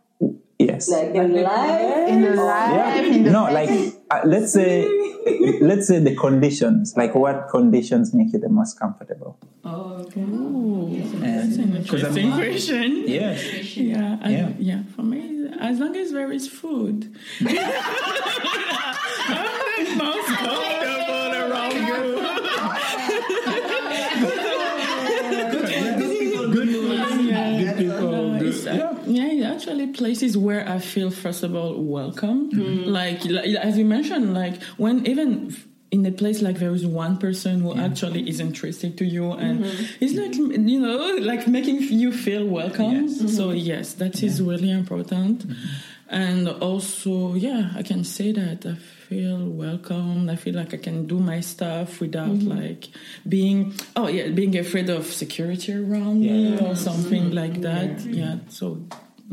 Yes. 0.60 0.88
like 0.90 1.14
in 1.16 1.34
life? 1.44 2.10
In 2.10 2.22
the 2.22 2.36
life, 2.36 3.06
in 3.06 3.24
the 3.24 3.32
No, 3.32 3.44
like 3.52 3.70
uh, 4.12 4.22
let's 4.26 4.54
say 4.54 4.88
let's 5.62 5.88
say 5.88 6.00
the 6.00 6.16
conditions. 6.16 6.94
Like 6.96 7.16
what 7.16 7.48
conditions 7.50 8.14
make 8.14 8.32
you 8.34 8.40
the 8.40 8.50
most 8.50 8.80
comfortable? 8.80 9.38
Oh, 9.66 10.06
okay. 10.06 10.22
that's 11.20 11.58
an 11.58 11.76
And- 11.76 11.88
'cause 11.88 12.04
I'm- 12.04 12.18
interesting 12.18 12.32
question. 12.32 13.04
Yes. 13.08 13.76
Yeah, 13.78 14.18
I- 14.22 14.30
Yeah. 14.30 14.50
yeah. 14.60 14.80
For 14.96 15.04
me, 15.04 15.50
as 15.60 15.80
long 15.80 15.96
as 15.98 16.12
there 16.12 16.32
is 16.32 16.48
food, 16.48 17.12
I'm 17.42 17.56
the 19.86 19.96
most 20.04 20.28
comfortable 20.28 21.32
around 21.44 21.76
you. 21.90 22.00
good 25.54 25.68
people. 26.20 26.48
No, 28.12 28.40
Good, 28.40 28.48
it's, 28.48 28.66
uh, 28.68 28.96
yeah, 29.06 29.28
actually 29.64 29.88
places 29.88 30.38
where 30.38 30.68
I 30.68 30.80
feel 30.80 31.10
first 31.10 31.44
of 31.44 31.56
all 31.56 31.82
welcome. 31.82 32.52
Hmm. 32.52 32.84
Like, 32.84 33.24
like 33.26 33.46
as 33.56 33.78
you 33.78 33.86
mentioned, 33.86 34.34
like 34.34 34.62
when 34.78 35.08
even 35.08 35.56
in 35.92 36.06
a 36.06 36.12
place 36.12 36.42
like 36.42 36.58
there 36.58 36.74
is 36.74 36.86
one 36.86 37.18
person 37.18 37.62
who 37.62 37.78
actually 37.78 38.28
is 38.28 38.40
interested 38.40 38.98
to 38.98 39.06
you 39.06 39.32
and 39.32 39.64
mm-hmm. 39.64 40.04
it's 40.04 40.16
like 40.16 40.32
mm-hmm. 40.32 40.68
you 40.68 40.80
know 40.80 41.18
like 41.22 41.48
making 41.48 41.82
you 41.82 42.12
feel 42.12 42.46
welcome. 42.46 43.08
Yes. 43.08 43.20
So 43.38 43.50
mm-hmm. 43.50 43.58
yes, 43.58 43.94
that 43.94 44.22
is 44.22 44.42
really 44.42 44.72
important. 44.72 45.46
And 46.10 46.48
also, 46.48 47.34
yeah, 47.34 47.72
I 47.76 47.82
can 47.82 48.04
say 48.04 48.32
that 48.34 48.66
I 48.68 48.76
feel 48.76 49.48
welcome. 49.48 50.30
I 50.30 50.36
feel 50.36 50.54
like 50.54 50.72
I 50.74 50.78
can 50.78 51.08
do 51.08 51.20
my 51.20 51.40
stuff 51.40 52.02
without 52.02 52.38
like 52.44 52.90
being, 53.28 53.74
oh 53.96 54.08
yeah, 54.08 54.28
being 54.28 54.56
afraid 54.58 54.92
of 54.92 55.08
security 55.08 55.74
around 55.74 56.22
me 56.22 56.60
or 56.60 56.76
something 56.76 57.32
like 57.32 57.62
that. 57.62 58.02
Yeah. 58.02 58.38
So 58.50 58.84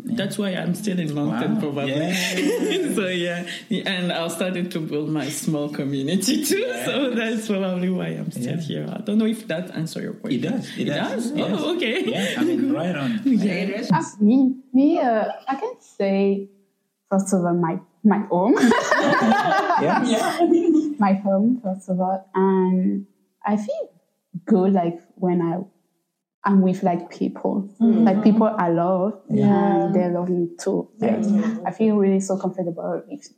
that's 0.05 0.39
why 0.39 0.51
I'm 0.51 0.75
still 0.75 0.99
in 0.99 1.15
Moncton 1.15 1.55
Wow. 1.55 1.61
probably. 1.61 1.93
Yeah. 1.95 2.95
so 2.95 3.07
yeah, 3.09 3.47
and 3.87 4.13
I 4.13 4.29
started 4.29 4.71
to 4.73 4.81
build 4.81 5.09
my 5.11 5.29
small 5.29 5.69
community 5.69 6.45
too. 6.45 6.65
So 6.85 7.11
that's 7.15 7.49
probably 7.49 7.91
why 7.91 8.09
I'm 8.09 8.31
still 8.31 8.57
Yeah. 8.57 8.61
here. 8.61 8.87
I 8.93 9.01
don't 9.03 9.19
know 9.19 9.27
if 9.27 9.47
that 9.49 9.71
answers 9.75 10.03
your 10.03 10.15
question. 10.15 10.45
It 10.45 10.51
does. 10.51 10.79
It, 10.79 10.85
does. 10.87 11.33
Yes. 11.33 11.51
Oh, 11.61 11.77
okay. 11.77 12.05
Yeah, 12.05 12.35
I 12.41 12.45
mean, 12.45 12.73
right 12.81 12.95
on. 12.97 13.21
Yeah. 13.25 13.87
Ah, 13.93 14.05
me, 14.21 14.55
me, 14.73 14.99
uh, 14.99 15.25
I 15.49 15.55
can 15.57 15.75
say 15.81 16.49
first 17.11 17.33
of 17.35 17.45
all, 17.45 17.55
my 17.55 17.81
my 18.03 18.19
home, 18.31 18.55
Yeah. 19.81 20.39
my 20.99 21.13
home 21.15 21.61
first 21.63 21.89
of 21.89 22.01
all, 22.01 22.29
and 22.35 23.07
I 23.45 23.57
feel 23.57 23.91
good 24.47 24.73
like 24.73 25.01
when 25.17 25.43
I 25.43 25.61
I'm 26.45 26.63
with 26.63 26.83
like 26.83 27.11
people, 27.11 27.69
mm-hmm. 27.81 28.05
like 28.05 28.23
people 28.23 28.47
I 28.47 28.71
love, 28.71 29.21
and 29.29 29.95
they 29.95 30.09
love 30.09 30.31
me 30.31 30.49
too. 30.59 30.89
Like, 30.99 31.21
I 31.67 31.71
feel 31.71 31.97
really 31.97 32.21
so 32.21 32.39
comfortable 32.39 33.03
with 33.07 33.29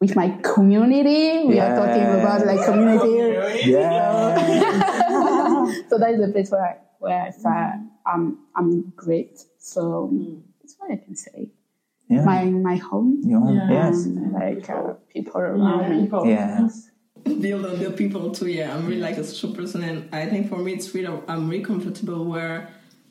with 0.00 0.16
my 0.16 0.28
community. 0.42 1.46
We 1.46 1.58
are 1.60 1.76
talking 1.76 2.20
about 2.20 2.46
like 2.46 2.64
community. 2.64 3.70
Yeah. 3.70 4.36
so 5.88 5.98
that 5.98 6.10
is 6.12 6.20
the 6.20 6.30
place 6.32 6.50
where 6.50 6.64
I, 6.64 6.76
where 6.98 7.22
I 7.22 7.30
find 7.30 7.80
mm-hmm. 7.80 7.86
I'm 8.06 8.38
I'm 8.54 8.92
great. 8.94 9.38
So 9.58 10.10
mm. 10.12 10.42
that's 10.60 10.76
what 10.78 10.92
I 10.92 10.96
can 10.96 11.16
say. 11.16 11.50
Yeah. 12.08 12.24
My 12.24 12.44
my 12.44 12.76
home. 12.76 13.20
Your 13.24 13.40
home. 13.40 13.56
Yeah. 13.56 13.90
Yes. 13.90 14.06
like 14.32 14.70
uh, 14.70 14.94
people 15.12 15.40
around 15.40 15.90
me. 15.90 16.08
Yes. 16.30 16.90
build 17.40 17.64
on 17.66 17.78
the 17.82 17.90
people 17.90 18.30
too. 18.30 18.46
Yeah, 18.48 18.74
I'm 18.74 18.86
really 18.86 19.00
like 19.00 19.16
a 19.18 19.24
social 19.24 19.54
person, 19.54 19.82
and 19.84 20.08
I 20.14 20.26
think 20.26 20.48
for 20.48 20.58
me 20.58 20.72
it's 20.74 20.94
really 20.94 21.08
I'm 21.28 21.48
really 21.48 21.64
comfortable 21.64 22.24
where 22.24 22.68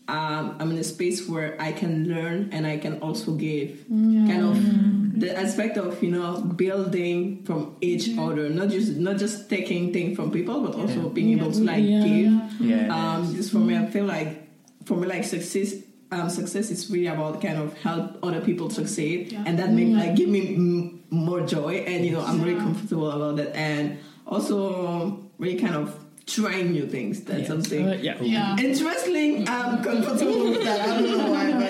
um, 0.08 0.56
I'm 0.60 0.70
in 0.72 0.78
a 0.78 0.84
space 0.84 1.28
where 1.28 1.60
I 1.60 1.72
can 1.72 2.08
learn 2.08 2.50
and 2.52 2.68
I 2.68 2.78
can 2.78 3.00
also 3.02 3.34
give. 3.34 3.86
Kind 3.90 4.44
of 4.46 5.20
the 5.20 5.36
aspect 5.38 5.78
of 5.78 6.04
you 6.04 6.12
know 6.12 6.42
building 6.42 7.44
from 7.44 7.76
each 7.82 8.18
other, 8.18 8.50
not 8.50 8.70
just 8.70 8.98
not 8.98 9.18
just 9.18 9.50
taking 9.50 9.94
things 9.94 10.16
from 10.16 10.30
people, 10.32 10.62
but 10.62 10.76
also 10.76 11.10
being 11.10 11.40
able 11.40 11.52
to 11.52 11.60
like 11.64 11.84
Yeah. 11.84 12.04
give. 12.04 12.62
Yeah. 12.62 12.96
Um, 12.96 13.36
this 13.36 13.50
for 13.50 13.60
me, 13.60 13.76
I 13.78 13.86
feel 13.88 14.06
like 14.06 14.48
for 14.86 14.98
me 14.98 15.08
like 15.08 15.24
success. 15.24 15.74
Um, 16.16 16.30
success 16.30 16.72
is 16.72 16.90
really 16.90 17.08
about 17.08 17.42
kind 17.42 17.58
of 17.60 17.76
help 17.84 18.18
other 18.24 18.40
people 18.40 18.70
succeed, 18.70 19.36
and 19.46 19.60
that 19.60 19.72
make 19.76 19.92
like 19.92 20.16
give 20.16 20.30
me 20.30 20.56
m- 20.56 21.04
more 21.12 21.42
joy, 21.46 21.84
and 21.84 22.06
you 22.06 22.12
know 22.16 22.24
I'm 22.24 22.40
really 22.42 22.60
comfortable 22.60 23.12
about 23.12 23.36
that, 23.38 23.52
and 23.56 23.98
also 24.26 25.20
really 25.38 25.60
kind 25.60 25.76
of 25.76 25.92
trying 26.26 26.72
new 26.72 26.88
things. 26.88 27.22
That's 27.28 27.40
Yes. 27.46 27.48
something 27.52 27.84
Uh, 27.86 27.98
yeah. 28.02 28.18
Yeah. 28.22 28.56
interesting. 28.58 29.46
I'm 29.48 29.84
comfortable 29.84 30.50
with 30.50 30.64
that. 30.64 30.80
I 30.82 30.88
don't 30.98 31.18
know 31.20 31.30
why, 31.30 31.52
but 31.62 31.70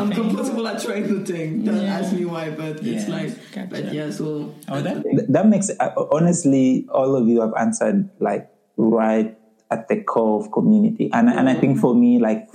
I'm 0.00 0.10
comfortable 0.20 0.68
at 0.68 0.78
trying 0.84 1.06
new 1.10 1.24
things. 1.24 1.64
Don't 1.66 1.82
ask 1.82 2.12
me 2.14 2.24
why, 2.28 2.50
but 2.54 2.78
it's 2.84 3.08
Yeah. 3.08 3.16
like, 3.16 3.32
Gotcha. 3.56 3.68
but 3.72 3.82
yeah. 3.92 4.10
So 4.14 4.52
Oh, 4.68 4.80
that 4.84 5.02
that 5.32 5.46
makes 5.48 5.70
uh, 5.80 5.90
honestly 6.14 6.86
all 6.92 7.16
of 7.16 7.26
you 7.26 7.40
have 7.40 7.54
answered 7.58 8.06
like 8.20 8.46
right 8.76 9.34
at 9.72 9.88
the 9.88 9.98
core 10.06 10.38
of 10.38 10.52
community 10.54 11.10
and 11.10 11.26
and 11.26 11.48
i 11.50 11.54
think 11.58 11.74
for 11.82 11.90
me 11.90 12.22
like 12.22 12.46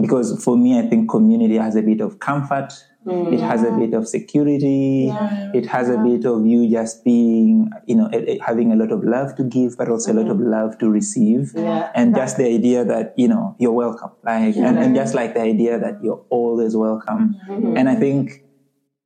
because 0.00 0.42
for 0.42 0.56
me 0.56 0.78
i 0.78 0.82
think 0.82 1.08
community 1.08 1.56
has 1.56 1.76
a 1.76 1.82
bit 1.82 2.00
of 2.00 2.18
comfort. 2.20 2.72
It 3.06 3.40
has 3.40 3.62
a 3.62 3.68
mm. 3.68 3.78
bit 3.78 3.94
of 3.94 4.06
security. 4.06 5.08
It 5.54 5.64
has 5.64 5.88
a 5.88 5.96
bit 5.96 6.26
of 6.26 6.44
you 6.44 6.70
just 6.70 7.02
being 7.02 7.70
you 7.86 7.96
know 7.96 8.08
eh, 8.12 8.24
eh, 8.28 8.38
having 8.46 8.72
a 8.72 8.76
lot 8.76 8.92
of 8.92 9.02
love 9.02 9.34
to 9.36 9.42
give 9.42 9.78
but 9.78 9.88
also 9.88 10.12
a 10.12 10.14
lot 10.14 10.26
mm-hmm. 10.26 10.32
of 10.32 10.40
love 10.40 10.78
to 10.80 10.90
receive. 10.90 11.54
And 11.56 12.14
just 12.14 12.36
the 12.36 12.44
idea 12.44 12.84
that 12.84 13.14
you 13.16 13.26
know 13.26 13.56
you're 13.58 13.72
welcome. 13.72 14.10
Like 14.22 14.54
and, 14.54 14.78
and 14.78 14.94
just 14.94 15.14
like 15.14 15.32
the 15.32 15.40
idea 15.40 15.78
that 15.78 16.04
you're 16.04 16.22
always 16.28 16.76
welcome. 16.76 17.40
Mm-hmm. 17.48 17.78
And 17.78 17.88
i 17.88 17.94
think 17.94 18.44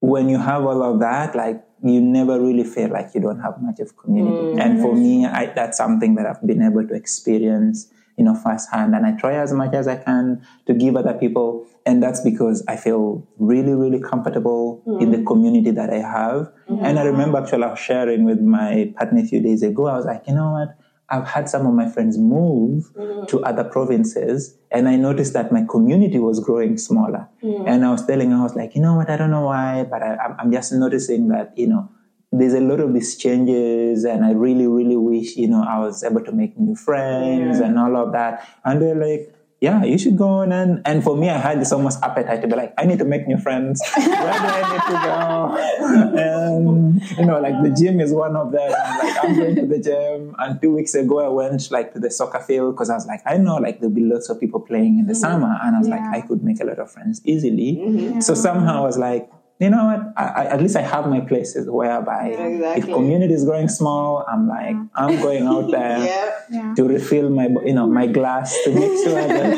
when 0.04 0.28
you 0.28 0.38
have 0.38 0.64
all 0.64 0.82
of 0.82 1.00
that, 1.00 1.34
like 1.34 1.64
you 1.82 2.00
never 2.00 2.40
really 2.40 2.64
feel 2.64 2.90
like 2.90 3.10
you 3.14 3.20
don't 3.20 3.40
have 3.40 3.60
much 3.60 3.80
of 3.80 3.96
community. 3.96 4.36
Mm. 4.36 4.60
And 4.60 4.80
for 4.80 4.92
mm-hmm. 4.92 5.02
me, 5.02 5.26
I, 5.26 5.46
that's 5.54 5.78
something 5.78 6.14
that 6.16 6.26
I've 6.26 6.46
been 6.46 6.62
able 6.62 6.86
to 6.86 6.94
experience, 6.94 7.90
you 8.16 8.24
know, 8.24 8.34
firsthand. 8.34 8.94
And 8.94 9.06
I 9.06 9.12
try 9.12 9.34
as 9.34 9.52
much 9.52 9.74
as 9.74 9.88
I 9.88 9.96
can 9.96 10.46
to 10.66 10.74
give 10.74 10.96
other 10.96 11.14
people. 11.14 11.66
And 11.86 12.02
that's 12.02 12.20
because 12.20 12.64
I 12.68 12.76
feel 12.76 13.26
really, 13.38 13.74
really 13.74 14.00
comfortable 14.00 14.82
in 15.00 15.10
the 15.10 15.18
mm. 15.18 15.26
community 15.26 15.70
that 15.72 15.90
I 15.90 15.98
have. 15.98 16.52
Mm-hmm. 16.68 16.84
And 16.84 16.98
I 16.98 17.04
remember 17.04 17.38
actually 17.38 17.64
I 17.64 17.70
was 17.70 17.78
sharing 17.78 18.24
with 18.24 18.40
my 18.40 18.92
partner 18.96 19.20
a 19.20 19.26
few 19.26 19.40
days 19.40 19.62
ago. 19.62 19.86
I 19.86 19.96
was 19.96 20.06
like, 20.06 20.24
you 20.26 20.34
know 20.34 20.52
what? 20.52 20.76
I've 21.10 21.28
had 21.28 21.48
some 21.48 21.66
of 21.66 21.74
my 21.74 21.88
friends 21.88 22.16
move 22.16 22.90
mm. 22.96 23.28
to 23.28 23.44
other 23.44 23.62
provinces, 23.62 24.56
and 24.70 24.88
I 24.88 24.96
noticed 24.96 25.34
that 25.34 25.52
my 25.52 25.64
community 25.68 26.18
was 26.18 26.40
growing 26.40 26.78
smaller. 26.78 27.28
Mm. 27.42 27.68
And 27.68 27.84
I 27.84 27.90
was 27.90 28.06
telling 28.06 28.30
her, 28.30 28.38
I 28.38 28.42
was 28.42 28.56
like, 28.56 28.74
you 28.74 28.80
know 28.80 28.94
what? 28.94 29.10
I 29.10 29.18
don't 29.18 29.30
know 29.30 29.44
why, 29.44 29.84
but 29.84 30.02
I, 30.02 30.16
I'm 30.38 30.50
just 30.50 30.72
noticing 30.72 31.28
that, 31.28 31.52
you 31.58 31.66
know, 31.66 31.90
there's 32.38 32.54
a 32.54 32.60
lot 32.60 32.80
of 32.80 32.92
these 32.92 33.16
changes, 33.16 34.04
and 34.04 34.24
I 34.24 34.32
really, 34.32 34.66
really 34.66 34.96
wish, 34.96 35.36
you 35.36 35.48
know, 35.48 35.62
I 35.62 35.78
was 35.78 36.02
able 36.02 36.24
to 36.24 36.32
make 36.32 36.58
new 36.58 36.74
friends 36.74 37.60
and 37.60 37.78
all 37.78 37.96
of 37.96 38.12
that. 38.12 38.48
And 38.64 38.82
they're 38.82 38.94
like, 38.94 39.34
yeah, 39.60 39.82
you 39.82 39.96
should 39.96 40.18
go 40.18 40.28
on. 40.28 40.52
And, 40.52 40.82
and 40.84 41.02
for 41.02 41.16
me, 41.16 41.30
I 41.30 41.38
had 41.38 41.60
this 41.60 41.72
almost 41.72 42.02
appetite 42.02 42.42
to 42.42 42.48
be 42.48 42.54
like, 42.54 42.74
I 42.76 42.84
need 42.84 42.98
to 42.98 43.04
make 43.04 43.26
new 43.26 43.38
friends. 43.38 43.80
Where 43.96 44.06
do 44.06 44.12
I 44.12 44.62
need 44.72 44.82
to 44.90 44.98
go? 45.06 46.20
And, 46.20 47.02
you 47.18 47.24
know, 47.24 47.40
like 47.40 47.62
the 47.62 47.70
gym 47.70 48.00
is 48.00 48.12
one 48.12 48.36
of 48.36 48.52
them. 48.52 48.70
Like, 48.70 49.24
I'm 49.24 49.36
going 49.36 49.54
to 49.56 49.66
the 49.66 49.78
gym. 49.78 50.34
And 50.38 50.60
two 50.60 50.74
weeks 50.74 50.94
ago, 50.94 51.24
I 51.24 51.28
went 51.28 51.70
like 51.70 51.94
to 51.94 52.00
the 52.00 52.10
soccer 52.10 52.40
field 52.40 52.74
because 52.74 52.90
I 52.90 52.94
was 52.94 53.06
like, 53.06 53.22
I 53.24 53.38
know 53.38 53.56
like 53.56 53.80
there'll 53.80 53.94
be 53.94 54.02
lots 54.02 54.28
of 54.28 54.38
people 54.38 54.60
playing 54.60 54.98
in 54.98 55.06
the 55.06 55.12
mm-hmm. 55.12 55.20
summer. 55.20 55.58
And 55.62 55.76
I 55.76 55.78
was 55.78 55.88
like, 55.88 56.02
I 56.02 56.20
could 56.20 56.44
make 56.44 56.60
a 56.60 56.64
lot 56.64 56.78
of 56.78 56.90
friends 56.90 57.22
easily. 57.24 57.76
Mm-hmm. 57.76 58.20
So 58.20 58.34
somehow 58.34 58.82
I 58.82 58.86
was 58.86 58.98
like, 58.98 59.30
you 59.64 59.70
know 59.74 59.84
what? 59.90 60.00
I, 60.22 60.24
I, 60.40 60.42
at 60.54 60.58
least 60.64 60.76
I 60.82 60.84
have 60.94 61.04
my 61.14 61.20
places 61.30 61.64
whereby 61.78 62.22
if 62.34 62.40
Exactly. 62.54 62.92
community 62.98 63.34
is 63.38 63.44
growing 63.50 63.68
small, 63.80 64.06
I'm 64.32 64.44
like, 64.56 64.76
I'm 65.02 65.14
going 65.26 65.44
out 65.54 65.66
there 65.78 65.98
Yeah. 66.12 66.30
Yeah. 66.56 66.74
to 66.76 66.82
refill 66.94 67.28
my 67.40 67.46
you 67.68 67.74
know 67.78 67.86
my 68.00 68.06
glass 68.18 68.48
to 68.64 68.70
make 68.80 68.94
sure 69.04 69.24
that 69.38 69.52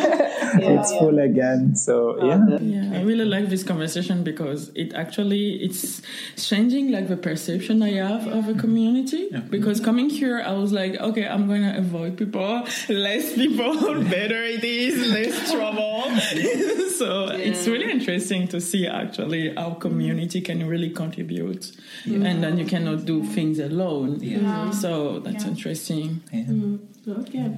it's 0.74 0.90
yeah. 0.92 0.98
full 1.00 1.18
again. 1.30 1.60
So 1.86 1.94
yeah, 2.30 2.40
Yeah, 2.74 2.98
I 2.98 3.02
really 3.10 3.24
like 3.36 3.46
this 3.54 3.64
conversation 3.72 4.16
because 4.30 4.60
it 4.82 4.94
actually 5.04 5.44
it's 5.66 6.00
changing 6.48 6.84
like 6.96 7.06
the 7.14 7.20
perception 7.30 7.76
I 7.82 7.92
have 8.08 8.24
of 8.38 8.44
a 8.48 8.54
community. 8.64 9.22
Because 9.56 9.78
coming 9.88 10.08
here, 10.20 10.36
I 10.40 10.52
was 10.62 10.70
like, 10.80 10.94
okay, 11.08 11.26
I'm 11.32 11.44
gonna 11.52 11.74
avoid 11.84 12.12
people, 12.22 12.50
less 13.08 13.26
people, 13.42 13.74
better 14.16 14.40
it 14.56 14.64
is, 14.64 14.94
less 15.16 15.34
trouble. 15.52 16.02
so 17.00 17.08
it's 17.48 17.66
really 17.72 17.90
interesting 17.90 18.42
to 18.54 18.60
see 18.60 18.82
actually 19.02 19.54
how 19.54 19.70
community 19.74 19.95
can 20.42 20.66
really 20.66 20.90
contribute, 20.90 21.72
and 22.04 22.42
then 22.42 22.58
you 22.58 22.64
cannot 22.64 23.04
do 23.04 23.24
things 23.24 23.58
alone. 23.58 24.20
Yeah. 24.20 24.70
So 24.70 25.20
that's 25.20 25.44
interesting. 25.44 26.22
yeah. 26.32 27.14
Okay. 27.20 27.56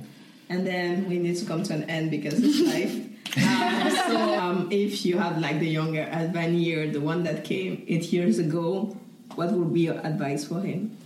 And 0.51 0.67
then 0.67 1.09
we 1.09 1.19
need 1.19 1.37
to 1.37 1.45
come 1.45 1.63
to 1.65 1.75
an 1.75 1.85
end 1.85 2.11
because 2.11 2.35
it's 2.43 2.61
life. 2.61 2.95
um, 3.37 3.91
so, 4.09 4.35
um, 4.39 4.69
if 4.71 5.05
you 5.05 5.19
have 5.19 5.39
like 5.39 5.61
the 5.61 5.69
younger 5.69 6.09
Ivan 6.11 6.55
year, 6.55 6.91
the 6.91 7.01
one 7.01 7.25
that 7.25 7.45
came 7.45 7.85
eight 7.87 8.13
years 8.13 8.39
ago, 8.39 8.97
what 9.35 9.53
would 9.53 9.75
be 9.75 9.83
your 9.83 9.99
advice 10.07 10.47
for 10.47 10.61
him? 10.61 10.97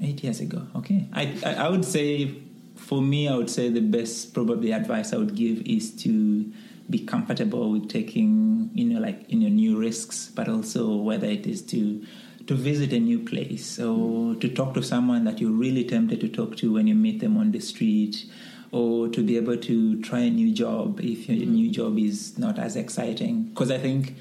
Eight 0.00 0.24
years 0.24 0.40
ago. 0.40 0.66
Okay. 0.76 1.06
I, 1.12 1.36
I 1.44 1.54
I 1.66 1.68
would 1.68 1.84
say 1.84 2.34
for 2.76 3.02
me 3.02 3.28
I 3.28 3.36
would 3.36 3.50
say 3.50 3.68
the 3.68 3.80
best 3.80 4.32
probably 4.32 4.72
advice 4.72 5.12
I 5.12 5.18
would 5.18 5.36
give 5.36 5.60
is 5.66 5.94
to 6.02 6.50
be 6.90 6.98
comfortable 6.98 7.70
with 7.70 7.88
taking 7.88 8.70
you 8.74 8.84
know 8.84 9.00
like 9.00 9.24
you 9.30 9.38
know 9.38 9.48
new 9.48 9.78
risks, 9.78 10.30
but 10.34 10.48
also 10.48 10.96
whether 10.96 11.26
it 11.26 11.46
is 11.46 11.62
to 11.62 12.04
to 12.46 12.54
visit 12.54 12.92
a 12.92 12.98
new 12.98 13.18
place 13.20 13.78
or 13.78 14.34
to 14.36 14.48
talk 14.48 14.74
to 14.74 14.82
someone 14.82 15.24
that 15.24 15.40
you're 15.40 15.52
really 15.52 15.84
tempted 15.84 16.20
to 16.20 16.28
talk 16.28 16.56
to 16.56 16.72
when 16.72 16.86
you 16.86 16.94
meet 16.94 17.20
them 17.20 17.36
on 17.36 17.52
the 17.52 17.60
street 17.60 18.24
or 18.72 19.08
to 19.08 19.22
be 19.22 19.36
able 19.36 19.56
to 19.56 20.00
try 20.00 20.20
a 20.20 20.30
new 20.30 20.52
job 20.52 21.00
if 21.00 21.28
your 21.28 21.46
mm. 21.46 21.50
new 21.50 21.70
job 21.70 21.98
is 21.98 22.38
not 22.38 22.58
as 22.58 22.76
exciting. 22.76 23.44
Because 23.44 23.70
i 23.70 23.78
think 23.78 24.16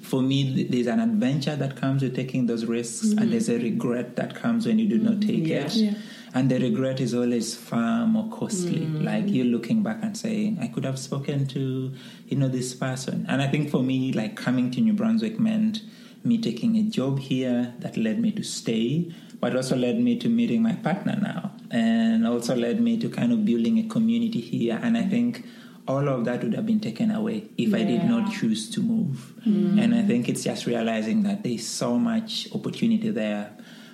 for 0.00 0.22
me 0.22 0.64
there's 0.64 0.86
an 0.86 1.00
adventure 1.00 1.56
that 1.56 1.76
comes 1.76 2.02
with 2.02 2.14
taking 2.14 2.46
those 2.46 2.64
risks 2.66 3.10
and 3.10 3.20
mm. 3.20 3.30
there's 3.30 3.48
a 3.48 3.58
regret 3.58 4.14
that 4.16 4.34
comes 4.34 4.66
when 4.66 4.78
you 4.78 4.88
do 4.88 4.98
not 4.98 5.14
mm. 5.14 5.26
take 5.26 5.46
Yeah. 5.46 5.66
it 5.66 5.74
Yeah. 5.74 5.94
And 6.34 6.50
the 6.50 6.58
regret 6.58 7.00
is 7.00 7.14
always 7.14 7.54
far 7.54 8.06
more 8.06 8.28
costly 8.30 8.80
mm. 8.80 9.04
like 9.04 9.24
you're 9.28 9.46
looking 9.46 9.82
back 9.82 9.98
and 10.02 10.16
saying 10.16 10.58
i 10.60 10.66
could 10.66 10.84
have 10.84 10.98
spoken 10.98 11.46
to 11.46 11.92
you 12.26 12.36
know 12.36 12.48
this 12.48 12.74
person. 12.74 13.26
And 13.28 13.42
i 13.42 13.48
think 13.48 13.70
for 13.70 13.82
me 13.82 14.12
like 14.12 14.36
coming 14.36 14.70
to 14.72 14.80
new 14.80 14.92
brunswick 14.92 15.38
meant 15.38 15.82
me 16.24 16.38
taking 16.38 16.76
a 16.76 16.82
job 16.82 17.18
here 17.18 17.74
that 17.80 17.96
led 17.96 18.20
me 18.20 18.30
to 18.32 18.42
stay 18.42 19.12
but 19.40 19.56
also 19.56 19.76
led 19.76 19.98
me 19.98 20.16
to 20.18 20.28
meeting 20.28 20.62
my 20.62 20.74
partner 20.74 21.18
now 21.20 21.50
and 21.70 22.26
also 22.26 22.54
led 22.54 22.80
me 22.80 22.96
to 22.98 23.08
kind 23.08 23.32
of 23.32 23.44
building 23.44 23.78
a 23.78 23.88
community 23.88 24.40
here. 24.40 24.78
And 24.82 24.96
i 24.96 25.02
think 25.02 25.44
all 25.88 26.08
of 26.08 26.24
that 26.26 26.44
would 26.44 26.54
have 26.54 26.64
been 26.64 26.78
taken 26.78 27.10
away 27.10 27.48
if 27.58 27.74
i 27.74 27.82
did 27.82 28.04
not 28.04 28.32
choose 28.32 28.70
to 28.70 28.80
move. 28.80 29.34
Mm. 29.46 29.82
And 29.82 29.94
i 29.94 30.02
think 30.02 30.28
it's 30.28 30.44
just 30.44 30.66
realizing 30.66 31.24
that 31.24 31.42
there's 31.42 31.66
so 31.66 31.98
much 31.98 32.48
opportunity 32.54 33.10
there 33.10 33.50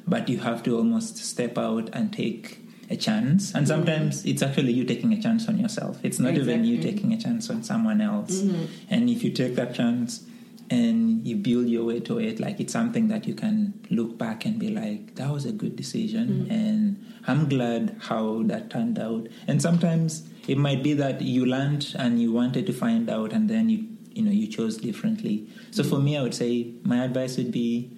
but 0.08 0.28
you 0.28 0.38
have 0.38 0.62
to 0.64 0.76
almost 0.76 1.18
step 1.18 1.58
out 1.58 1.90
and 1.92 2.12
take 2.12 2.58
a 2.90 2.96
chance. 2.96 3.52
And 3.54 3.66
mm-hmm. 3.66 3.74
sometimes 3.76 4.24
it's 4.24 4.42
actually 4.42 4.72
you 4.72 4.84
taking 4.84 5.12
a 5.12 5.20
chance 5.20 5.48
on 5.48 5.58
yourself. 5.58 5.98
It's 6.02 6.18
not 6.18 6.34
even 6.34 6.64
you 6.64 6.80
taking 6.80 7.12
a 7.12 7.20
chance 7.20 7.50
on 7.50 7.62
someone 7.62 8.00
else. 8.00 8.40
Mm-hmm. 8.40 8.64
And 8.88 9.10
if 9.10 9.22
you 9.22 9.30
take 9.30 9.54
that 9.56 9.74
chance 9.74 10.24
and 10.70 11.26
you 11.26 11.36
build 11.36 11.66
your 11.66 11.84
way 11.84 11.98
to 11.98 12.18
it 12.18 12.38
like 12.38 12.60
it's 12.60 12.74
something 12.74 13.08
that 13.08 13.26
you 13.26 13.34
can 13.34 13.72
look 13.88 14.18
back 14.18 14.44
and 14.44 14.58
be 14.58 14.68
like 14.68 15.14
that 15.14 15.30
was 15.30 15.46
a 15.46 15.52
good 15.52 15.74
decision 15.76 16.28
mm-hmm. 16.28 16.52
and 16.52 17.06
i'm 17.26 17.48
glad 17.48 17.96
how 18.00 18.42
that 18.44 18.68
turned 18.70 18.98
out. 18.98 19.28
And 19.46 19.62
sometimes 19.62 20.28
it 20.46 20.58
might 20.58 20.82
be 20.82 20.94
that 20.94 21.20
you 21.22 21.46
learned 21.46 21.94
and 21.98 22.20
you 22.20 22.32
wanted 22.32 22.66
to 22.66 22.72
find 22.72 23.08
out 23.08 23.32
and 23.32 23.48
then 23.48 23.68
you 23.68 23.86
you 24.18 24.24
know 24.24 24.32
you 24.32 24.48
chose 24.48 24.76
differently. 24.78 25.46
So 25.70 25.84
for 25.84 25.98
me, 26.00 26.16
I 26.16 26.22
would 26.22 26.34
say 26.34 26.72
my 26.82 27.04
advice 27.04 27.36
would 27.36 27.52
be 27.52 27.96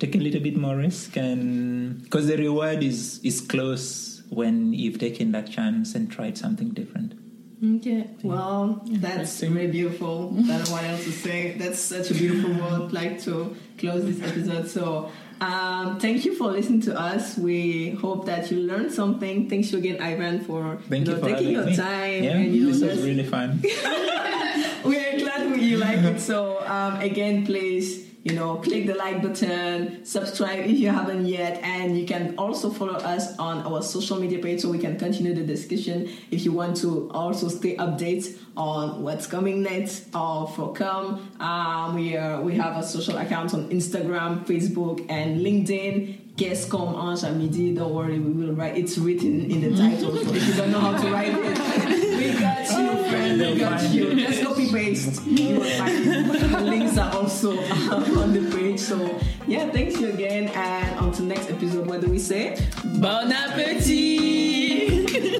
take 0.00 0.14
a 0.14 0.18
little 0.18 0.40
bit 0.40 0.56
more 0.56 0.76
risk, 0.76 1.16
and 1.16 2.02
because 2.02 2.26
the 2.26 2.36
reward 2.36 2.82
is 2.82 3.20
is 3.22 3.40
close 3.40 4.22
when 4.30 4.72
you've 4.72 4.98
taken 4.98 5.32
that 5.32 5.50
chance 5.50 5.94
and 5.94 6.10
tried 6.10 6.36
something 6.36 6.70
different. 6.70 7.14
Okay, 7.62 8.08
well, 8.22 8.80
that's 8.86 9.42
really 9.42 9.66
beautiful. 9.66 10.32
I 10.32 10.40
don't 10.40 10.64
know 10.64 10.72
what 10.72 10.84
else 10.84 11.04
to 11.04 11.12
say. 11.12 11.58
That's 11.58 11.78
such 11.78 12.10
a 12.10 12.14
beautiful 12.14 12.54
word, 12.54 12.92
like 12.92 13.20
to 13.24 13.54
close 13.76 14.02
this 14.06 14.22
episode. 14.26 14.66
So, 14.66 15.12
um, 15.42 16.00
thank 16.00 16.24
you 16.24 16.34
for 16.34 16.52
listening 16.52 16.80
to 16.82 16.98
us. 16.98 17.36
We 17.36 17.90
hope 17.90 18.24
that 18.26 18.50
you 18.50 18.60
learned 18.60 18.92
something. 18.92 19.50
Thanks 19.50 19.74
again, 19.74 20.00
Ivan, 20.00 20.40
for 20.40 20.78
Thank 20.88 21.06
you 21.06 21.12
you 21.12 21.18
know, 21.18 21.22
for 21.22 21.28
taking 21.34 21.50
your 21.50 21.66
me. 21.66 21.76
time. 21.76 22.24
Yeah, 22.24 22.30
and, 22.30 22.54
you 22.54 22.64
know, 22.64 22.72
this 22.72 22.82
was 22.82 23.02
really 23.04 23.24
fun. 23.24 23.60
we're 24.84 25.18
glad 25.18 25.40
you 25.60 25.76
like 25.76 25.98
it. 25.98 26.20
So 26.20 26.64
um, 26.66 27.00
again, 27.00 27.44
please, 27.46 28.09
you 28.22 28.34
know, 28.34 28.56
click 28.56 28.86
the 28.86 28.94
like 28.94 29.22
button, 29.22 30.04
subscribe 30.04 30.60
if 30.66 30.78
you 30.78 30.90
haven't 30.90 31.24
yet, 31.24 31.58
and 31.62 31.98
you 31.98 32.06
can 32.06 32.34
also 32.36 32.68
follow 32.68 32.94
us 32.94 33.38
on 33.38 33.58
our 33.62 33.82
social 33.82 34.20
media 34.20 34.38
page 34.38 34.60
so 34.60 34.68
we 34.68 34.78
can 34.78 34.98
continue 34.98 35.34
the 35.34 35.42
discussion. 35.42 36.10
If 36.30 36.44
you 36.44 36.52
want 36.52 36.76
to 36.78 37.10
also 37.12 37.48
stay 37.48 37.76
updated 37.76 38.38
on 38.56 39.02
what's 39.02 39.26
coming 39.26 39.62
next 39.62 40.14
or 40.14 40.46
for 40.48 40.74
come, 40.74 41.30
um, 41.40 41.94
we 41.94 42.14
are, 42.16 42.42
we 42.42 42.56
have 42.56 42.76
a 42.76 42.82
social 42.82 43.16
account 43.16 43.54
on 43.54 43.70
Instagram, 43.70 44.44
Facebook, 44.44 45.06
and 45.08 45.40
LinkedIn. 45.40 46.19
Guest 46.40 46.70
come 46.70 46.94
on 46.94 47.18
Midi. 47.36 47.74
Don't 47.74 47.92
worry, 47.92 48.18
we 48.18 48.32
will 48.32 48.54
write. 48.54 48.74
It's 48.74 48.96
written 48.96 49.50
in 49.50 49.60
the 49.60 49.76
title. 49.76 50.16
So 50.16 50.32
if 50.32 50.48
you 50.48 50.54
don't 50.54 50.70
know 50.70 50.80
how 50.80 50.96
to 50.96 51.10
write 51.12 51.34
it, 51.34 51.36
we 51.36 52.32
got 52.40 52.66
you, 52.66 52.88
oh, 52.88 53.04
friend. 53.10 53.38
We 53.38 53.58
got 53.58 53.90
you. 53.90 54.14
Just 54.14 54.42
copy 54.42 54.72
paste. 54.72 55.22
You 55.26 55.58
will 55.58 55.70
find 55.76 56.06
it. 56.06 56.50
The 56.50 56.60
links 56.62 56.96
are 56.96 57.14
also 57.14 57.58
uh, 57.58 58.22
on 58.22 58.32
the 58.32 58.50
page. 58.56 58.80
So 58.80 59.20
yeah, 59.46 59.70
thanks 59.70 60.00
you 60.00 60.12
again, 60.12 60.48
and 60.48 61.04
until 61.04 61.26
next 61.26 61.50
episode. 61.50 61.86
What 61.86 62.00
do 62.00 62.08
we 62.08 62.18
say? 62.18 62.56
Bon 62.86 63.30
appetit! 63.30 64.62